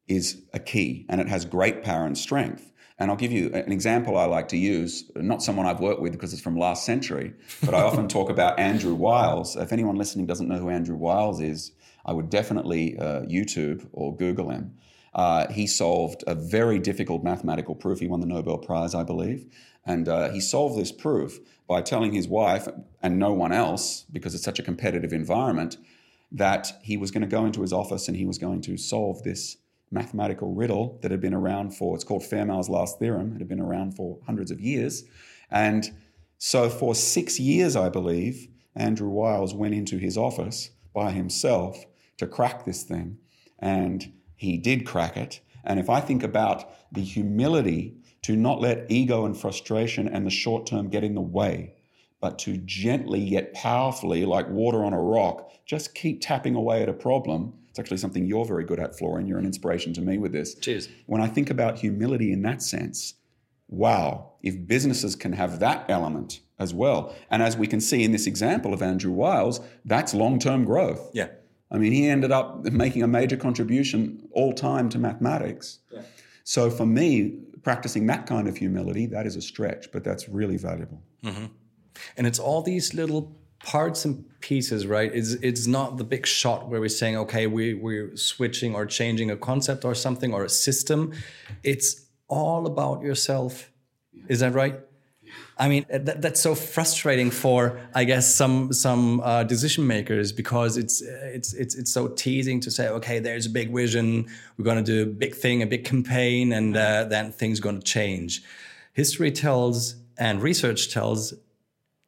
is 0.08 0.42
a 0.52 0.58
key 0.58 1.06
and 1.08 1.20
it 1.20 1.28
has 1.28 1.44
great 1.44 1.82
power 1.82 2.06
and 2.06 2.16
strength. 2.16 2.72
And 2.98 3.10
I'll 3.10 3.16
give 3.16 3.30
you 3.30 3.52
an 3.54 3.70
example 3.70 4.16
I 4.16 4.24
like 4.24 4.48
to 4.48 4.56
use, 4.56 5.08
not 5.14 5.40
someone 5.40 5.66
I've 5.66 5.78
worked 5.78 6.00
with 6.00 6.12
because 6.12 6.32
it's 6.32 6.42
from 6.42 6.58
last 6.58 6.84
century, 6.84 7.32
but 7.64 7.72
I 7.72 7.82
often 7.82 8.08
talk 8.08 8.28
about 8.28 8.58
Andrew 8.58 8.94
Wiles. 8.94 9.54
If 9.54 9.72
anyone 9.72 9.94
listening 9.94 10.26
doesn't 10.26 10.48
know 10.48 10.58
who 10.58 10.68
Andrew 10.68 10.96
Wiles 10.96 11.40
is, 11.40 11.70
I 12.04 12.12
would 12.12 12.28
definitely 12.28 12.98
uh, 12.98 13.20
YouTube 13.22 13.86
or 13.92 14.16
Google 14.16 14.50
him. 14.50 14.74
Uh, 15.14 15.46
he 15.52 15.66
solved 15.66 16.24
a 16.26 16.34
very 16.34 16.78
difficult 16.80 17.22
mathematical 17.22 17.74
proof. 17.74 18.00
He 18.00 18.08
won 18.08 18.20
the 18.20 18.26
Nobel 18.26 18.58
Prize, 18.58 18.94
I 18.94 19.04
believe. 19.04 19.46
And 19.84 20.08
uh, 20.08 20.30
he 20.30 20.40
solved 20.40 20.78
this 20.78 20.90
proof 20.90 21.38
by 21.68 21.82
telling 21.82 22.12
his 22.12 22.26
wife 22.26 22.66
and 23.02 23.18
no 23.18 23.32
one 23.32 23.52
else, 23.52 24.04
because 24.10 24.34
it's 24.34 24.44
such 24.44 24.58
a 24.58 24.62
competitive 24.62 25.12
environment, 25.12 25.76
that 26.32 26.72
he 26.82 26.96
was 26.96 27.10
going 27.10 27.20
to 27.22 27.28
go 27.28 27.44
into 27.44 27.60
his 27.60 27.72
office 27.72 28.08
and 28.08 28.16
he 28.16 28.26
was 28.26 28.38
going 28.38 28.60
to 28.62 28.76
solve 28.76 29.22
this 29.22 29.58
mathematical 29.90 30.54
riddle 30.54 30.98
that 31.02 31.10
had 31.10 31.20
been 31.20 31.34
around 31.34 31.74
for, 31.74 31.94
it's 31.94 32.04
called 32.04 32.22
Fermat's 32.22 32.68
last 32.68 32.98
theorem, 32.98 33.34
it 33.34 33.38
had 33.38 33.48
been 33.48 33.60
around 33.60 33.94
for 33.94 34.18
hundreds 34.26 34.50
of 34.50 34.60
years. 34.60 35.04
And 35.50 35.90
so 36.38 36.68
for 36.68 36.94
six 36.94 37.38
years, 37.38 37.76
I 37.76 37.88
believe, 37.88 38.48
Andrew 38.74 39.08
Wiles 39.08 39.54
went 39.54 39.74
into 39.74 39.98
his 39.98 40.16
office 40.16 40.70
by 40.94 41.10
himself 41.10 41.84
to 42.18 42.26
crack 42.26 42.64
this 42.64 42.82
thing. 42.82 43.18
And 43.58 44.12
he 44.36 44.56
did 44.56 44.86
crack 44.86 45.16
it. 45.16 45.40
And 45.64 45.80
if 45.80 45.90
I 45.90 46.00
think 46.00 46.22
about 46.22 46.70
the 46.92 47.02
humility 47.02 47.96
to 48.28 48.36
not 48.36 48.60
let 48.60 48.84
ego 48.90 49.24
and 49.24 49.34
frustration 49.34 50.06
and 50.06 50.26
the 50.26 50.30
short 50.30 50.66
term 50.66 50.90
get 50.90 51.02
in 51.02 51.14
the 51.14 51.20
way, 51.22 51.72
but 52.20 52.38
to 52.38 52.58
gently 52.58 53.18
yet 53.18 53.54
powerfully, 53.54 54.26
like 54.26 54.46
water 54.50 54.84
on 54.84 54.92
a 54.92 55.00
rock, 55.00 55.50
just 55.64 55.94
keep 55.94 56.20
tapping 56.20 56.54
away 56.54 56.82
at 56.82 56.90
a 56.90 56.92
problem. 56.92 57.54
It's 57.70 57.78
actually 57.78 57.96
something 57.96 58.26
you're 58.26 58.44
very 58.44 58.64
good 58.64 58.80
at, 58.80 58.98
Florian. 58.98 59.26
You're 59.26 59.38
an 59.38 59.46
inspiration 59.46 59.94
to 59.94 60.02
me 60.02 60.18
with 60.18 60.32
this. 60.32 60.56
Cheers. 60.56 60.90
When 61.06 61.22
I 61.22 61.26
think 61.26 61.48
about 61.48 61.78
humility 61.78 62.30
in 62.30 62.42
that 62.42 62.60
sense, 62.60 63.14
wow, 63.66 64.32
if 64.42 64.66
businesses 64.66 65.16
can 65.16 65.32
have 65.32 65.58
that 65.60 65.88
element 65.88 66.40
as 66.58 66.74
well. 66.74 67.16
And 67.30 67.42
as 67.42 67.56
we 67.56 67.66
can 67.66 67.80
see 67.80 68.04
in 68.04 68.12
this 68.12 68.26
example 68.26 68.74
of 68.74 68.82
Andrew 68.82 69.12
Wiles, 69.12 69.62
that's 69.86 70.12
long 70.12 70.38
term 70.38 70.66
growth. 70.66 71.12
Yeah. 71.14 71.28
I 71.70 71.78
mean, 71.78 71.92
he 71.92 72.08
ended 72.08 72.30
up 72.30 72.62
making 72.64 73.02
a 73.02 73.08
major 73.08 73.38
contribution 73.38 74.28
all 74.32 74.52
time 74.52 74.90
to 74.90 74.98
mathematics. 74.98 75.78
Yeah. 75.90 76.02
So 76.44 76.70
for 76.70 76.84
me, 76.86 77.38
practicing 77.62 78.06
that 78.06 78.26
kind 78.26 78.48
of 78.48 78.56
humility, 78.56 79.06
that 79.06 79.26
is 79.26 79.36
a 79.36 79.42
stretch, 79.42 79.90
but 79.92 80.04
that's 80.04 80.28
really 80.28 80.56
valuable. 80.56 81.02
Mm-hmm. 81.24 81.46
And 82.16 82.26
it's 82.26 82.38
all 82.38 82.62
these 82.62 82.94
little 82.94 83.36
parts 83.64 84.04
and 84.04 84.24
pieces, 84.40 84.86
right? 84.86 85.10
It's 85.12 85.32
it's 85.34 85.66
not 85.66 85.96
the 85.96 86.04
big 86.04 86.26
shot 86.26 86.68
where 86.68 86.80
we're 86.80 86.88
saying, 86.88 87.16
okay, 87.16 87.46
we 87.46 87.74
we're 87.74 88.16
switching 88.16 88.74
or 88.74 88.86
changing 88.86 89.30
a 89.30 89.36
concept 89.36 89.84
or 89.84 89.94
something 89.94 90.32
or 90.32 90.44
a 90.44 90.48
system. 90.48 91.12
It's 91.62 92.06
all 92.28 92.66
about 92.66 93.02
yourself. 93.02 93.70
Is 94.28 94.40
that 94.40 94.52
right? 94.52 94.80
I 95.60 95.68
mean, 95.68 95.86
that, 95.90 96.22
that's 96.22 96.40
so 96.40 96.54
frustrating 96.54 97.30
for, 97.30 97.80
I 97.92 98.04
guess, 98.04 98.32
some 98.32 98.72
some 98.72 99.20
uh, 99.20 99.42
decision 99.42 99.86
makers 99.86 100.30
because 100.30 100.76
it's 100.76 101.02
it's 101.02 101.52
it's 101.52 101.74
it's 101.74 101.92
so 101.92 102.08
teasing 102.08 102.60
to 102.60 102.70
say, 102.70 102.88
okay, 102.88 103.18
there's 103.18 103.46
a 103.46 103.50
big 103.50 103.74
vision, 103.74 104.26
we're 104.56 104.64
going 104.64 104.82
to 104.82 104.92
do 104.92 105.02
a 105.02 105.12
big 105.12 105.34
thing, 105.34 105.62
a 105.62 105.66
big 105.66 105.84
campaign, 105.84 106.52
and 106.52 106.76
uh, 106.76 107.04
then 107.04 107.32
things 107.32 107.58
going 107.58 107.80
to 107.80 107.84
change. 107.84 108.42
History 108.92 109.32
tells 109.32 109.96
and 110.16 110.42
research 110.42 110.92
tells 110.92 111.34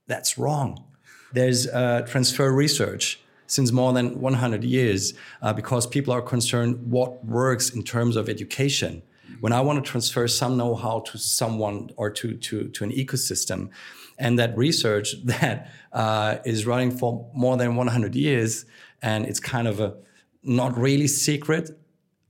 that's 0.06 0.38
wrong. 0.38 0.84
There's 1.32 1.66
uh, 1.66 2.02
transfer 2.02 2.52
research 2.52 3.20
since 3.46 3.72
more 3.72 3.92
than 3.92 4.20
100 4.20 4.62
years 4.62 5.12
uh, 5.42 5.52
because 5.52 5.86
people 5.86 6.12
are 6.14 6.22
concerned 6.22 6.90
what 6.90 7.24
works 7.24 7.70
in 7.70 7.82
terms 7.82 8.14
of 8.16 8.28
education. 8.28 9.02
When 9.40 9.52
I 9.52 9.60
want 9.60 9.84
to 9.84 9.90
transfer 9.90 10.28
some 10.28 10.56
know-how 10.56 11.00
to 11.00 11.18
someone 11.18 11.90
or 11.96 12.10
to, 12.10 12.34
to, 12.34 12.68
to 12.68 12.84
an 12.84 12.90
ecosystem, 12.90 13.70
and 14.18 14.38
that 14.38 14.56
research 14.56 15.14
that 15.24 15.70
uh, 15.92 16.36
is 16.44 16.66
running 16.66 16.90
for 16.90 17.30
more 17.34 17.56
than 17.56 17.76
100 17.76 18.14
years, 18.14 18.66
and 19.02 19.26
it's 19.26 19.40
kind 19.40 19.66
of 19.66 19.80
a 19.80 19.96
not 20.42 20.76
really 20.78 21.06
secret 21.06 21.70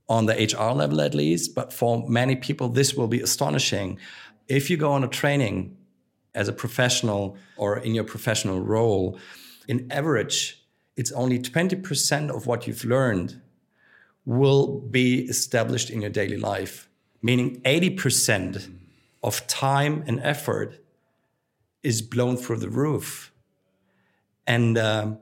on 0.08 0.26
the 0.26 0.34
HR 0.34 0.72
level 0.72 1.00
at 1.00 1.14
least, 1.14 1.54
but 1.54 1.72
for 1.72 2.08
many 2.08 2.34
people, 2.34 2.68
this 2.68 2.94
will 2.94 3.06
be 3.06 3.20
astonishing. 3.20 3.98
If 4.48 4.68
you 4.68 4.76
go 4.76 4.90
on 4.90 5.04
a 5.04 5.08
training 5.08 5.76
as 6.34 6.48
a 6.48 6.52
professional 6.52 7.36
or 7.56 7.78
in 7.78 7.94
your 7.94 8.04
professional 8.04 8.60
role, 8.60 9.18
in 9.68 9.86
average, 9.92 10.64
it's 10.96 11.12
only 11.12 11.38
20% 11.38 12.34
of 12.34 12.46
what 12.48 12.66
you've 12.66 12.84
learned 12.84 13.40
will 14.24 14.80
be 14.80 15.20
established 15.28 15.90
in 15.90 16.00
your 16.00 16.10
daily 16.10 16.36
life, 16.36 16.89
meaning 17.22 17.60
80% 17.62 18.70
of 19.22 19.46
time 19.46 20.04
and 20.06 20.20
effort 20.22 20.82
is 21.82 22.02
blown 22.02 22.36
through 22.36 22.58
the 22.58 22.68
roof. 22.68 23.32
And 24.46 24.76
um, 24.78 25.18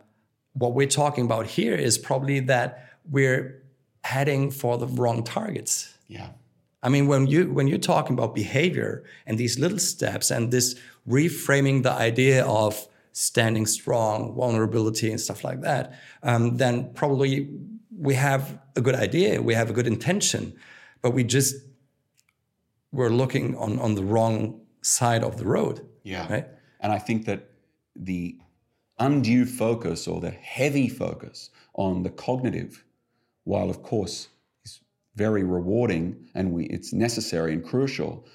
what 0.53 0.75
we're 0.75 0.89
talking 0.89 1.25
about 1.25 1.47
here 1.47 1.75
is 1.75 1.99
probably 1.99 2.41
that 2.41 2.95
we're 3.11 3.63
heading 4.05 4.51
for 4.51 4.79
the 4.79 4.87
wrong 4.87 5.25
targets. 5.25 5.95
Yeah. 6.09 6.31
I 6.83 6.89
mean, 6.89 7.09
when 7.09 7.27
you 7.27 7.53
when 7.53 7.67
you're 7.67 7.79
talking 7.79 8.15
about 8.15 8.35
behavior 8.35 9.05
and 9.27 9.37
these 9.37 9.59
little 9.59 9.79
steps 9.79 10.31
and 10.31 10.53
this 10.53 10.77
reframing 11.09 11.83
the 11.83 11.93
idea 11.93 12.45
of 12.47 12.87
standing 13.13 13.67
strong, 13.67 14.35
vulnerability, 14.35 15.11
and 15.11 15.21
stuff 15.21 15.43
like 15.43 15.61
that, 15.63 15.99
um, 16.23 16.57
then 16.57 16.93
probably 16.95 17.49
we 17.97 18.15
have 18.15 18.59
a 18.77 18.81
good 18.81 18.95
idea, 18.95 19.43
we 19.43 19.55
have 19.55 19.71
a 19.71 19.73
good 19.73 19.89
intention, 19.89 20.53
but 21.03 21.11
we 21.11 21.25
just 21.25 21.57
we're 22.93 23.11
looking 23.11 23.57
on 23.57 23.79
on 23.79 23.95
the 23.95 24.05
wrong 24.05 24.61
side 24.83 25.23
of 25.23 25.37
the 25.37 25.47
road. 25.47 25.87
Yeah. 26.03 26.31
Right. 26.33 26.47
And 26.81 26.93
I 26.93 26.99
think 26.99 27.27
that 27.27 27.51
the 27.95 28.39
undue 28.99 29.47
focus 29.47 30.09
or 30.09 30.21
the 30.21 30.31
heavy 30.31 30.89
focus 30.89 31.51
on 31.75 32.03
the 32.03 32.11
cognitive, 32.11 32.85
while 33.45 33.71
of 33.71 33.83
course 33.83 34.29
is 34.65 34.81
very 35.15 35.43
rewarding 35.43 36.29
and 36.35 36.53
we, 36.53 36.65
it's 36.67 36.93
necessary 36.93 37.53
and 37.53 37.65
crucial, 37.65 38.27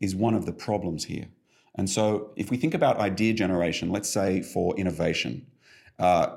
is 0.00 0.14
one 0.14 0.34
of 0.34 0.46
the 0.46 0.52
problems 0.52 1.04
here. 1.04 1.26
And 1.74 1.88
so 1.88 2.32
if 2.36 2.50
we 2.50 2.56
think 2.56 2.74
about 2.74 2.98
idea 2.98 3.32
generation, 3.34 3.90
let's 3.90 4.08
say 4.08 4.42
for 4.42 4.76
innovation, 4.76 5.46
uh, 5.98 6.36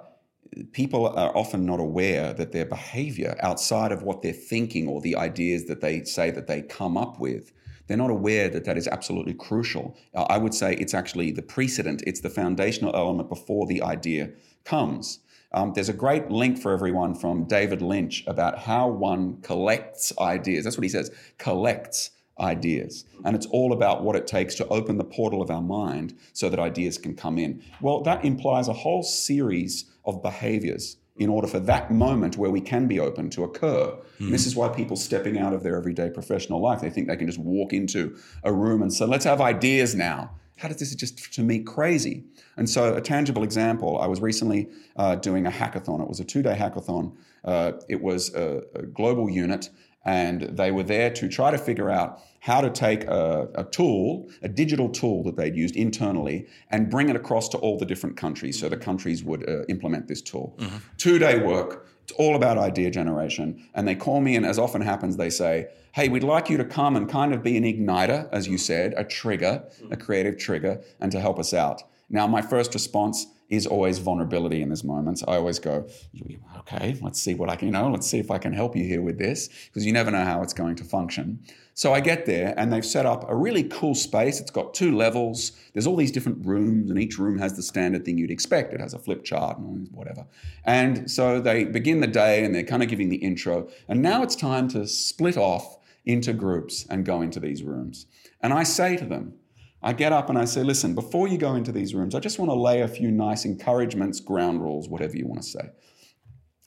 people 0.71 1.07
are 1.07 1.35
often 1.35 1.65
not 1.65 1.79
aware 1.79 2.33
that 2.33 2.51
their 2.51 2.65
behavior 2.65 3.35
outside 3.39 3.91
of 3.91 4.03
what 4.03 4.21
they're 4.21 4.33
thinking 4.33 4.87
or 4.87 5.01
the 5.01 5.15
ideas 5.15 5.65
that 5.65 5.81
they 5.81 6.03
say 6.03 6.29
that 6.31 6.47
they 6.47 6.61
come 6.61 6.97
up 6.97 7.19
with 7.19 7.51
they're 7.87 7.97
not 7.97 8.09
aware 8.09 8.49
that 8.49 8.65
that 8.65 8.77
is 8.77 8.87
absolutely 8.87 9.33
crucial. 9.33 9.97
Uh, 10.13 10.23
I 10.23 10.37
would 10.37 10.53
say 10.53 10.75
it's 10.75 10.93
actually 10.93 11.31
the 11.31 11.41
precedent, 11.41 12.03
it's 12.07 12.21
the 12.21 12.29
foundational 12.29 12.95
element 12.95 13.29
before 13.29 13.65
the 13.67 13.81
idea 13.81 14.31
comes. 14.63 15.19
Um, 15.53 15.73
there's 15.73 15.89
a 15.89 15.93
great 15.93 16.31
link 16.31 16.57
for 16.57 16.71
everyone 16.71 17.13
from 17.13 17.43
David 17.43 17.81
Lynch 17.81 18.23
about 18.25 18.59
how 18.59 18.87
one 18.87 19.41
collects 19.41 20.13
ideas. 20.19 20.63
That's 20.63 20.77
what 20.77 20.83
he 20.83 20.89
says 20.89 21.11
collects 21.37 22.11
ideas. 22.39 23.05
And 23.25 23.35
it's 23.35 23.45
all 23.47 23.73
about 23.73 24.03
what 24.03 24.15
it 24.15 24.27
takes 24.27 24.55
to 24.55 24.67
open 24.67 24.97
the 24.97 25.03
portal 25.03 25.41
of 25.41 25.51
our 25.51 25.61
mind 25.61 26.17
so 26.33 26.49
that 26.49 26.59
ideas 26.59 26.97
can 26.97 27.15
come 27.15 27.37
in. 27.37 27.61
Well, 27.81 28.01
that 28.03 28.23
implies 28.23 28.67
a 28.67 28.73
whole 28.73 29.03
series 29.03 29.85
of 30.05 30.23
behaviors 30.23 30.97
in 31.17 31.29
order 31.29 31.47
for 31.47 31.59
that 31.59 31.91
moment 31.91 32.37
where 32.37 32.49
we 32.49 32.61
can 32.61 32.87
be 32.87 32.99
open 32.99 33.29
to 33.29 33.43
occur. 33.43 33.97
Mm. 34.19 34.31
This 34.31 34.45
is 34.45 34.55
why 34.55 34.69
people 34.69 34.95
stepping 34.95 35.37
out 35.37 35.53
of 35.53 35.63
their 35.63 35.77
everyday 35.77 36.09
professional 36.09 36.61
life, 36.61 36.81
they 36.81 36.89
think 36.89 37.07
they 37.07 37.17
can 37.17 37.27
just 37.27 37.39
walk 37.39 37.73
into 37.73 38.17
a 38.43 38.53
room 38.53 38.81
and 38.81 38.93
say, 38.93 39.05
let's 39.05 39.25
have 39.25 39.41
ideas 39.41 39.93
now. 39.93 40.31
How 40.57 40.67
does 40.67 40.77
this 40.77 40.93
just 40.93 41.33
to 41.33 41.41
me 41.41 41.59
crazy? 41.59 42.23
And 42.55 42.69
so, 42.69 42.95
a 42.95 43.01
tangible 43.01 43.43
example 43.43 43.97
I 43.97 44.05
was 44.05 44.21
recently 44.21 44.69
uh, 44.95 45.15
doing 45.15 45.47
a 45.47 45.49
hackathon. 45.49 46.01
It 46.01 46.07
was 46.07 46.19
a 46.19 46.23
two 46.23 46.43
day 46.43 46.55
hackathon. 46.55 47.15
Uh, 47.43 47.71
it 47.89 47.99
was 47.99 48.33
a, 48.35 48.61
a 48.75 48.83
global 48.83 49.27
unit, 49.27 49.71
and 50.05 50.41
they 50.41 50.71
were 50.71 50.83
there 50.83 51.09
to 51.11 51.27
try 51.27 51.51
to 51.51 51.57
figure 51.57 51.89
out 51.89 52.21
how 52.39 52.59
to 52.59 52.69
take 52.69 53.03
a, 53.03 53.47
a, 53.55 53.63
tool, 53.65 54.27
a 54.41 54.49
digital 54.49 54.89
tool 54.89 55.23
that 55.23 55.35
they'd 55.35 55.55
used 55.55 55.75
internally, 55.75 56.47
and 56.71 56.89
bring 56.89 57.09
it 57.09 57.15
across 57.15 57.47
to 57.49 57.57
all 57.59 57.77
the 57.77 57.85
different 57.85 58.17
countries 58.17 58.59
so 58.59 58.67
the 58.67 58.77
countries 58.77 59.23
would 59.23 59.47
uh, 59.47 59.63
implement 59.69 60.07
this 60.07 60.21
tool. 60.21 60.55
Mm-hmm. 60.57 60.77
Two 60.97 61.19
day 61.19 61.37
work. 61.37 61.87
It's 62.03 62.13
all 62.13 62.35
about 62.35 62.57
idea 62.57 62.89
generation. 62.89 63.67
And 63.75 63.87
they 63.87 63.95
call 63.95 64.21
me, 64.21 64.35
and 64.35 64.45
as 64.45 64.57
often 64.57 64.81
happens, 64.81 65.17
they 65.17 65.29
say, 65.29 65.67
Hey, 65.93 66.09
we'd 66.09 66.23
like 66.23 66.49
you 66.49 66.57
to 66.57 66.65
come 66.65 66.95
and 66.95 67.07
kind 67.07 67.33
of 67.33 67.43
be 67.43 67.57
an 67.57 67.63
igniter, 67.63 68.27
as 68.31 68.47
you 68.47 68.57
said, 68.57 68.93
a 68.97 69.03
trigger, 69.03 69.63
a 69.91 69.97
creative 69.97 70.37
trigger, 70.37 70.81
and 70.99 71.11
to 71.11 71.19
help 71.19 71.37
us 71.37 71.53
out. 71.53 71.83
Now, 72.09 72.27
my 72.27 72.41
first 72.41 72.73
response 72.73 73.27
is 73.51 73.67
always 73.67 73.99
vulnerability 73.99 74.61
in 74.61 74.69
these 74.69 74.83
moments. 74.83 75.23
I 75.27 75.35
always 75.35 75.59
go, 75.59 75.85
okay, 76.59 76.97
let's 77.01 77.21
see 77.21 77.33
what 77.33 77.49
I 77.49 77.57
can, 77.57 77.67
you 77.67 77.73
know, 77.73 77.91
let's 77.91 78.07
see 78.07 78.17
if 78.17 78.31
I 78.31 78.37
can 78.37 78.53
help 78.53 78.77
you 78.77 78.85
here 78.85 79.01
with 79.01 79.19
this, 79.19 79.49
because 79.67 79.85
you 79.85 79.91
never 79.91 80.09
know 80.09 80.23
how 80.23 80.41
it's 80.41 80.53
going 80.53 80.77
to 80.77 80.85
function. 80.85 81.43
So 81.73 81.93
I 81.93 81.99
get 81.99 82.25
there 82.25 82.53
and 82.57 82.71
they've 82.71 82.85
set 82.85 83.05
up 83.05 83.29
a 83.29 83.35
really 83.35 83.63
cool 83.65 83.93
space. 83.93 84.39
It's 84.39 84.51
got 84.51 84.73
two 84.73 84.95
levels. 84.95 85.51
There's 85.73 85.85
all 85.85 85.97
these 85.97 86.11
different 86.11 86.45
rooms, 86.45 86.89
and 86.89 86.97
each 86.97 87.19
room 87.19 87.37
has 87.39 87.55
the 87.57 87.63
standard 87.63 88.05
thing 88.05 88.17
you'd 88.17 88.31
expect. 88.31 88.73
It 88.73 88.79
has 88.79 88.93
a 88.93 88.99
flip 88.99 89.25
chart 89.25 89.57
and 89.57 89.89
whatever. 89.91 90.25
And 90.63 91.11
so 91.11 91.41
they 91.41 91.65
begin 91.65 91.99
the 91.99 92.07
day 92.07 92.45
and 92.45 92.55
they're 92.55 92.63
kind 92.63 92.83
of 92.83 92.89
giving 92.89 93.09
the 93.09 93.17
intro. 93.17 93.67
And 93.89 94.01
now 94.01 94.23
it's 94.23 94.35
time 94.35 94.69
to 94.69 94.87
split 94.87 95.35
off 95.35 95.77
into 96.05 96.31
groups 96.31 96.85
and 96.89 97.05
go 97.05 97.21
into 97.21 97.39
these 97.41 97.63
rooms. 97.63 98.05
And 98.41 98.53
I 98.53 98.63
say 98.63 98.95
to 98.95 99.05
them, 99.05 99.33
I 99.83 99.93
get 99.93 100.13
up 100.13 100.29
and 100.29 100.37
I 100.37 100.45
say, 100.45 100.63
listen, 100.63 100.93
before 100.93 101.27
you 101.27 101.37
go 101.37 101.55
into 101.55 101.71
these 101.71 101.95
rooms, 101.95 102.13
I 102.13 102.19
just 102.19 102.37
want 102.37 102.49
to 102.49 102.55
lay 102.55 102.81
a 102.81 102.87
few 102.87 103.09
nice 103.09 103.45
encouragements, 103.45 104.19
ground 104.19 104.61
rules, 104.61 104.87
whatever 104.87 105.17
you 105.17 105.27
want 105.27 105.41
to 105.41 105.47
say. 105.47 105.69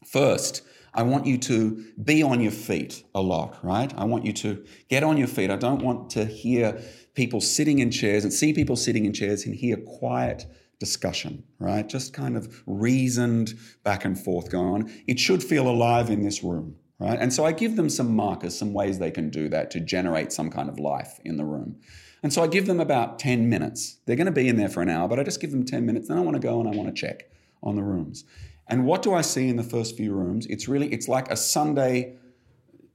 First, 0.04 0.62
I 0.92 1.02
want 1.02 1.26
you 1.26 1.38
to 1.38 1.84
be 2.02 2.22
on 2.22 2.40
your 2.40 2.52
feet 2.52 3.04
a 3.14 3.20
lot, 3.20 3.58
right? 3.64 3.92
I 3.96 4.04
want 4.04 4.24
you 4.24 4.32
to 4.34 4.64
get 4.88 5.02
on 5.02 5.16
your 5.16 5.26
feet. 5.26 5.50
I 5.50 5.56
don't 5.56 5.82
want 5.82 6.10
to 6.10 6.24
hear 6.24 6.80
people 7.14 7.40
sitting 7.40 7.80
in 7.80 7.90
chairs 7.90 8.24
and 8.24 8.32
see 8.32 8.52
people 8.52 8.76
sitting 8.76 9.04
in 9.04 9.12
chairs 9.12 9.44
and 9.44 9.54
hear 9.54 9.76
quiet 9.76 10.46
discussion, 10.78 11.44
right? 11.58 11.88
Just 11.88 12.12
kind 12.12 12.36
of 12.36 12.62
reasoned 12.66 13.54
back 13.82 14.04
and 14.04 14.18
forth 14.18 14.50
going 14.50 14.74
on. 14.74 14.92
It 15.06 15.18
should 15.18 15.42
feel 15.42 15.68
alive 15.68 16.10
in 16.10 16.22
this 16.22 16.44
room, 16.44 16.76
right? 16.98 17.18
And 17.18 17.32
so 17.32 17.44
I 17.44 17.52
give 17.52 17.76
them 17.76 17.88
some 17.88 18.14
markers, 18.14 18.56
some 18.56 18.72
ways 18.72 18.98
they 18.98 19.10
can 19.10 19.30
do 19.30 19.48
that 19.48 19.70
to 19.72 19.80
generate 19.80 20.32
some 20.32 20.50
kind 20.50 20.68
of 20.68 20.78
life 20.78 21.18
in 21.24 21.36
the 21.36 21.44
room. 21.44 21.80
And 22.24 22.32
so 22.32 22.42
I 22.42 22.46
give 22.46 22.64
them 22.64 22.80
about 22.80 23.18
10 23.18 23.50
minutes. 23.50 23.98
They're 24.06 24.16
going 24.16 24.24
to 24.24 24.32
be 24.32 24.48
in 24.48 24.56
there 24.56 24.70
for 24.70 24.80
an 24.80 24.88
hour, 24.88 25.06
but 25.06 25.20
I 25.20 25.24
just 25.24 25.42
give 25.42 25.50
them 25.50 25.62
10 25.62 25.84
minutes. 25.84 26.08
Then 26.08 26.16
I 26.16 26.22
want 26.22 26.36
to 26.36 26.40
go 26.40 26.58
and 26.58 26.66
I 26.66 26.72
want 26.74 26.88
to 26.88 26.98
check 26.98 27.30
on 27.62 27.76
the 27.76 27.82
rooms. 27.82 28.24
And 28.66 28.86
what 28.86 29.02
do 29.02 29.12
I 29.12 29.20
see 29.20 29.46
in 29.50 29.56
the 29.56 29.62
first 29.62 29.94
few 29.94 30.14
rooms? 30.14 30.46
It's 30.46 30.66
really, 30.66 30.90
it's 30.90 31.06
like 31.06 31.30
a 31.30 31.36
Sunday 31.36 32.16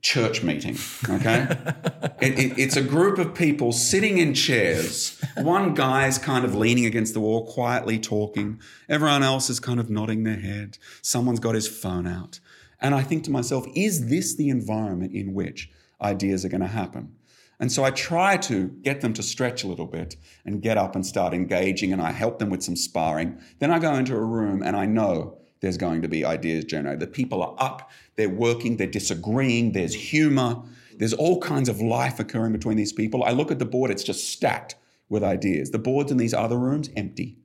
church 0.02 0.42
meeting, 0.42 0.78
okay? 1.08 1.46
it, 2.22 2.40
it, 2.40 2.58
it's 2.58 2.76
a 2.76 2.82
group 2.82 3.20
of 3.20 3.36
people 3.36 3.72
sitting 3.72 4.18
in 4.18 4.34
chairs. 4.34 5.22
One 5.38 5.76
guy's 5.76 6.18
kind 6.18 6.44
of 6.44 6.56
leaning 6.56 6.88
against 6.88 7.14
the 7.14 7.20
wall, 7.20 7.46
quietly 7.46 8.00
talking. 8.00 8.60
Everyone 8.90 9.22
else 9.22 9.52
is 9.52 9.60
kind 9.60 9.80
of 9.80 9.92
nodding 9.92 10.24
their 10.24 10.40
head. 10.40 10.80
Someone's 11.04 11.40
got 11.40 11.54
his 11.54 11.68
phone 11.68 12.08
out. 12.08 12.40
And 12.82 12.96
I 12.96 13.04
think 13.04 13.26
to 13.26 13.32
myself, 13.32 13.68
is 13.76 14.08
this 14.08 14.36
the 14.36 14.50
environment 14.50 15.14
in 15.14 15.36
which 15.36 15.70
ideas 16.02 16.44
are 16.46 16.50
going 16.50 16.62
to 16.62 16.68
happen? 16.68 17.14
And 17.60 17.72
so 17.72 17.84
I 17.84 17.92
try 17.92 18.38
to 18.38 18.70
get 18.82 19.02
them 19.02 19.14
to 19.14 19.24
stretch 19.24 19.64
a 19.64 19.68
little 19.68 19.86
bit 19.86 20.16
and 20.46 20.62
get 20.62 20.78
up 20.78 20.96
and 20.96 21.06
start 21.06 21.34
engaging, 21.34 21.92
and 21.92 22.02
I 22.02 22.12
help 22.12 22.40
them 22.40 22.50
with 22.50 22.64
some 22.64 22.76
sparring. 22.76 23.38
Then 23.60 23.72
I 23.72 23.80
go 23.80 23.96
into 23.96 24.16
a 24.16 24.24
room 24.24 24.64
and 24.64 24.78
I 24.78 24.86
know 24.86 25.38
there's 25.60 25.78
going 25.78 26.02
to 26.02 26.08
be 26.08 26.24
ideas 26.24 26.64
generated. 26.64 27.02
The 27.02 27.08
people 27.08 27.44
are 27.44 27.56
up, 27.58 27.92
they're 28.16 28.30
working, 28.30 28.78
they're 28.78 28.88
disagreeing, 28.88 29.74
there's 29.74 29.94
humor, 29.94 30.62
there's 30.98 31.14
all 31.14 31.40
kinds 31.42 31.68
of 31.68 31.82
life 31.82 32.20
occurring 32.20 32.54
between 32.54 32.78
these 32.78 32.94
people. 32.94 33.24
I 33.24 33.32
look 33.32 33.52
at 33.52 33.60
the 33.60 33.66
board, 33.66 33.92
it's 33.92 34.04
just 34.04 34.30
stacked 34.32 34.76
with 35.10 35.24
ideas. 35.24 35.72
The 35.72 35.80
boards 35.80 36.12
in 36.12 36.18
these 36.18 36.34
other 36.34 36.58
rooms, 36.58 36.90
empty. 36.96 37.38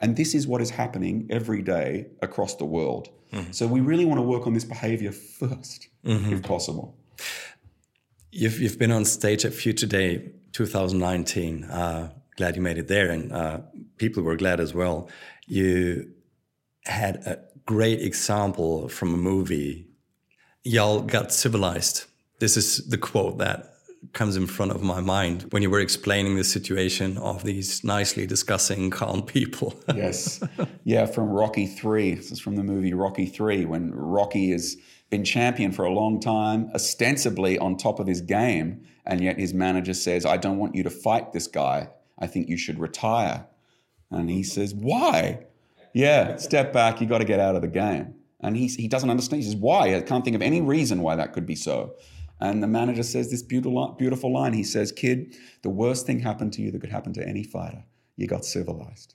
And 0.00 0.16
this 0.16 0.34
is 0.34 0.46
what 0.46 0.62
is 0.62 0.70
happening 0.70 1.26
every 1.28 1.60
day 1.60 2.06
across 2.22 2.54
the 2.54 2.64
world. 2.64 3.10
Mm-hmm. 3.32 3.52
So 3.52 3.66
we 3.66 3.80
really 3.80 4.06
want 4.06 4.18
to 4.18 4.22
work 4.22 4.46
on 4.46 4.54
this 4.54 4.64
behavior 4.64 5.10
1st 5.10 5.88
mm-hmm. 6.04 6.32
if 6.32 6.42
possible. 6.42 6.96
You've, 8.32 8.60
you've 8.60 8.78
been 8.78 8.92
on 8.92 9.04
stage 9.04 9.44
at 9.44 9.52
Future 9.52 9.86
Day 9.86 10.30
2019. 10.52 11.64
Uh, 11.64 12.12
glad 12.36 12.56
you 12.56 12.62
made 12.62 12.78
it 12.78 12.88
there, 12.88 13.10
and 13.10 13.32
uh, 13.32 13.60
people 13.96 14.22
were 14.22 14.36
glad 14.36 14.60
as 14.60 14.72
well. 14.72 15.08
You 15.46 16.12
had 16.84 17.16
a 17.26 17.40
great 17.66 18.00
example 18.00 18.88
from 18.88 19.14
a 19.14 19.16
movie. 19.16 19.88
Y'all 20.62 21.00
got 21.00 21.32
civilized. 21.32 22.04
This 22.38 22.56
is 22.56 22.88
the 22.88 22.98
quote 22.98 23.38
that 23.38 23.74
comes 24.12 24.36
in 24.36 24.46
front 24.46 24.72
of 24.72 24.82
my 24.82 25.00
mind 25.00 25.42
when 25.50 25.62
you 25.62 25.68
were 25.68 25.80
explaining 25.80 26.36
the 26.36 26.44
situation 26.44 27.18
of 27.18 27.44
these 27.44 27.84
nicely 27.84 28.26
discussing 28.26 28.90
calm 28.90 29.22
people. 29.22 29.74
yes. 29.94 30.42
Yeah, 30.84 31.06
from 31.06 31.28
Rocky 31.28 31.66
3. 31.66 32.14
This 32.14 32.32
is 32.32 32.40
from 32.40 32.56
the 32.56 32.64
movie 32.64 32.94
Rocky 32.94 33.26
3 33.26 33.66
when 33.66 33.92
Rocky 33.92 34.52
is 34.52 34.78
been 35.10 35.24
champion 35.24 35.72
for 35.72 35.84
a 35.84 35.92
long 35.92 36.20
time, 36.20 36.70
ostensibly 36.74 37.58
on 37.58 37.76
top 37.76 37.98
of 37.98 38.06
his 38.06 38.20
game, 38.20 38.82
and 39.04 39.20
yet 39.20 39.38
his 39.38 39.52
manager 39.52 39.92
says, 39.92 40.24
I 40.24 40.36
don't 40.36 40.58
want 40.58 40.76
you 40.76 40.84
to 40.84 40.90
fight 40.90 41.32
this 41.32 41.48
guy. 41.48 41.88
I 42.18 42.26
think 42.28 42.48
you 42.48 42.56
should 42.56 42.78
retire. 42.78 43.46
And 44.10 44.30
he 44.30 44.42
says, 44.42 44.74
Why? 44.74 45.46
Yeah, 45.92 46.36
step 46.36 46.72
back. 46.72 47.00
You 47.00 47.06
got 47.08 47.18
to 47.18 47.24
get 47.24 47.40
out 47.40 47.56
of 47.56 47.62
the 47.62 47.68
game. 47.68 48.14
And 48.40 48.56
he, 48.56 48.68
he 48.68 48.88
doesn't 48.88 49.10
understand. 49.10 49.42
He 49.42 49.48
says, 49.48 49.56
Why? 49.56 49.96
I 49.96 50.00
can't 50.00 50.24
think 50.24 50.36
of 50.36 50.42
any 50.42 50.60
reason 50.60 51.02
why 51.02 51.16
that 51.16 51.32
could 51.32 51.46
be 51.46 51.56
so. 51.56 51.94
And 52.40 52.62
the 52.62 52.68
manager 52.68 53.02
says 53.02 53.30
this 53.30 53.42
beautiful, 53.42 53.94
beautiful 53.98 54.32
line. 54.32 54.54
He 54.54 54.64
says, 54.64 54.92
Kid, 54.92 55.36
the 55.62 55.70
worst 55.70 56.06
thing 56.06 56.20
happened 56.20 56.52
to 56.54 56.62
you 56.62 56.70
that 56.70 56.80
could 56.80 56.90
happen 56.90 57.12
to 57.14 57.26
any 57.26 57.42
fighter. 57.42 57.84
You 58.16 58.26
got 58.26 58.44
civilized. 58.44 59.14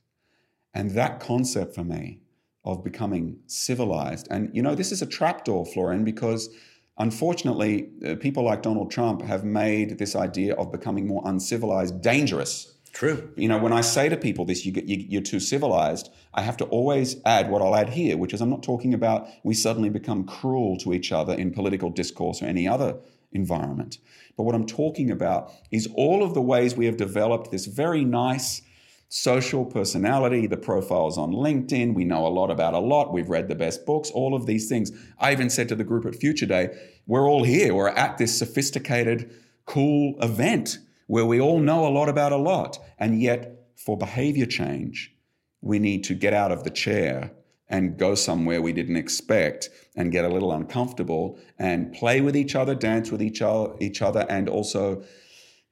And 0.74 0.92
that 0.92 1.20
concept 1.20 1.74
for 1.74 1.84
me 1.84 2.22
of 2.66 2.84
becoming 2.84 3.38
civilized. 3.48 4.28
And 4.30 4.50
you 4.54 4.62
know, 4.62 4.76
this 4.76 4.92
is 4.92 5.02
a 5.02 5.06
trapdoor, 5.06 5.66
Florian, 5.66 6.04
because 6.04 6.50
unfortunately, 6.98 7.90
uh, 8.06 8.16
people 8.16 8.44
like 8.44 8.62
Donald 8.62 8.92
Trump 8.92 9.22
have 9.22 9.44
made 9.44 9.98
this 10.00 10.16
idea 10.16 10.56
of 10.56 10.72
becoming 10.72 11.08
more 11.08 11.22
uncivilized 11.26 12.02
dangerous. 12.02 12.74
True. 12.92 13.30
You 13.36 13.50
know, 13.50 13.58
when 13.58 13.74
I 13.74 13.82
say 13.82 14.08
to 14.08 14.16
people 14.16 14.46
this, 14.46 14.66
you 14.66 14.72
get, 14.72 14.86
you, 14.86 15.06
you're 15.10 15.22
too 15.22 15.42
civilized, 15.42 16.10
I 16.34 16.42
have 16.42 16.56
to 16.58 16.66
always 16.66 17.18
add 17.26 17.50
what 17.50 17.62
I'll 17.62 17.76
add 17.76 17.90
here, 17.90 18.16
which 18.16 18.34
is 18.34 18.40
I'm 18.40 18.50
not 18.50 18.64
talking 18.64 18.94
about 18.94 19.28
we 19.44 19.54
suddenly 19.54 19.90
become 19.90 20.24
cruel 20.24 20.78
to 20.78 20.94
each 20.94 21.12
other 21.12 21.34
in 21.34 21.52
political 21.52 21.90
discourse 21.90 22.42
or 22.42 22.46
any 22.46 22.68
other 22.68 22.98
environment. 23.34 23.98
But 24.38 24.44
what 24.44 24.56
I'm 24.56 24.66
talking 24.66 25.12
about 25.12 25.52
is 25.72 25.90
all 25.94 26.24
of 26.24 26.34
the 26.34 26.42
ways 26.42 26.76
we 26.76 26.86
have 26.86 26.96
developed 26.96 27.52
this 27.52 27.66
very 27.66 28.06
nice, 28.06 28.62
social 29.10 29.66
personality, 29.66 30.48
the 30.48 30.58
profiles 30.58 31.18
on 31.18 31.32
LinkedIn. 31.32 31.94
We 31.94 32.06
know 32.06 32.26
a 32.26 32.30
lot 32.30 32.52
about 32.52 32.74
a 32.74 32.80
lot. 32.80 33.14
We've 33.14 33.30
read 33.30 33.48
the 33.48 33.56
best 33.56 33.86
books, 33.86 34.10
all 34.12 34.36
of 34.36 34.46
these 34.46 34.68
things. 34.68 34.92
I 35.20 35.32
even 35.32 35.50
said 35.50 35.70
to 35.70 35.76
the 35.76 35.84
group 35.84 36.06
at 36.06 36.16
Future 36.16 36.46
Day, 36.46 36.76
we're 37.08 37.30
all 37.30 37.44
here. 37.44 37.74
We're 37.74 37.90
at 37.90 38.18
this 38.18 38.38
sophisticated, 38.38 39.32
cool 39.66 40.16
event 40.22 40.80
where 41.08 41.26
we 41.26 41.40
all 41.40 41.60
know 41.60 41.88
a 41.88 41.90
lot 41.90 42.10
about 42.10 42.32
a 42.32 42.38
lot. 42.38 42.80
And 42.98 43.22
yet, 43.22 43.68
for 43.76 43.98
behavior 43.98 44.48
change, 44.48 45.14
we 45.62 45.80
need 45.80 46.04
to 46.06 46.16
get 46.16 46.34
out 46.34 46.52
of 46.52 46.64
the 46.64 46.70
chair 46.70 47.32
and 47.68 47.98
go 47.98 48.16
somewhere 48.16 48.62
we 48.62 48.74
didn't 48.74 48.96
expect 48.96 49.70
and 49.96 50.12
get 50.12 50.26
a 50.26 50.30
little 50.30 50.52
uncomfortable 50.52 51.40
and 51.58 51.94
play 51.94 52.22
with 52.22 52.36
each 52.36 52.56
other, 52.56 52.76
dance 52.76 53.12
with 53.12 53.22
each 53.22 53.42
other, 53.42 53.74
each 53.80 54.02
other 54.02 54.26
and 54.30 54.48
also 54.48 55.04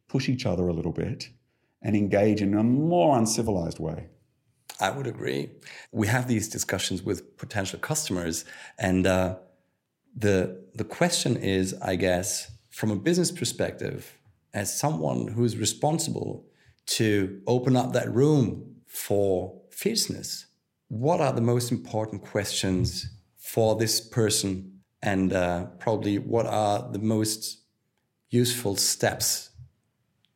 push 0.07 0.29
each 0.29 0.45
other 0.45 0.67
a 0.67 0.73
little 0.73 0.91
bit 0.91 1.29
and 1.83 1.95
engage 1.95 2.41
in 2.41 2.53
a 2.53 2.63
more 2.63 3.17
uncivilized 3.17 3.79
way. 3.79 4.07
I 4.79 4.89
would 4.89 5.05
agree. 5.05 5.51
We 5.91 6.07
have 6.07 6.27
these 6.27 6.47
discussions 6.49 7.03
with 7.03 7.37
potential 7.37 7.79
customers, 7.79 8.45
and 8.79 9.05
uh, 9.05 9.35
the 10.15 10.63
the 10.73 10.83
question 10.83 11.37
is, 11.37 11.75
I 11.81 11.95
guess, 11.95 12.51
from 12.71 12.89
a 12.91 12.95
business 12.95 13.31
perspective, 13.31 14.17
as 14.53 14.77
someone 14.77 15.27
who's 15.27 15.57
responsible 15.57 16.45
to 16.85 17.41
open 17.45 17.75
up 17.75 17.93
that 17.93 18.11
room 18.11 18.77
for 18.87 19.61
fierceness, 19.69 20.47
what 20.87 21.21
are 21.21 21.33
the 21.33 21.41
most 21.41 21.71
important 21.71 22.23
questions 22.23 23.09
for 23.37 23.75
this 23.75 24.01
person, 24.01 24.81
and 25.01 25.33
uh, 25.33 25.65
probably 25.79 26.17
what 26.17 26.45
are 26.45 26.91
the 26.91 26.99
most 26.99 27.59
useful 28.29 28.75
steps 28.75 29.51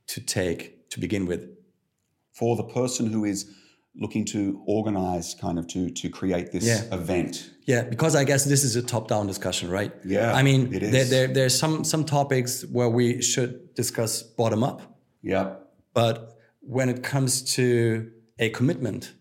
to 0.05 0.21
take 0.21 0.76
to 0.89 0.99
begin 0.99 1.25
with? 1.25 1.49
For 2.33 2.55
the 2.55 2.63
person 2.63 3.11
who 3.11 3.25
is 3.25 3.45
looking 3.99 4.25
to 4.25 4.61
organize 4.67 5.35
kind 5.41 5.57
of 5.57 5.65
to 5.67 5.89
to 5.89 6.09
create 6.09 6.51
this 6.51 6.65
Yeah. 6.65 6.83
event 6.95 7.51
Yeah, 7.65 7.81
because 7.89 8.15
I 8.15 8.23
guess 8.25 8.45
this 8.45 8.63
is 8.63 8.75
a 8.75 8.81
top-down 8.81 9.27
discussion, 9.27 9.69
right? 9.69 9.91
Yeah, 10.05 10.33
I 10.33 10.43
mean, 10.43 10.73
it 10.73 10.83
is. 10.83 10.91
There, 10.91 11.05
there 11.05 11.27
there's 11.33 11.57
some 11.59 11.83
some 11.83 12.03
topics 12.05 12.63
where 12.71 12.89
we 12.89 13.21
should 13.21 13.73
discuss 13.75 14.23
bottom 14.23 14.63
up, 14.63 14.81
yeah 15.23 15.55
but 15.93 16.37
when 16.61 16.89
it 16.89 17.01
comes 17.01 17.41
to 17.55 18.11
a 18.39 18.49
commitment 18.49 19.13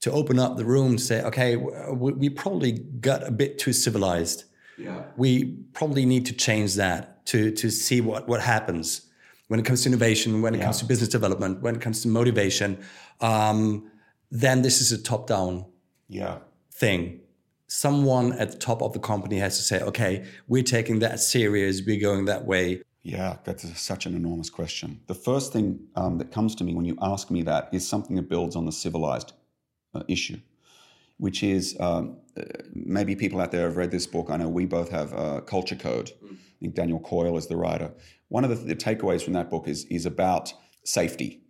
to 0.00 0.10
open 0.10 0.38
up 0.40 0.56
the 0.56 0.64
room, 0.64 0.98
say, 0.98 1.22
okay, 1.22 1.56
we, 1.56 2.12
we 2.14 2.28
probably 2.28 2.72
got 3.00 3.22
a 3.26 3.30
bit 3.30 3.58
too 3.58 3.72
civilized. 3.72 4.44
yeah 4.78 5.02
We 5.16 5.44
probably 5.72 6.04
need 6.04 6.26
to 6.26 6.32
change 6.32 6.74
that 6.74 7.24
to 7.26 7.50
to 7.52 7.70
see 7.70 8.00
what 8.00 8.26
what 8.28 8.40
happens 8.40 9.03
when 9.54 9.60
it 9.60 9.66
comes 9.66 9.82
to 9.82 9.88
innovation, 9.88 10.42
when 10.42 10.52
it 10.52 10.60
comes 10.60 10.80
to 10.80 10.84
business 10.84 11.08
development, 11.08 11.62
when 11.62 11.76
it 11.76 11.80
comes 11.80 12.02
to 12.02 12.08
motivation. 12.08 12.76
Um, 13.20 13.88
then 14.32 14.62
this 14.62 14.80
is 14.80 14.90
a 14.90 15.00
top-down 15.00 15.66
yeah 16.08 16.38
thing. 16.72 17.20
Someone 17.68 18.32
at 18.32 18.50
the 18.50 18.58
top 18.58 18.82
of 18.82 18.92
the 18.94 18.98
company 18.98 19.38
has 19.38 19.56
to 19.58 19.62
say, 19.62 19.80
okay, 19.80 20.26
we're 20.48 20.64
taking 20.64 20.98
that 20.98 21.20
serious, 21.20 21.82
we're 21.86 22.00
going 22.00 22.24
that 22.24 22.46
way. 22.46 22.82
Yeah, 23.04 23.36
that's 23.44 23.62
a- 23.62 23.76
such 23.76 24.06
an 24.06 24.16
enormous 24.16 24.50
question. 24.50 25.00
The 25.06 25.14
first 25.14 25.52
thing 25.52 25.78
um, 25.94 26.18
that 26.18 26.32
comes 26.32 26.56
to 26.56 26.64
me 26.64 26.74
when 26.74 26.84
you 26.84 26.96
ask 27.00 27.30
me 27.30 27.42
that 27.44 27.68
is 27.70 27.86
something 27.86 28.16
that 28.16 28.28
builds 28.28 28.56
on 28.56 28.64
the 28.66 28.72
civilized 28.72 29.34
uh, 29.94 30.02
issue, 30.08 30.40
which 31.18 31.44
is 31.44 31.76
um, 31.78 32.16
uh, 32.36 32.42
maybe 32.72 33.14
people 33.14 33.40
out 33.40 33.52
there 33.52 33.68
have 33.68 33.76
read 33.76 33.92
this 33.92 34.08
book. 34.08 34.30
I 34.30 34.36
know 34.36 34.48
we 34.48 34.66
both 34.66 34.90
have 34.90 35.12
uh, 35.14 35.42
Culture 35.42 35.76
Code. 35.76 36.10
I 36.24 36.58
think 36.60 36.74
Daniel 36.74 36.98
Coyle 36.98 37.36
is 37.36 37.46
the 37.46 37.56
writer. 37.56 37.92
One 38.34 38.42
of 38.42 38.50
the, 38.50 38.56
the 38.56 38.74
takeaways 38.74 39.22
from 39.22 39.34
that 39.34 39.48
book 39.48 39.68
is 39.68 39.84
is 39.84 40.06
about 40.06 40.52
safety, 40.82 41.44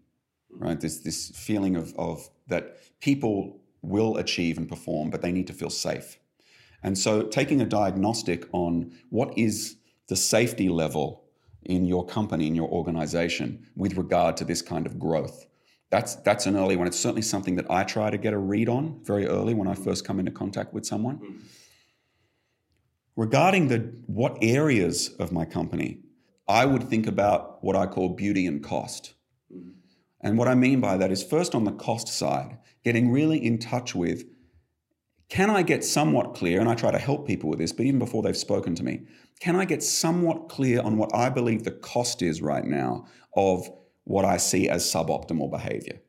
right? 0.50 0.78
This 0.78 0.98
this 0.98 1.30
feeling 1.30 1.76
of 1.76 1.94
of 1.96 2.28
that 2.48 2.76
people 3.00 3.62
will 3.80 4.18
achieve 4.18 4.58
and 4.58 4.68
perform, 4.68 5.08
but 5.08 5.22
they 5.22 5.32
need 5.32 5.46
to 5.46 5.54
feel 5.54 5.70
safe. 5.70 6.18
And 6.82 6.98
so, 6.98 7.22
taking 7.22 7.62
a 7.62 7.64
diagnostic 7.64 8.44
on 8.52 8.92
what 9.08 9.32
is 9.38 9.76
the 10.08 10.16
safety 10.16 10.68
level 10.68 11.24
in 11.62 11.86
your 11.86 12.04
company, 12.04 12.48
in 12.48 12.54
your 12.54 12.68
organization, 12.68 13.66
with 13.74 13.96
regard 13.96 14.36
to 14.36 14.44
this 14.44 14.60
kind 14.60 14.84
of 14.84 14.98
growth, 14.98 15.46
that's 15.88 16.16
that's 16.16 16.44
an 16.44 16.54
early 16.54 16.76
one. 16.76 16.86
It's 16.86 17.00
certainly 17.00 17.22
something 17.22 17.56
that 17.56 17.70
I 17.70 17.84
try 17.84 18.10
to 18.10 18.18
get 18.18 18.34
a 18.34 18.38
read 18.52 18.68
on 18.68 19.00
very 19.04 19.26
early 19.26 19.54
when 19.54 19.68
I 19.68 19.74
first 19.74 20.04
come 20.04 20.18
into 20.18 20.32
contact 20.32 20.74
with 20.74 20.84
someone. 20.84 21.16
Hmm. 21.16 21.36
Regarding 23.16 23.68
the 23.68 23.78
what 24.04 24.36
areas 24.42 25.14
of 25.18 25.32
my 25.32 25.46
company, 25.46 26.04
I 26.46 26.66
would 26.66 26.88
think 26.88 27.06
about 27.06 27.62
what 27.62 27.76
I 27.76 27.86
call 27.86 28.10
beauty 28.10 28.46
and 28.46 28.62
cost. 28.62 29.14
Mm-hmm. 29.52 29.70
And 30.20 30.38
what 30.38 30.48
I 30.48 30.54
mean 30.54 30.80
by 30.80 30.96
that 30.96 31.10
is 31.10 31.22
first 31.22 31.54
on 31.54 31.64
the 31.64 31.72
cost 31.72 32.08
side, 32.08 32.58
getting 32.82 33.10
really 33.10 33.44
in 33.44 33.58
touch 33.58 33.94
with 33.94 34.24
can 35.30 35.50
I 35.50 35.62
get 35.62 35.82
somewhat 35.82 36.34
clear, 36.34 36.60
and 36.60 36.68
I 36.68 36.74
try 36.74 36.90
to 36.90 36.98
help 36.98 37.26
people 37.26 37.48
with 37.48 37.58
this, 37.58 37.72
but 37.72 37.86
even 37.86 37.98
before 37.98 38.22
they've 38.22 38.36
spoken 38.36 38.74
to 38.76 38.84
me, 38.84 39.06
can 39.40 39.56
I 39.56 39.64
get 39.64 39.82
somewhat 39.82 40.48
clear 40.48 40.80
on 40.80 40.96
what 40.96 41.14
I 41.14 41.30
believe 41.30 41.64
the 41.64 41.70
cost 41.70 42.22
is 42.22 42.42
right 42.42 42.64
now 42.64 43.06
of 43.34 43.68
what 44.04 44.24
I 44.24 44.36
see 44.36 44.68
as 44.68 44.84
suboptimal 44.84 45.50
behavior? 45.50 46.00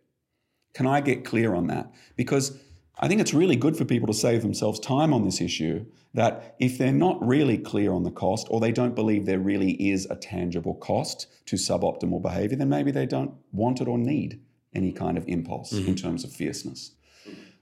Can 0.74 0.86
I 0.86 1.00
get 1.00 1.24
clear 1.24 1.56
on 1.56 1.68
that? 1.68 1.92
Because 2.18 2.60
I 3.00 3.08
think 3.08 3.22
it's 3.22 3.34
really 3.34 3.56
good 3.56 3.76
for 3.76 3.86
people 3.86 4.08
to 4.08 4.14
save 4.14 4.42
themselves 4.42 4.80
time 4.80 5.14
on 5.14 5.26
this 5.26 5.42
issue. 5.42 5.86
That 6.14 6.56
if 6.60 6.78
they're 6.78 6.94
not 6.94 7.26
really 7.26 7.58
clear 7.58 7.92
on 7.92 8.04
the 8.04 8.12
cost, 8.12 8.48
or 8.50 8.62
they 8.62 8.72
don't 8.72 8.96
believe 8.96 9.26
there 9.26 9.40
really 9.40 9.72
is 9.72 10.08
a 10.10 10.16
tangible 10.16 10.76
cost 10.76 11.28
to 11.48 11.58
suboptimal 11.58 12.22
behavior, 12.22 12.58
then 12.58 12.70
maybe 12.70 12.92
they 12.92 13.06
don't 13.06 13.34
want 13.52 13.82
it 13.82 13.88
or 13.88 13.98
need 13.98 14.42
any 14.74 14.92
kind 14.92 15.18
of 15.18 15.28
impulse 15.28 15.72
in 15.74 15.84
mm-hmm. 15.84 15.94
terms 15.96 16.24
of 16.24 16.32
fierceness. 16.32 16.92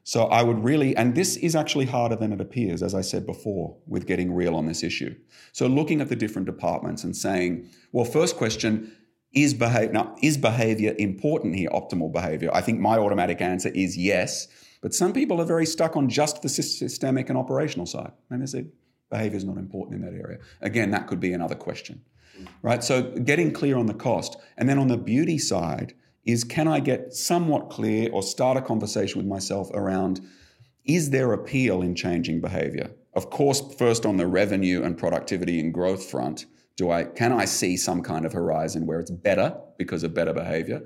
So 0.04 0.26
I 0.26 0.44
would 0.44 0.64
really, 0.64 0.96
and 0.98 1.16
this 1.16 1.38
is 1.38 1.56
actually 1.56 1.86
harder 1.86 2.16
than 2.16 2.34
it 2.34 2.42
appears, 2.42 2.84
as 2.84 2.94
I 2.94 3.02
said 3.02 3.26
before, 3.26 3.78
with 3.88 4.06
getting 4.06 4.34
real 4.34 4.56
on 4.56 4.66
this 4.66 4.84
issue. 4.84 5.16
So 5.54 5.68
looking 5.68 6.02
at 6.02 6.10
the 6.10 6.16
different 6.16 6.46
departments 6.46 7.04
and 7.06 7.16
saying, 7.16 7.70
well, 7.94 8.04
first 8.04 8.36
question, 8.36 8.92
is 9.34 9.54
behavior 9.54 9.94
now 9.94 10.16
is 10.22 10.38
behavior 10.38 10.94
important 11.00 11.56
here, 11.56 11.70
optimal 11.70 12.12
behavior? 12.12 12.52
I 12.54 12.62
think 12.62 12.80
my 12.80 12.98
automatic 12.98 13.42
answer 13.42 13.70
is 13.70 13.98
yes. 13.98 14.48
But 14.84 14.94
some 14.94 15.14
people 15.14 15.40
are 15.42 15.46
very 15.46 15.66
stuck 15.66 15.96
on 15.96 16.10
just 16.10 16.42
the 16.42 16.50
systemic 16.50 17.30
and 17.30 17.38
operational 17.38 17.86
side. 17.86 18.12
And 18.30 18.42
they 18.42 18.46
say 18.46 18.66
behavior 19.10 19.38
is 19.38 19.46
not 19.46 19.58
important 19.58 19.96
in 19.96 20.02
that 20.02 20.14
area. 20.14 20.40
Again, 20.62 20.92
that 20.92 21.08
could 21.08 21.22
be 21.22 21.32
another 21.32 21.56
question. 21.56 22.02
Right? 22.62 22.84
So 22.84 23.02
getting 23.02 23.54
clear 23.54 23.78
on 23.78 23.86
the 23.86 23.94
cost. 23.94 24.36
And 24.58 24.68
then 24.68 24.78
on 24.78 24.90
the 24.90 24.98
beauty 24.98 25.38
side, 25.38 25.94
is 26.26 26.44
can 26.44 26.68
I 26.68 26.82
get 26.82 27.14
somewhat 27.14 27.70
clear 27.70 28.10
or 28.12 28.22
start 28.22 28.58
a 28.58 28.62
conversation 28.62 29.20
with 29.20 29.28
myself 29.28 29.70
around 29.74 30.22
is 30.86 31.12
there 31.12 31.32
appeal 31.32 31.82
in 31.82 31.96
changing 31.96 32.42
behavior? 32.42 32.92
Of 33.14 33.30
course, 33.30 33.62
first 33.78 34.06
on 34.06 34.18
the 34.18 34.28
revenue 34.28 34.84
and 34.84 34.98
productivity 34.98 35.62
and 35.62 35.74
growth 35.74 36.10
front, 36.10 36.46
do 36.76 36.92
I 36.92 37.06
can 37.06 37.32
I 37.32 37.46
see 37.46 37.78
some 37.78 38.02
kind 38.02 38.26
of 38.26 38.34
horizon 38.34 38.86
where 38.86 39.00
it's 39.00 39.12
better 39.12 39.56
because 39.78 40.04
of 40.04 40.14
better 40.14 40.34
behavior? 40.34 40.82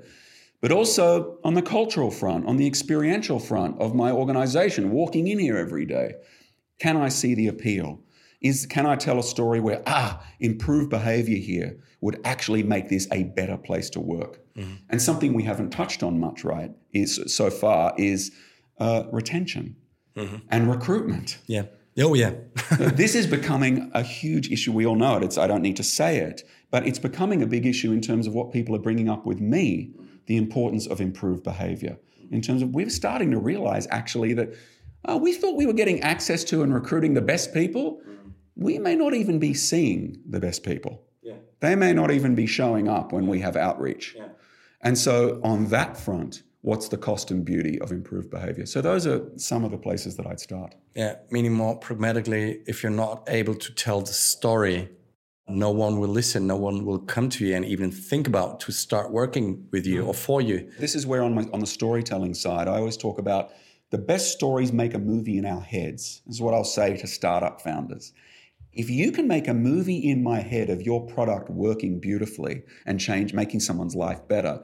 But 0.60 0.72
also 0.72 1.38
on 1.44 1.54
the 1.54 1.62
cultural 1.62 2.10
front, 2.10 2.46
on 2.46 2.56
the 2.56 2.66
experiential 2.66 3.38
front 3.38 3.80
of 3.80 3.94
my 3.94 4.10
organization, 4.10 4.90
walking 4.90 5.28
in 5.28 5.38
here 5.38 5.56
every 5.56 5.86
day, 5.86 6.14
can 6.80 6.96
I 6.96 7.08
see 7.08 7.34
the 7.34 7.48
appeal? 7.48 8.00
Is 8.40 8.66
can 8.66 8.86
I 8.86 8.96
tell 8.96 9.18
a 9.18 9.22
story 9.22 9.60
where 9.60 9.82
ah, 9.86 10.24
improved 10.38 10.90
behavior 10.90 11.38
here 11.38 11.78
would 12.00 12.20
actually 12.24 12.62
make 12.62 12.88
this 12.88 13.08
a 13.12 13.24
better 13.24 13.56
place 13.56 13.90
to 13.90 14.00
work? 14.00 14.40
And 14.88 15.00
something 15.02 15.34
we 15.34 15.44
haven't 15.44 15.70
touched 15.70 16.02
on 16.02 16.18
much, 16.18 16.44
right? 16.44 16.72
Is 16.92 17.20
so 17.26 17.50
far 17.50 17.94
is 17.96 18.32
uh, 18.78 19.04
retention 19.12 19.76
and 20.50 20.70
recruitment. 20.70 21.38
Yeah. 21.46 21.64
Oh, 22.00 22.14
yeah. 22.14 22.32
this 22.78 23.14
is 23.14 23.26
becoming 23.26 23.90
a 23.92 24.02
huge 24.02 24.50
issue. 24.52 24.72
We 24.72 24.86
all 24.86 24.94
know 24.94 25.16
it. 25.16 25.24
It's 25.24 25.38
I 25.38 25.46
don't 25.48 25.62
need 25.62 25.76
to 25.76 25.82
say 25.82 26.18
it, 26.18 26.42
but 26.70 26.86
it's 26.86 26.98
becoming 26.98 27.42
a 27.42 27.46
big 27.46 27.66
issue 27.66 27.92
in 27.92 28.00
terms 28.00 28.26
of 28.26 28.34
what 28.34 28.52
people 28.52 28.74
are 28.76 28.80
bringing 28.80 29.08
up 29.08 29.26
with 29.26 29.40
me. 29.40 29.92
The 30.28 30.36
importance 30.36 30.86
of 30.86 31.00
improved 31.00 31.42
behavior. 31.42 31.98
In 32.30 32.40
terms 32.40 32.62
of 32.62 32.70
we're 32.70 32.90
starting 32.90 33.30
to 33.32 33.38
realize 33.38 33.88
actually 33.90 34.34
that 34.34 34.54
uh, 35.04 35.18
we 35.20 35.32
thought 35.32 35.56
we 35.56 35.66
were 35.66 35.72
getting 35.72 36.00
access 36.00 36.44
to 36.44 36.62
and 36.62 36.72
recruiting 36.72 37.14
the 37.14 37.22
best 37.22 37.52
people. 37.54 38.00
We 38.56 38.78
may 38.78 38.94
not 38.94 39.14
even 39.14 39.38
be 39.38 39.54
seeing 39.54 40.18
the 40.28 40.40
best 40.40 40.64
people. 40.64 41.02
Yeah. 41.22 41.36
They 41.60 41.74
may 41.76 41.92
not 41.92 42.10
even 42.10 42.34
be 42.34 42.46
showing 42.46 42.88
up 42.88 43.12
when 43.12 43.26
we 43.26 43.40
have 43.40 43.56
outreach. 43.56 44.14
Yeah. 44.16 44.28
And 44.80 44.98
so, 44.98 45.40
on 45.42 45.66
that 45.66 45.96
front, 45.96 46.42
what's 46.60 46.88
the 46.88 46.96
cost 46.96 47.30
and 47.30 47.44
beauty 47.44 47.80
of 47.80 47.90
improved 47.92 48.30
behavior? 48.30 48.66
So, 48.66 48.80
those 48.80 49.06
are 49.06 49.22
some 49.36 49.64
of 49.64 49.70
the 49.70 49.78
places 49.78 50.16
that 50.16 50.26
I'd 50.26 50.40
start. 50.40 50.74
Yeah. 50.94 51.16
Meaning 51.30 51.52
more 51.52 51.78
pragmatically, 51.78 52.62
if 52.66 52.82
you're 52.82 52.90
not 52.90 53.24
able 53.28 53.54
to 53.54 53.74
tell 53.74 54.00
the 54.00 54.12
story, 54.12 54.88
no 55.48 55.70
one 55.70 55.98
will 55.98 56.08
listen, 56.08 56.46
no 56.46 56.56
one 56.56 56.84
will 56.84 56.98
come 56.98 57.28
to 57.30 57.46
you 57.46 57.54
and 57.54 57.64
even 57.64 57.90
think 57.90 58.26
about 58.26 58.60
to 58.60 58.72
start 58.72 59.10
working 59.10 59.66
with 59.72 59.86
you 59.86 60.02
mm. 60.02 60.08
or 60.08 60.14
for 60.14 60.40
you. 60.40 60.70
This 60.78 60.94
is 60.94 61.06
where, 61.06 61.22
on, 61.22 61.34
my, 61.34 61.46
on 61.52 61.60
the 61.60 61.66
storytelling 61.66 62.34
side, 62.34 62.68
I 62.68 62.76
always 62.76 62.96
talk 62.96 63.18
about 63.18 63.50
the 63.90 63.98
best 63.98 64.32
stories 64.32 64.72
make 64.72 64.94
a 64.94 64.98
movie 64.98 65.38
in 65.38 65.46
our 65.46 65.60
heads. 65.60 66.22
This 66.26 66.36
is 66.36 66.42
what 66.42 66.54
I'll 66.54 66.64
say 66.64 66.96
to 66.98 67.06
startup 67.06 67.62
founders. 67.62 68.12
If 68.72 68.90
you 68.90 69.10
can 69.10 69.26
make 69.26 69.48
a 69.48 69.54
movie 69.54 69.98
in 69.98 70.22
my 70.22 70.40
head 70.40 70.68
of 70.68 70.82
your 70.82 71.06
product 71.06 71.48
working 71.48 71.98
beautifully 71.98 72.62
and 72.84 73.00
change, 73.00 73.32
making 73.32 73.60
someone's 73.60 73.96
life 73.96 74.28
better, 74.28 74.62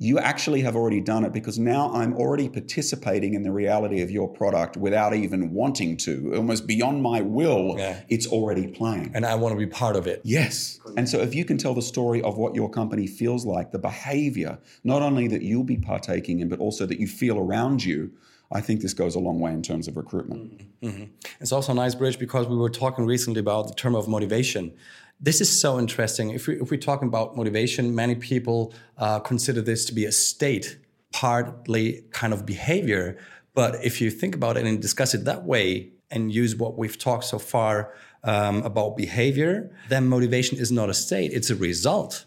you 0.00 0.18
actually 0.20 0.60
have 0.60 0.76
already 0.76 1.00
done 1.00 1.24
it 1.24 1.32
because 1.32 1.58
now 1.58 1.92
I'm 1.92 2.14
already 2.14 2.48
participating 2.48 3.34
in 3.34 3.42
the 3.42 3.50
reality 3.50 4.00
of 4.00 4.12
your 4.12 4.28
product 4.28 4.76
without 4.76 5.12
even 5.12 5.52
wanting 5.52 5.96
to, 5.98 6.34
almost 6.36 6.68
beyond 6.68 7.02
my 7.02 7.20
will. 7.20 7.74
Yeah. 7.76 8.00
It's 8.08 8.26
already 8.26 8.68
playing. 8.68 9.10
And 9.12 9.26
I 9.26 9.34
want 9.34 9.54
to 9.54 9.58
be 9.58 9.66
part 9.66 9.96
of 9.96 10.06
it. 10.06 10.20
Yes. 10.22 10.78
And 10.96 11.08
so 11.08 11.18
if 11.18 11.34
you 11.34 11.44
can 11.44 11.58
tell 11.58 11.74
the 11.74 11.82
story 11.82 12.22
of 12.22 12.38
what 12.38 12.54
your 12.54 12.70
company 12.70 13.08
feels 13.08 13.44
like, 13.44 13.72
the 13.72 13.78
behavior, 13.80 14.58
not 14.84 15.02
only 15.02 15.26
that 15.28 15.42
you'll 15.42 15.64
be 15.64 15.78
partaking 15.78 16.38
in, 16.38 16.48
but 16.48 16.60
also 16.60 16.86
that 16.86 17.00
you 17.00 17.08
feel 17.08 17.36
around 17.36 17.84
you, 17.84 18.12
I 18.52 18.60
think 18.60 18.80
this 18.80 18.94
goes 18.94 19.16
a 19.16 19.18
long 19.18 19.40
way 19.40 19.52
in 19.52 19.62
terms 19.62 19.88
of 19.88 19.96
recruitment. 19.96 20.58
Mm-hmm. 20.80 20.88
Mm-hmm. 20.88 21.04
It's 21.40 21.52
also 21.52 21.72
a 21.72 21.74
nice 21.74 21.96
bridge 21.96 22.20
because 22.20 22.46
we 22.46 22.56
were 22.56 22.70
talking 22.70 23.04
recently 23.04 23.40
about 23.40 23.66
the 23.66 23.74
term 23.74 23.96
of 23.96 24.06
motivation. 24.06 24.72
This 25.20 25.40
is 25.40 25.60
so 25.60 25.78
interesting. 25.78 26.30
If, 26.30 26.46
we, 26.46 26.60
if 26.60 26.70
we're 26.70 26.78
talking 26.78 27.08
about 27.08 27.36
motivation, 27.36 27.94
many 27.94 28.14
people 28.14 28.72
uh, 28.96 29.18
consider 29.20 29.60
this 29.60 29.84
to 29.86 29.94
be 29.94 30.04
a 30.04 30.12
state 30.12 30.78
partly 31.12 32.04
kind 32.12 32.32
of 32.32 32.46
behavior. 32.46 33.18
But 33.54 33.84
if 33.84 34.00
you 34.00 34.10
think 34.10 34.34
about 34.34 34.56
it 34.56 34.64
and 34.64 34.80
discuss 34.80 35.14
it 35.14 35.24
that 35.24 35.44
way 35.44 35.90
and 36.10 36.32
use 36.32 36.54
what 36.54 36.78
we've 36.78 36.96
talked 36.96 37.24
so 37.24 37.38
far 37.38 37.92
um, 38.22 38.62
about 38.62 38.96
behavior, 38.96 39.74
then 39.88 40.06
motivation 40.06 40.58
is 40.58 40.70
not 40.70 40.88
a 40.88 40.94
state, 40.94 41.32
it's 41.32 41.50
a 41.50 41.56
result. 41.56 42.24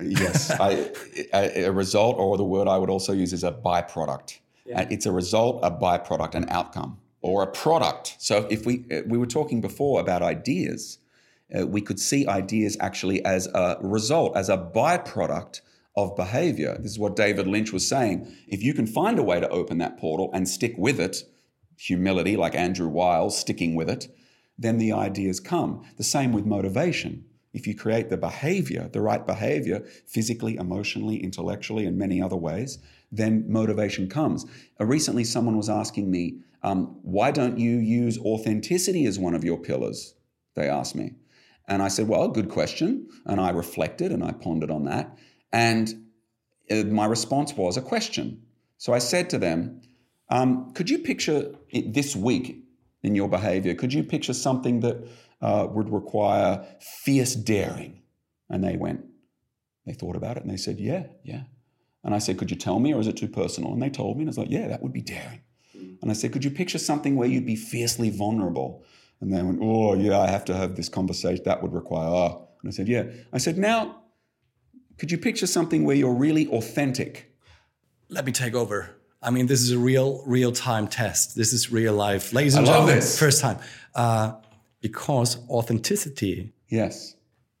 Yes, 0.00 0.50
I, 0.60 0.90
a, 1.34 1.64
a, 1.64 1.72
result, 1.72 2.16
or 2.18 2.36
the 2.36 2.44
word 2.44 2.68
I 2.68 2.78
would 2.78 2.90
also 2.90 3.12
use 3.12 3.32
is 3.32 3.42
a 3.42 3.50
byproduct. 3.50 4.38
Yeah. 4.64 4.86
It's 4.90 5.06
a 5.06 5.12
result, 5.12 5.60
a 5.64 5.70
byproduct, 5.70 6.34
an 6.34 6.46
outcome, 6.48 6.98
or 7.20 7.42
a 7.42 7.46
product. 7.46 8.16
So 8.18 8.46
if 8.50 8.66
we 8.66 8.84
we 9.06 9.18
were 9.18 9.26
talking 9.26 9.60
before 9.60 10.00
about 10.00 10.22
ideas, 10.22 10.98
uh, 11.56 11.66
we 11.66 11.80
could 11.80 12.00
see 12.00 12.26
ideas 12.26 12.76
actually 12.80 13.24
as 13.24 13.46
a 13.48 13.78
result, 13.80 14.36
as 14.36 14.48
a 14.48 14.56
byproduct 14.56 15.60
of 15.96 16.14
behavior. 16.14 16.76
This 16.80 16.92
is 16.92 16.98
what 16.98 17.16
David 17.16 17.46
Lynch 17.46 17.72
was 17.72 17.88
saying. 17.88 18.32
If 18.46 18.62
you 18.62 18.74
can 18.74 18.86
find 18.86 19.18
a 19.18 19.22
way 19.22 19.40
to 19.40 19.48
open 19.48 19.78
that 19.78 19.98
portal 19.98 20.30
and 20.32 20.48
stick 20.48 20.74
with 20.78 21.00
it, 21.00 21.24
humility, 21.76 22.36
like 22.36 22.54
Andrew 22.54 22.88
Wiles, 22.88 23.38
sticking 23.38 23.74
with 23.74 23.88
it, 23.90 24.08
then 24.58 24.78
the 24.78 24.92
ideas 24.92 25.40
come. 25.40 25.84
The 25.96 26.04
same 26.04 26.32
with 26.32 26.44
motivation. 26.44 27.24
If 27.52 27.66
you 27.66 27.74
create 27.74 28.10
the 28.10 28.16
behavior, 28.16 28.88
the 28.92 29.00
right 29.00 29.26
behavior, 29.26 29.80
physically, 30.06 30.56
emotionally, 30.56 31.22
intellectually, 31.22 31.86
and 31.86 31.96
many 31.96 32.20
other 32.20 32.36
ways, 32.36 32.78
then 33.10 33.44
motivation 33.48 34.08
comes. 34.08 34.44
Uh, 34.80 34.84
recently, 34.84 35.24
someone 35.24 35.56
was 35.56 35.70
asking 35.70 36.10
me, 36.10 36.40
um, 36.62 36.98
why 37.02 37.30
don't 37.30 37.58
you 37.58 37.76
use 37.76 38.18
authenticity 38.18 39.06
as 39.06 39.18
one 39.18 39.34
of 39.34 39.44
your 39.44 39.58
pillars? 39.58 40.14
They 40.54 40.68
asked 40.68 40.94
me. 40.94 41.14
And 41.68 41.82
I 41.82 41.88
said, 41.88 42.08
well, 42.08 42.28
good 42.28 42.48
question. 42.48 43.08
And 43.26 43.40
I 43.40 43.50
reflected 43.50 44.10
and 44.10 44.24
I 44.24 44.32
pondered 44.32 44.70
on 44.70 44.84
that. 44.86 45.16
And 45.52 46.06
uh, 46.70 46.84
my 46.84 47.06
response 47.06 47.52
was 47.54 47.76
a 47.76 47.82
question. 47.82 48.42
So 48.78 48.94
I 48.94 48.98
said 48.98 49.28
to 49.30 49.38
them, 49.38 49.82
um, 50.30 50.72
could 50.72 50.88
you 50.88 50.98
picture 50.98 51.54
this 51.72 52.16
week 52.16 52.64
in 53.02 53.14
your 53.14 53.28
behavior? 53.28 53.74
Could 53.74 53.92
you 53.92 54.02
picture 54.02 54.32
something 54.32 54.80
that 54.80 55.06
uh, 55.40 55.66
would 55.70 55.90
require 55.90 56.66
fierce 56.80 57.34
daring? 57.34 58.02
And 58.48 58.64
they 58.64 58.76
went, 58.76 59.04
they 59.86 59.92
thought 59.92 60.16
about 60.16 60.36
it 60.38 60.42
and 60.42 60.50
they 60.50 60.56
said, 60.56 60.78
yeah, 60.78 61.06
yeah. 61.22 61.42
And 62.02 62.14
I 62.14 62.18
said, 62.18 62.38
could 62.38 62.50
you 62.50 62.56
tell 62.56 62.78
me 62.78 62.94
or 62.94 63.00
is 63.00 63.06
it 63.06 63.16
too 63.16 63.28
personal? 63.28 63.72
And 63.72 63.82
they 63.82 63.90
told 63.90 64.16
me 64.16 64.22
and 64.22 64.28
I 64.28 64.30
was 64.30 64.38
like, 64.38 64.50
yeah, 64.50 64.68
that 64.68 64.82
would 64.82 64.92
be 64.92 65.02
daring. 65.02 65.42
And 66.00 66.10
I 66.10 66.14
said, 66.14 66.32
could 66.32 66.44
you 66.44 66.50
picture 66.50 66.78
something 66.78 67.16
where 67.16 67.28
you'd 67.28 67.46
be 67.46 67.56
fiercely 67.56 68.10
vulnerable? 68.10 68.84
And 69.20 69.32
they 69.32 69.42
went, 69.42 69.58
oh, 69.62 69.94
yeah, 69.94 70.18
I 70.18 70.28
have 70.28 70.44
to 70.46 70.54
have 70.54 70.76
this 70.76 70.88
conversation. 70.88 71.42
That 71.44 71.62
would 71.62 71.72
require, 71.72 72.08
oh. 72.08 72.48
And 72.62 72.68
I 72.68 72.72
said, 72.72 72.88
yeah. 72.88 73.04
I 73.32 73.38
said, 73.38 73.58
now, 73.58 74.02
could 74.98 75.10
you 75.10 75.18
picture 75.18 75.46
something 75.46 75.84
where 75.84 75.96
you're 75.96 76.14
really 76.14 76.46
authentic? 76.48 77.32
Let 78.08 78.24
me 78.24 78.32
take 78.32 78.54
over. 78.54 78.96
I 79.20 79.30
mean, 79.30 79.46
this 79.46 79.60
is 79.60 79.72
a 79.72 79.78
real, 79.78 80.22
real 80.26 80.52
time 80.52 80.86
test. 80.86 81.36
This 81.36 81.52
is 81.52 81.72
real 81.72 81.94
life. 81.94 82.32
Ladies 82.32 82.54
and 82.54 82.66
gentlemen, 82.66 82.96
this. 82.96 83.18
first 83.18 83.40
time. 83.40 83.58
Uh, 83.94 84.34
because 84.80 85.38
authenticity 85.48 86.52
yes, 86.68 87.16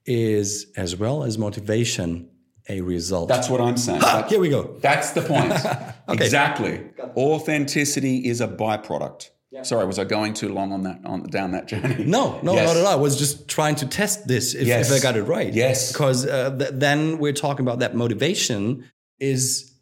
is, 0.06 0.66
as 0.76 0.94
well 0.94 1.24
as 1.24 1.36
motivation, 1.36 2.28
a 2.68 2.80
result. 2.80 3.28
That's 3.28 3.48
what 3.48 3.60
I'm 3.60 3.76
saying. 3.76 4.00
Ha, 4.00 4.26
here 4.28 4.40
we 4.40 4.50
go. 4.50 4.76
That's 4.80 5.12
the 5.12 5.22
point. 5.22 5.52
okay. 6.08 6.24
Exactly. 6.24 6.84
Authenticity 7.16 8.26
is 8.26 8.40
a 8.40 8.48
byproduct. 8.48 9.30
Yeah. 9.50 9.62
Sorry, 9.62 9.86
was 9.86 9.98
I 9.98 10.04
going 10.04 10.34
too 10.34 10.50
long 10.50 10.72
on 10.72 10.82
that 10.82 11.00
on 11.06 11.22
down 11.22 11.52
that 11.52 11.68
journey? 11.68 12.04
No, 12.04 12.38
no, 12.42 12.54
yes. 12.54 12.66
not 12.68 12.76
at 12.76 12.84
all. 12.84 12.92
I 12.92 12.96
was 12.96 13.18
just 13.18 13.48
trying 13.48 13.76
to 13.76 13.86
test 13.86 14.28
this 14.28 14.54
if, 14.54 14.66
yes. 14.66 14.90
if 14.90 15.00
I 15.00 15.02
got 15.02 15.16
it 15.16 15.22
right. 15.22 15.52
Yes, 15.52 15.90
because 15.90 16.26
uh, 16.26 16.54
th- 16.56 16.72
then 16.74 17.18
we're 17.18 17.32
talking 17.32 17.64
about 17.64 17.78
that 17.78 17.94
motivation 17.94 18.84
is 19.18 19.72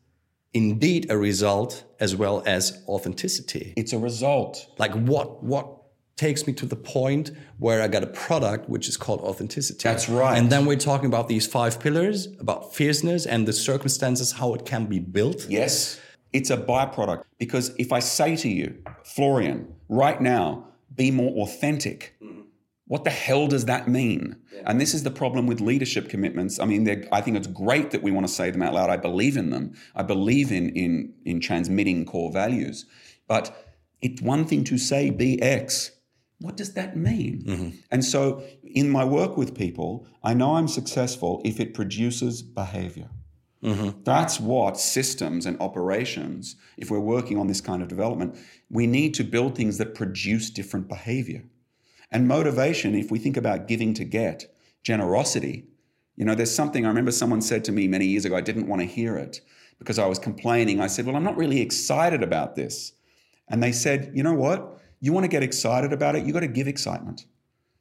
indeed 0.54 1.10
a 1.10 1.18
result 1.18 1.84
as 1.98 2.14
well 2.14 2.44
as 2.46 2.82
authenticity. 2.86 3.74
It's 3.76 3.92
a 3.92 3.98
result. 3.98 4.66
Like 4.78 4.92
what 4.92 5.42
what 5.42 5.76
takes 6.16 6.46
me 6.46 6.52
to 6.54 6.64
the 6.64 6.76
point 6.76 7.30
where 7.58 7.82
I 7.82 7.88
got 7.88 8.02
a 8.02 8.06
product 8.06 8.68
which 8.70 8.88
is 8.88 8.96
called 8.96 9.20
authenticity. 9.20 9.80
That's 9.82 10.08
right. 10.08 10.38
And 10.38 10.50
then 10.50 10.64
we're 10.64 10.78
talking 10.78 11.06
about 11.06 11.28
these 11.28 11.46
five 11.46 11.78
pillars 11.78 12.26
about 12.40 12.74
fierceness 12.74 13.26
and 13.26 13.46
the 13.46 13.52
circumstances 13.52 14.32
how 14.32 14.54
it 14.54 14.64
can 14.64 14.86
be 14.86 14.98
built. 14.98 15.46
Yes. 15.48 16.00
It's 16.32 16.50
a 16.50 16.56
byproduct 16.56 17.24
because 17.38 17.74
if 17.78 17.92
I 17.92 18.00
say 18.00 18.36
to 18.36 18.48
you, 18.48 18.82
Florian, 19.04 19.74
right 19.88 20.20
now, 20.20 20.68
be 20.94 21.10
more 21.10 21.42
authentic. 21.42 22.16
What 22.88 23.02
the 23.02 23.10
hell 23.10 23.48
does 23.48 23.64
that 23.64 23.88
mean? 23.88 24.36
Yeah. 24.52 24.62
And 24.66 24.80
this 24.80 24.94
is 24.94 25.02
the 25.02 25.10
problem 25.10 25.46
with 25.46 25.60
leadership 25.60 26.08
commitments. 26.08 26.60
I 26.60 26.66
mean, 26.66 26.88
I 27.10 27.20
think 27.20 27.36
it's 27.36 27.48
great 27.48 27.90
that 27.90 28.02
we 28.02 28.12
want 28.12 28.26
to 28.28 28.32
say 28.32 28.50
them 28.50 28.62
out 28.62 28.74
loud. 28.74 28.90
I 28.90 28.96
believe 28.96 29.36
in 29.36 29.50
them. 29.50 29.74
I 29.96 30.02
believe 30.02 30.52
in 30.52 30.70
in 30.70 31.12
in 31.24 31.40
transmitting 31.40 32.04
core 32.04 32.30
values. 32.30 32.86
But 33.26 33.74
it's 34.00 34.22
one 34.22 34.44
thing 34.44 34.62
to 34.64 34.78
say 34.78 35.10
be 35.10 35.42
X. 35.42 35.90
What 36.38 36.56
does 36.56 36.74
that 36.74 36.96
mean? 36.96 37.42
Mm-hmm. 37.46 37.70
And 37.90 38.04
so, 38.04 38.44
in 38.62 38.90
my 38.90 39.04
work 39.04 39.36
with 39.36 39.54
people, 39.54 40.06
I 40.22 40.34
know 40.34 40.56
I'm 40.56 40.68
successful 40.68 41.40
if 41.44 41.58
it 41.58 41.72
produces 41.72 42.42
behavior. 42.42 43.08
Mm-hmm. 43.62 44.02
That's 44.04 44.38
what 44.38 44.78
systems 44.78 45.46
and 45.46 45.58
operations, 45.60 46.56
if 46.76 46.90
we're 46.90 47.00
working 47.00 47.38
on 47.38 47.46
this 47.46 47.60
kind 47.60 47.82
of 47.82 47.88
development, 47.88 48.36
we 48.70 48.86
need 48.86 49.14
to 49.14 49.24
build 49.24 49.56
things 49.56 49.78
that 49.78 49.94
produce 49.94 50.50
different 50.50 50.88
behavior. 50.88 51.42
And 52.10 52.28
motivation, 52.28 52.94
if 52.94 53.10
we 53.10 53.18
think 53.18 53.36
about 53.36 53.66
giving 53.66 53.94
to 53.94 54.04
get, 54.04 54.46
generosity, 54.82 55.66
you 56.16 56.24
know, 56.24 56.34
there's 56.34 56.54
something 56.54 56.84
I 56.84 56.88
remember 56.88 57.10
someone 57.10 57.42
said 57.42 57.64
to 57.64 57.72
me 57.72 57.88
many 57.88 58.06
years 58.06 58.24
ago, 58.24 58.36
I 58.36 58.40
didn't 58.40 58.68
want 58.68 58.80
to 58.80 58.86
hear 58.86 59.16
it 59.16 59.40
because 59.78 59.98
I 59.98 60.06
was 60.06 60.18
complaining. 60.18 60.80
I 60.80 60.86
said, 60.86 61.06
Well, 61.06 61.16
I'm 61.16 61.24
not 61.24 61.36
really 61.36 61.60
excited 61.60 62.22
about 62.22 62.56
this. 62.56 62.92
And 63.48 63.62
they 63.62 63.72
said, 63.72 64.12
You 64.14 64.22
know 64.22 64.34
what? 64.34 64.80
You 65.00 65.12
want 65.12 65.24
to 65.24 65.28
get 65.28 65.42
excited 65.42 65.92
about 65.92 66.16
it, 66.16 66.24
you 66.24 66.32
got 66.32 66.40
to 66.40 66.46
give 66.46 66.68
excitement. 66.68 67.26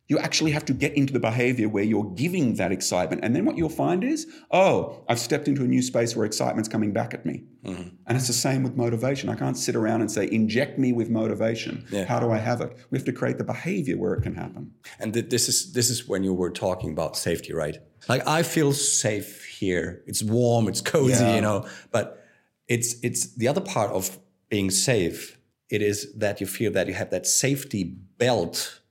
You 0.08 0.20
actually 0.20 0.52
have 0.52 0.66
to 0.66 0.74
get 0.74 0.94
into 0.94 1.14
the 1.14 1.20
behavior 1.20 1.68
where 1.68 1.84
you're 1.84 2.12
giving 2.16 2.56
that 2.56 2.72
excitement. 2.72 3.24
And 3.24 3.36
then 3.36 3.44
what 3.44 3.58
you'll 3.58 3.70
find 3.70 4.04
is, 4.04 4.28
oh, 4.52 5.04
I've 5.10 5.20
stepped 5.20 5.48
into 5.48 5.64
a 5.64 5.68
new 5.68 5.82
space 5.82 6.16
where 6.16 6.26
excitement's 6.28 6.70
coming 6.70 6.92
back 6.92 7.16
at 7.16 7.26
me. 7.26 7.44
Mm-hmm. 7.64 7.90
And 8.06 8.18
it's 8.18 8.28
the 8.28 8.34
same 8.34 8.62
with 8.62 8.76
motivation. 8.76 9.30
I 9.30 9.36
can't 9.36 9.58
sit 9.58 9.76
around 9.76 10.02
and 10.02 10.12
say, 10.12 10.30
inject 10.32 10.78
me 10.78 10.94
with 10.94 11.10
motivation. 11.10 11.86
Yeah. 11.90 12.06
How 12.06 12.20
do 12.20 12.30
I 12.32 12.38
have 12.38 12.62
it? 12.62 12.78
We 12.92 13.00
have 13.00 13.06
to 13.06 13.14
create 13.14 13.40
the 13.40 13.44
behavior 13.44 13.98
where 13.98 14.14
it 14.14 14.22
can 14.22 14.36
happen. 14.36 14.72
And 15.00 15.12
th- 15.14 15.30
this 15.30 15.50
is 15.50 15.74
this 15.74 15.90
is 15.90 16.08
when 16.08 16.24
you 16.24 16.34
were 16.34 16.52
talking 16.52 16.92
about 16.92 17.18
safety, 17.18 17.54
right? 17.54 17.78
Like 18.08 18.28
I 18.28 18.44
feel 18.44 18.74
safe 18.74 19.46
here. 19.46 20.04
It's 20.06 20.22
warm, 20.22 20.68
it's 20.68 20.82
cozy, 20.82 21.24
yeah. 21.24 21.36
you 21.36 21.42
know. 21.42 21.68
But 21.92 22.24
it's 22.68 22.96
it's 23.02 23.36
the 23.36 23.48
other 23.48 23.62
part 23.62 23.92
of 23.92 24.20
being 24.50 24.70
safe. 24.70 25.40
It 25.70 25.82
is 25.82 26.14
that 26.16 26.40
you 26.40 26.48
feel 26.48 26.72
that 26.74 26.88
you 26.88 26.94
have 26.94 27.10
that 27.10 27.26
safety 27.26 27.84
belt 27.84 28.82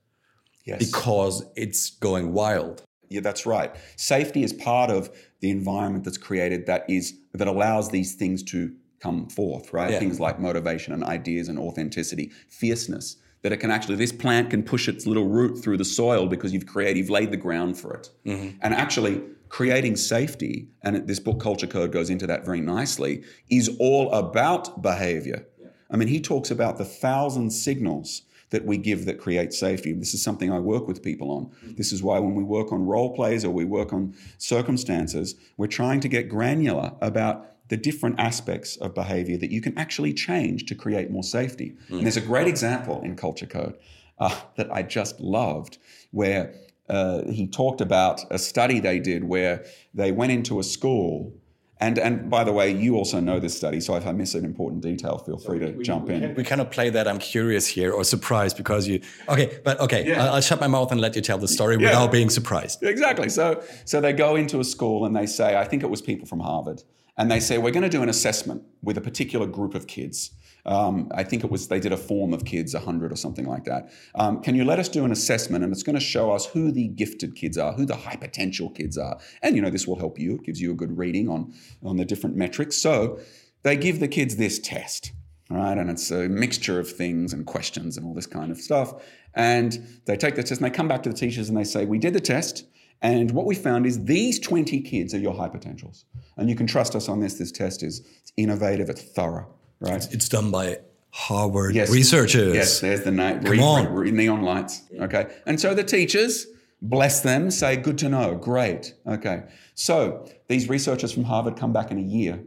yes. 0.65 0.85
because 0.85 1.45
it's 1.55 1.91
going 1.91 2.33
wild. 2.33 2.83
Yeah, 3.09 3.21
that's 3.21 3.45
right. 3.45 3.75
Safety 3.95 4.43
is 4.43 4.51
part 4.51 4.89
of 4.89 5.09
the 5.39 5.51
environment 5.51 6.03
that's 6.03 6.17
created 6.17 6.65
that 6.65 6.89
is 6.89 7.13
that 7.33 7.47
allows 7.47 7.89
these 7.89 8.15
things 8.15 8.43
to 8.43 8.73
come 8.99 9.29
forth, 9.29 9.73
right? 9.73 9.91
Yeah. 9.91 9.99
Things 9.99 10.19
like 10.19 10.39
motivation 10.39 10.93
and 10.93 11.03
ideas 11.03 11.47
and 11.47 11.59
authenticity, 11.59 12.31
fierceness. 12.49 13.17
That 13.43 13.51
it 13.51 13.57
can 13.57 13.69
actually, 13.69 13.97
this 13.97 14.11
plant 14.11 14.49
can 14.49 14.63
push 14.63 14.87
its 14.87 15.05
little 15.05 15.27
root 15.27 15.59
through 15.59 15.77
the 15.77 15.85
soil 15.85 16.25
because 16.25 16.51
you've 16.51 16.65
created, 16.65 16.97
you've 16.97 17.11
laid 17.11 17.29
the 17.29 17.37
ground 17.37 17.77
for 17.77 17.93
it. 17.93 18.09
Mm-hmm. 18.25 18.57
And 18.61 18.73
actually, 18.73 19.21
creating 19.49 19.97
safety, 19.97 20.69
and 20.81 21.07
this 21.07 21.19
book 21.19 21.39
Culture 21.39 21.67
Code 21.67 21.91
goes 21.91 22.09
into 22.09 22.25
that 22.25 22.43
very 22.43 22.59
nicely, 22.59 23.23
is 23.51 23.69
all 23.79 24.11
about 24.11 24.81
behavior. 24.81 25.45
Yeah. 25.61 25.67
I 25.91 25.97
mean, 25.97 26.07
he 26.07 26.19
talks 26.19 26.49
about 26.49 26.79
the 26.79 26.85
thousand 26.85 27.51
signals 27.51 28.23
that 28.51 28.65
we 28.65 28.77
give 28.77 29.05
that 29.05 29.19
create 29.19 29.53
safety. 29.53 29.91
This 29.93 30.13
is 30.13 30.23
something 30.23 30.51
I 30.51 30.59
work 30.59 30.87
with 30.87 31.03
people 31.03 31.31
on. 31.31 31.51
This 31.75 31.91
is 31.91 32.03
why 32.03 32.19
when 32.19 32.35
we 32.35 32.43
work 32.43 32.71
on 32.71 32.85
role 32.85 33.15
plays 33.15 33.43
or 33.43 33.51
we 33.51 33.65
work 33.65 33.91
on 33.91 34.13
circumstances, 34.37 35.35
we're 35.57 35.67
trying 35.67 35.99
to 36.01 36.07
get 36.07 36.29
granular 36.29 36.93
about 37.01 37.47
the 37.69 37.77
different 37.77 38.19
aspects 38.19 38.77
of 38.77 38.93
behavior 38.93 39.37
that 39.37 39.51
you 39.51 39.61
can 39.61 39.77
actually 39.77 40.13
change 40.13 40.65
to 40.65 40.75
create 40.75 41.09
more 41.09 41.23
safety. 41.23 41.75
Mm. 41.89 41.97
And 41.97 42.03
there's 42.03 42.17
a 42.17 42.21
great 42.21 42.47
example 42.47 43.01
in 43.01 43.15
Culture 43.15 43.47
Code 43.47 43.75
uh, 44.19 44.39
that 44.55 44.71
I 44.71 44.83
just 44.83 45.19
loved 45.19 45.79
where 46.11 46.53
uh, 46.87 47.23
he 47.31 47.47
talked 47.47 47.81
about 47.81 48.21
a 48.29 48.37
study 48.37 48.79
they 48.79 48.99
did 48.99 49.23
where 49.23 49.65
they 49.93 50.11
went 50.11 50.31
into 50.31 50.59
a 50.59 50.63
school 50.63 51.33
and 51.79 51.97
and 51.97 52.29
by 52.29 52.45
the 52.45 52.53
way, 52.53 52.71
you 52.71 52.95
also 52.95 53.19
know 53.19 53.39
this 53.39 53.55
study, 53.55 53.81
so 53.81 53.95
if 53.95 54.07
I 54.07 54.13
miss 54.13 54.33
an 54.33 54.45
important 54.45 54.81
detail, 54.81 55.17
feel 55.17 55.37
free 55.37 55.59
to 55.59 55.71
we, 55.71 55.83
jump 55.83 56.07
we, 56.07 56.13
in. 56.13 56.33
We 56.35 56.43
cannot 56.43 56.71
play 56.71 56.89
that. 56.89 57.05
I'm 57.05 57.19
curious 57.19 57.67
here 57.67 57.91
or 57.91 58.05
surprised 58.05 58.55
because 58.55 58.87
you. 58.87 59.01
Okay, 59.27 59.59
but 59.63 59.79
okay, 59.81 60.07
yeah. 60.07 60.23
I'll, 60.23 60.35
I'll, 60.35 60.41
shut 60.41 60.61
my 60.61 60.67
mouth 60.67 60.91
and 60.93 61.01
let 61.01 61.17
you 61.17 61.21
tell 61.21 61.37
the 61.37 61.49
story 61.49 61.75
yeah. 61.75 61.89
without 61.89 62.13
being 62.13 62.29
surprised. 62.29 62.81
Exactly. 62.81 63.27
So 63.27 63.61
so 63.83 63.99
they 63.99 64.13
go 64.13 64.37
into 64.37 64.61
a 64.61 64.63
school 64.63 65.05
and 65.05 65.13
they 65.13 65.25
say, 65.25 65.57
I 65.57 65.65
think 65.65 65.83
it 65.83 65.89
was 65.89 66.01
people 66.01 66.25
from 66.25 66.39
Harvard, 66.39 66.83
and 67.17 67.31
they 67.31 67.39
say 67.39 67.57
we're 67.57 67.71
going 67.71 67.83
to 67.83 67.89
do 67.89 68.03
an 68.03 68.09
assessment 68.09 68.63
with 68.81 68.97
a 68.97 69.01
particular 69.01 69.45
group 69.45 69.75
of 69.75 69.87
kids. 69.87 70.31
Um, 70.65 71.11
I 71.13 71.23
think 71.23 71.43
it 71.43 71.51
was 71.51 71.67
they 71.67 71.79
did 71.79 71.91
a 71.91 71.97
form 71.97 72.33
of 72.33 72.43
kids, 72.43 72.73
100 72.73 73.11
or 73.11 73.15
something 73.15 73.45
like 73.45 73.65
that. 73.65 73.91
Um, 74.15 74.41
can 74.41 74.55
you 74.55 74.65
let 74.65 74.79
us 74.79 74.89
do 74.89 75.05
an 75.05 75.11
assessment 75.11 75.63
and 75.63 75.71
it's 75.71 75.83
going 75.83 75.95
to 75.95 76.01
show 76.01 76.31
us 76.31 76.47
who 76.47 76.71
the 76.71 76.87
gifted 76.87 77.35
kids 77.35 77.57
are, 77.57 77.73
who 77.73 77.85
the 77.85 77.95
high 77.95 78.15
potential 78.15 78.71
kids 78.71 78.97
are. 78.97 79.19
And, 79.43 79.55
you 79.55 79.61
know, 79.61 79.69
this 79.69 79.87
will 79.87 79.99
help 79.99 80.17
you. 80.17 80.35
It 80.35 80.43
gives 80.43 80.59
you 80.59 80.71
a 80.71 80.75
good 80.75 80.97
reading 80.97 81.29
on, 81.29 81.53
on 81.83 81.97
the 81.97 82.05
different 82.05 82.35
metrics. 82.35 82.77
So 82.77 83.19
they 83.61 83.75
give 83.75 83.99
the 83.99 84.07
kids 84.07 84.37
this 84.37 84.57
test, 84.57 85.11
right? 85.51 85.77
And 85.77 85.89
it's 85.89 86.09
a 86.09 86.27
mixture 86.29 86.79
of 86.79 86.89
things 86.89 87.31
and 87.31 87.45
questions 87.45 87.95
and 87.95 88.05
all 88.05 88.15
this 88.15 88.27
kind 88.27 88.51
of 88.51 88.57
stuff. 88.57 88.93
And 89.35 89.99
they 90.05 90.17
take 90.17 90.35
the 90.35 90.43
test 90.43 90.61
and 90.61 90.71
they 90.71 90.75
come 90.75 90.87
back 90.87 91.03
to 91.03 91.09
the 91.09 91.15
teachers 91.15 91.47
and 91.49 91.57
they 91.57 91.63
say, 91.63 91.85
We 91.85 91.99
did 91.99 92.13
the 92.13 92.21
test. 92.21 92.65
And 93.05 93.29
what 93.31 93.45
we 93.45 93.53
found 93.53 93.85
is 93.85 94.03
these 94.05 94.39
20 94.39 94.81
kids 94.81 95.13
are 95.13 95.19
your 95.19 95.35
high 95.35 95.47
potentials. 95.47 96.05
And 96.37 96.49
you 96.49 96.55
can 96.55 96.65
trust 96.65 96.95
us 96.95 97.07
on 97.07 97.19
this. 97.19 97.35
This 97.35 97.51
test 97.51 97.83
is 97.83 97.99
it's 97.99 98.33
innovative, 98.35 98.89
it's 98.89 99.03
thorough, 99.03 99.47
right? 99.79 99.93
It's, 99.93 100.07
it's 100.07 100.27
done 100.27 100.49
by 100.49 100.79
Harvard 101.11 101.75
yes. 101.75 101.91
researchers. 101.91 102.55
Yes, 102.55 102.79
there's 102.79 103.03
the 103.03 103.11
name. 103.11 103.43
Come 103.43 103.51
re- 103.51 103.59
on. 103.61 103.93
Re- 103.93 104.09
neon 104.09 104.41
lights. 104.41 104.81
Okay. 104.99 105.27
And 105.45 105.61
so 105.61 105.75
the 105.75 105.83
teachers, 105.83 106.47
bless 106.81 107.21
them, 107.21 107.51
say, 107.51 107.75
good 107.75 107.99
to 107.99 108.09
know, 108.09 108.33
great. 108.33 108.95
Okay. 109.05 109.43
So 109.75 110.27
these 110.47 110.67
researchers 110.67 111.11
from 111.11 111.25
Harvard 111.25 111.57
come 111.57 111.71
back 111.71 111.91
in 111.91 111.99
a 111.99 112.01
year. 112.01 112.43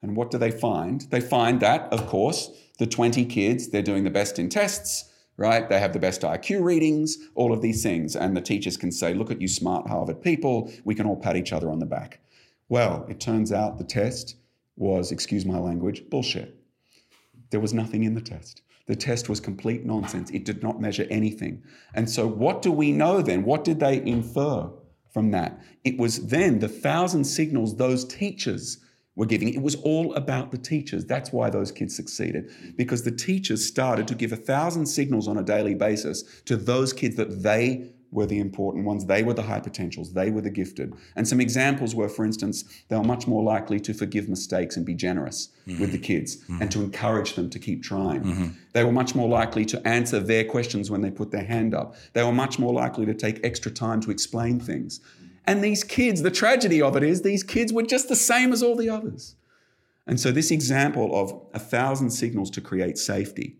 And 0.00 0.16
what 0.16 0.30
do 0.30 0.38
they 0.38 0.50
find? 0.50 1.02
They 1.10 1.20
find 1.20 1.60
that, 1.60 1.92
of 1.92 2.06
course, 2.06 2.50
the 2.78 2.86
20 2.86 3.26
kids, 3.26 3.68
they're 3.68 3.82
doing 3.82 4.04
the 4.04 4.10
best 4.10 4.38
in 4.38 4.48
tests 4.48 5.07
right? 5.38 5.68
They 5.68 5.78
have 5.78 5.94
the 5.94 5.98
best 5.98 6.20
IQ 6.22 6.62
readings, 6.62 7.16
all 7.34 7.52
of 7.52 7.62
these 7.62 7.82
things. 7.82 8.16
And 8.16 8.36
the 8.36 8.42
teachers 8.42 8.76
can 8.76 8.92
say, 8.92 9.14
look 9.14 9.30
at 9.30 9.40
you 9.40 9.48
smart 9.48 9.88
Harvard 9.88 10.20
people, 10.20 10.70
we 10.84 10.94
can 10.94 11.06
all 11.06 11.16
pat 11.16 11.36
each 11.36 11.52
other 11.52 11.70
on 11.70 11.78
the 11.78 11.86
back. 11.86 12.20
Well, 12.68 13.06
it 13.08 13.20
turns 13.20 13.52
out 13.52 13.78
the 13.78 13.84
test 13.84 14.36
was, 14.76 15.10
excuse 15.10 15.46
my 15.46 15.58
language, 15.58 16.02
bullshit. 16.10 16.56
There 17.50 17.60
was 17.60 17.72
nothing 17.72 18.02
in 18.02 18.14
the 18.14 18.20
test. 18.20 18.62
The 18.86 18.96
test 18.96 19.28
was 19.28 19.38
complete 19.38 19.84
nonsense. 19.84 20.30
It 20.30 20.44
did 20.44 20.62
not 20.62 20.80
measure 20.80 21.06
anything. 21.08 21.62
And 21.94 22.10
so, 22.10 22.26
what 22.26 22.60
do 22.60 22.72
we 22.72 22.90
know 22.90 23.22
then? 23.22 23.44
What 23.44 23.64
did 23.64 23.80
they 23.80 24.02
infer 24.02 24.70
from 25.12 25.30
that? 25.30 25.60
It 25.84 25.98
was 25.98 26.28
then 26.28 26.58
the 26.58 26.68
thousand 26.68 27.24
signals 27.24 27.76
those 27.76 28.04
teachers 28.04 28.78
were 29.18 29.26
giving. 29.26 29.52
It 29.52 29.62
was 29.62 29.74
all 29.74 30.14
about 30.14 30.52
the 30.52 30.58
teachers. 30.58 31.04
That's 31.04 31.32
why 31.32 31.50
those 31.50 31.72
kids 31.72 31.94
succeeded, 31.94 32.50
because 32.76 33.02
the 33.02 33.10
teachers 33.10 33.66
started 33.66 34.06
to 34.08 34.14
give 34.14 34.32
a 34.32 34.36
thousand 34.36 34.86
signals 34.86 35.26
on 35.26 35.36
a 35.36 35.42
daily 35.42 35.74
basis 35.74 36.22
to 36.42 36.56
those 36.56 36.92
kids 36.92 37.16
that 37.16 37.42
they 37.42 37.90
were 38.12 38.26
the 38.26 38.38
important 38.38 38.86
ones. 38.86 39.04
They 39.06 39.24
were 39.24 39.34
the 39.34 39.42
high 39.42 39.58
potentials. 39.60 40.12
They 40.12 40.30
were 40.30 40.40
the 40.40 40.50
gifted. 40.50 40.94
And 41.16 41.26
some 41.26 41.40
examples 41.40 41.94
were, 41.96 42.08
for 42.08 42.24
instance, 42.24 42.64
they 42.88 42.96
were 42.96 43.04
much 43.04 43.26
more 43.26 43.42
likely 43.42 43.80
to 43.80 43.92
forgive 43.92 44.28
mistakes 44.28 44.76
and 44.76 44.86
be 44.86 44.94
generous 44.94 45.48
mm-hmm. 45.66 45.80
with 45.80 45.92
the 45.92 45.98
kids 45.98 46.36
mm-hmm. 46.36 46.62
and 46.62 46.70
to 46.70 46.80
encourage 46.80 47.34
them 47.34 47.50
to 47.50 47.58
keep 47.58 47.82
trying. 47.82 48.22
Mm-hmm. 48.22 48.46
They 48.72 48.84
were 48.84 48.92
much 48.92 49.14
more 49.14 49.28
likely 49.28 49.64
to 49.66 49.86
answer 49.86 50.20
their 50.20 50.44
questions 50.44 50.90
when 50.90 51.02
they 51.02 51.10
put 51.10 51.32
their 51.32 51.44
hand 51.44 51.74
up. 51.74 51.96
They 52.14 52.22
were 52.22 52.32
much 52.32 52.58
more 52.58 52.72
likely 52.72 53.04
to 53.04 53.14
take 53.14 53.44
extra 53.44 53.70
time 53.70 54.00
to 54.02 54.10
explain 54.10 54.60
things. 54.60 55.00
And 55.48 55.64
these 55.64 55.82
kids, 55.82 56.20
the 56.22 56.30
tragedy 56.30 56.82
of 56.82 56.94
it 56.94 57.02
is, 57.02 57.22
these 57.22 57.42
kids 57.42 57.72
were 57.72 57.82
just 57.82 58.10
the 58.10 58.16
same 58.16 58.52
as 58.52 58.62
all 58.62 58.76
the 58.76 58.90
others. 58.90 59.34
And 60.06 60.20
so, 60.20 60.30
this 60.30 60.50
example 60.50 61.18
of 61.18 61.40
a 61.54 61.58
thousand 61.58 62.10
signals 62.10 62.50
to 62.50 62.60
create 62.60 62.98
safety. 62.98 63.56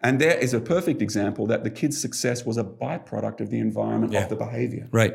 And 0.00 0.18
there 0.18 0.38
is 0.38 0.54
a 0.54 0.60
perfect 0.60 1.02
example 1.02 1.46
that 1.48 1.62
the 1.62 1.70
kid's 1.70 2.00
success 2.00 2.46
was 2.46 2.56
a 2.56 2.64
byproduct 2.64 3.40
of 3.40 3.50
the 3.50 3.58
environment 3.58 4.12
yeah. 4.12 4.22
of 4.22 4.30
the 4.30 4.36
behavior. 4.36 4.88
Right. 4.90 5.14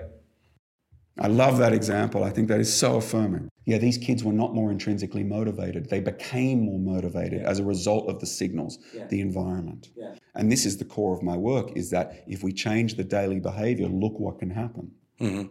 I 1.19 1.27
love 1.27 1.57
that 1.57 1.73
example. 1.73 2.23
I 2.23 2.29
think 2.29 2.47
that 2.49 2.59
is 2.59 2.71
so 2.73 2.97
affirming. 2.97 3.49
Yeah, 3.65 3.79
these 3.79 3.97
kids 3.97 4.23
were 4.23 4.33
not 4.33 4.53
more 4.53 4.71
intrinsically 4.71 5.23
motivated. 5.23 5.89
They 5.89 5.99
became 5.99 6.61
more 6.61 6.79
motivated 6.79 7.41
yeah. 7.41 7.49
as 7.49 7.59
a 7.59 7.63
result 7.63 8.07
of 8.09 8.19
the 8.19 8.25
signals, 8.25 8.79
yeah. 8.93 9.07
the 9.07 9.21
environment. 9.21 9.89
Yeah. 9.95 10.15
And 10.35 10.51
this 10.51 10.65
is 10.65 10.77
the 10.77 10.85
core 10.85 11.15
of 11.15 11.21
my 11.21 11.37
work 11.37 11.75
is 11.75 11.89
that 11.91 12.23
if 12.27 12.43
we 12.43 12.53
change 12.53 12.95
the 12.95 13.03
daily 13.03 13.39
behavior, 13.39 13.87
look 13.87 14.19
what 14.19 14.39
can 14.39 14.51
happen. 14.51 14.91
Mm-hmm. 15.21 15.47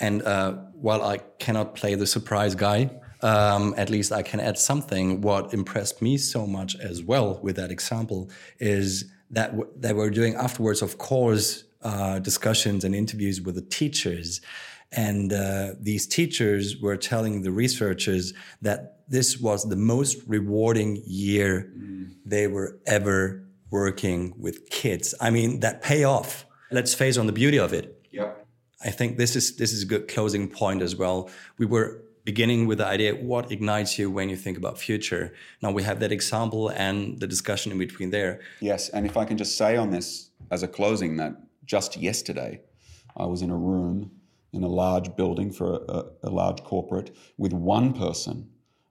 And 0.00 0.22
uh, 0.22 0.52
while 0.74 1.02
I 1.02 1.18
cannot 1.38 1.74
play 1.74 1.94
the 1.94 2.06
surprise 2.06 2.54
guy, 2.54 2.90
um, 3.22 3.74
at 3.76 3.88
least 3.90 4.12
I 4.12 4.22
can 4.22 4.40
add 4.40 4.58
something. 4.58 5.20
What 5.20 5.54
impressed 5.54 6.02
me 6.02 6.18
so 6.18 6.46
much 6.46 6.76
as 6.76 7.02
well 7.02 7.40
with 7.42 7.56
that 7.56 7.70
example 7.70 8.30
is 8.58 9.10
that 9.30 9.52
w- 9.52 9.70
they 9.76 9.92
were 9.92 10.10
doing 10.10 10.34
afterwards, 10.34 10.82
of 10.82 10.98
course, 10.98 11.64
uh, 11.82 12.18
discussions 12.18 12.84
and 12.84 12.94
interviews 12.94 13.40
with 13.40 13.54
the 13.54 13.62
teachers. 13.62 14.40
And 14.92 15.32
uh, 15.32 15.72
these 15.80 16.06
teachers 16.06 16.80
were 16.80 16.96
telling 16.96 17.42
the 17.42 17.50
researchers 17.50 18.32
that 18.62 18.98
this 19.08 19.38
was 19.38 19.68
the 19.68 19.76
most 19.76 20.18
rewarding 20.26 21.02
year 21.06 21.72
mm. 21.76 22.14
they 22.24 22.46
were 22.46 22.78
ever 22.86 23.44
working 23.70 24.34
with 24.38 24.70
kids. 24.70 25.14
I 25.20 25.30
mean, 25.30 25.60
that 25.60 25.82
payoff. 25.82 26.46
Let's 26.70 26.94
face 26.94 27.16
on 27.18 27.26
the 27.26 27.32
beauty 27.32 27.58
of 27.58 27.72
it. 27.72 28.03
I 28.84 28.90
think 28.90 29.16
this 29.16 29.34
is 29.34 29.56
this 29.56 29.72
is 29.72 29.82
a 29.82 29.86
good 29.86 30.08
closing 30.08 30.48
point 30.48 30.82
as 30.82 30.94
well. 30.94 31.30
We 31.58 31.66
were 31.66 32.02
beginning 32.24 32.66
with 32.66 32.78
the 32.78 32.86
idea 32.86 33.14
what 33.14 33.52
ignites 33.52 33.98
you 33.98 34.10
when 34.10 34.28
you 34.28 34.36
think 34.36 34.56
about 34.56 34.78
future. 34.78 35.34
Now 35.62 35.72
we 35.72 35.82
have 35.82 36.00
that 36.00 36.12
example 36.12 36.68
and 36.70 37.20
the 37.20 37.26
discussion 37.26 37.72
in 37.72 37.78
between 37.78 38.10
there. 38.10 38.40
Yes, 38.60 38.88
and 38.88 39.06
if 39.06 39.16
I 39.16 39.24
can 39.24 39.36
just 39.36 39.56
say 39.56 39.76
on 39.76 39.90
this 39.90 40.30
as 40.50 40.62
a 40.62 40.68
closing 40.68 41.16
that 41.16 41.32
just 41.64 41.96
yesterday 41.96 42.60
I 43.16 43.26
was 43.26 43.42
in 43.42 43.50
a 43.50 43.56
room 43.56 44.10
in 44.52 44.62
a 44.62 44.68
large 44.68 45.16
building 45.16 45.50
for 45.50 45.84
a, 45.88 46.04
a 46.22 46.30
large 46.30 46.62
corporate 46.62 47.14
with 47.36 47.52
one 47.52 47.92
person 47.92 48.48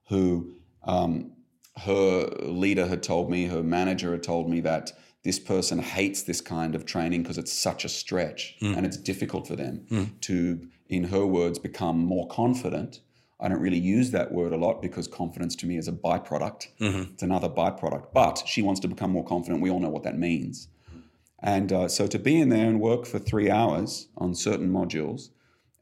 who 0.08 0.54
um, 0.82 1.32
her 1.78 2.26
leader 2.42 2.86
had 2.86 3.02
told 3.02 3.30
me, 3.30 3.46
her 3.46 3.62
manager 3.62 4.12
had 4.12 4.22
told 4.22 4.48
me 4.48 4.60
that 4.60 4.92
this 5.24 5.38
person 5.38 5.78
hates 5.78 6.22
this 6.22 6.40
kind 6.40 6.74
of 6.74 6.84
training 6.84 7.22
because 7.22 7.38
it's 7.38 7.52
such 7.52 7.84
a 7.84 7.88
stretch 7.88 8.56
mm. 8.60 8.76
and 8.76 8.86
it's 8.86 8.96
difficult 8.96 9.48
for 9.48 9.56
them 9.56 9.84
mm. 9.90 10.20
to, 10.20 10.68
in 10.88 11.04
her 11.04 11.26
words, 11.26 11.58
become 11.58 11.98
more 11.98 12.28
confident. 12.28 13.00
I 13.40 13.48
don't 13.48 13.60
really 13.60 13.78
use 13.78 14.10
that 14.10 14.32
word 14.32 14.52
a 14.52 14.56
lot 14.56 14.82
because 14.82 15.08
confidence 15.08 15.56
to 15.56 15.66
me 15.66 15.78
is 15.78 15.88
a 15.88 15.92
byproduct. 15.92 16.68
Mm-hmm. 16.78 17.12
It's 17.14 17.22
another 17.22 17.48
byproduct. 17.48 18.12
But 18.12 18.44
she 18.46 18.62
wants 18.62 18.80
to 18.80 18.88
become 18.88 19.10
more 19.10 19.24
confident. 19.24 19.62
We 19.62 19.70
all 19.70 19.80
know 19.80 19.88
what 19.88 20.04
that 20.04 20.18
means. 20.18 20.68
And 21.42 21.72
uh, 21.72 21.88
so 21.88 22.06
to 22.06 22.18
be 22.18 22.40
in 22.40 22.50
there 22.50 22.66
and 22.66 22.80
work 22.80 23.04
for 23.04 23.18
three 23.18 23.50
hours 23.50 24.08
on 24.16 24.34
certain 24.34 24.70
modules 24.70 25.30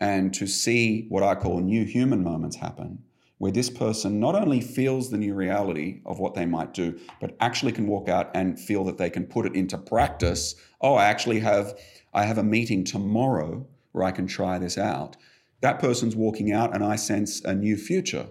and 0.01 0.35
to 0.35 0.47
see 0.47 1.07
what 1.09 1.23
I 1.23 1.35
call 1.37 1.61
new 1.61 1.85
human 1.85 2.25
moments 2.25 2.57
happen 2.57 3.05
where 3.43 3.51
this 3.51 3.69
person 3.69 4.21
not 4.21 4.37
only 4.37 4.61
feels 4.61 5.11
the 5.11 5.19
new 5.19 5.35
reality 5.35 6.01
of 6.07 6.21
what 6.21 6.35
they 6.35 6.47
might 6.47 6.73
do, 6.73 6.97
but 7.21 7.35
actually 7.41 7.73
can 7.73 7.89
walk 7.89 8.09
out 8.09 8.31
and 8.37 8.57
feel 8.57 8.85
that 8.85 8.99
they 8.99 9.11
can 9.11 9.27
put 9.27 9.45
it 9.45 9.57
into 9.57 9.77
practice. 9.77 10.55
Oh, 10.81 10.95
I 10.95 11.07
actually 11.07 11.41
have 11.41 11.77
I 12.15 12.23
have 12.23 12.39
a 12.39 12.45
meeting 12.45 12.85
tomorrow 12.85 13.67
where 13.91 14.05
I 14.05 14.13
can 14.13 14.29
try 14.29 14.61
this 14.61 14.79
out. 14.79 15.17
That 15.61 15.81
person's 15.81 16.15
walking 16.15 16.53
out 16.53 16.73
and 16.73 16.85
I 16.85 16.95
sense 16.95 17.41
a 17.45 17.53
new 17.53 17.77
future. 17.77 18.29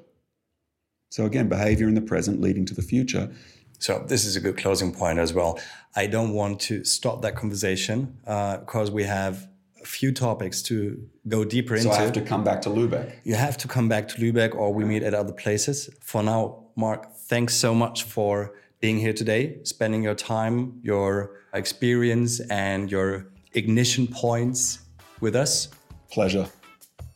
So 1.09 1.25
again, 1.25 1.49
behavior 1.49 1.89
in 1.89 1.95
the 1.95 2.01
present 2.01 2.39
leading 2.39 2.65
to 2.67 2.73
the 2.73 2.81
future. 2.81 3.33
So 3.79 4.05
this 4.07 4.23
is 4.23 4.37
a 4.37 4.39
good 4.39 4.55
closing 4.55 4.93
point 4.93 5.19
as 5.19 5.33
well. 5.33 5.59
I 5.93 6.07
don't 6.07 6.31
want 6.31 6.61
to 6.61 6.85
stop 6.85 7.21
that 7.23 7.35
conversation 7.35 8.17
uh, 8.25 8.59
because 8.59 8.89
we 8.89 9.03
have 9.03 9.49
a 9.83 9.85
few 9.85 10.11
topics 10.11 10.61
to 10.63 10.97
go 11.27 11.43
deeper 11.43 11.77
so 11.77 11.83
into. 11.83 11.95
So 11.95 12.01
I 12.01 12.03
have 12.03 12.13
to 12.13 12.21
come 12.21 12.43
back 12.43 12.61
to 12.63 12.69
Lübeck. 12.69 13.13
You 13.23 13.35
have 13.35 13.57
to 13.57 13.67
come 13.67 13.89
back 13.89 14.07
to 14.09 14.21
Lübeck, 14.21 14.55
or 14.55 14.73
we 14.73 14.85
meet 14.85 15.03
at 15.03 15.13
other 15.13 15.33
places. 15.33 15.89
For 16.01 16.23
now, 16.23 16.65
Mark, 16.75 17.13
thanks 17.29 17.55
so 17.55 17.73
much 17.73 18.03
for 18.03 18.53
being 18.79 18.99
here 18.99 19.13
today, 19.13 19.57
spending 19.63 20.03
your 20.03 20.15
time, 20.15 20.79
your 20.83 21.31
experience, 21.53 22.39
and 22.49 22.91
your 22.91 23.27
ignition 23.53 24.07
points 24.07 24.79
with 25.19 25.35
us. 25.35 25.69
Pleasure. 26.09 26.47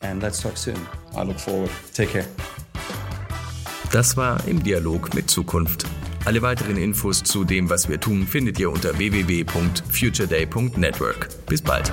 And 0.02 0.22
let's 0.22 0.40
talk 0.40 0.56
soon. 0.56 0.78
I 1.14 1.22
look 1.22 1.38
forward. 1.38 1.70
Take 1.92 2.10
care. 2.10 2.26
Das 3.92 4.16
war 4.16 4.38
im 4.46 4.62
Dialog 4.62 5.14
mit 5.14 5.30
Zukunft. 5.30 5.86
Alle 6.24 6.42
weiteren 6.42 6.76
Infos 6.76 7.22
zu 7.22 7.44
dem, 7.44 7.70
was 7.70 7.88
wir 7.88 8.00
tun, 8.00 8.26
findet 8.26 8.58
ihr 8.58 8.68
unter 8.70 8.98
www.futureday.network. 8.98 11.46
Bis 11.46 11.62
bald. 11.62 11.92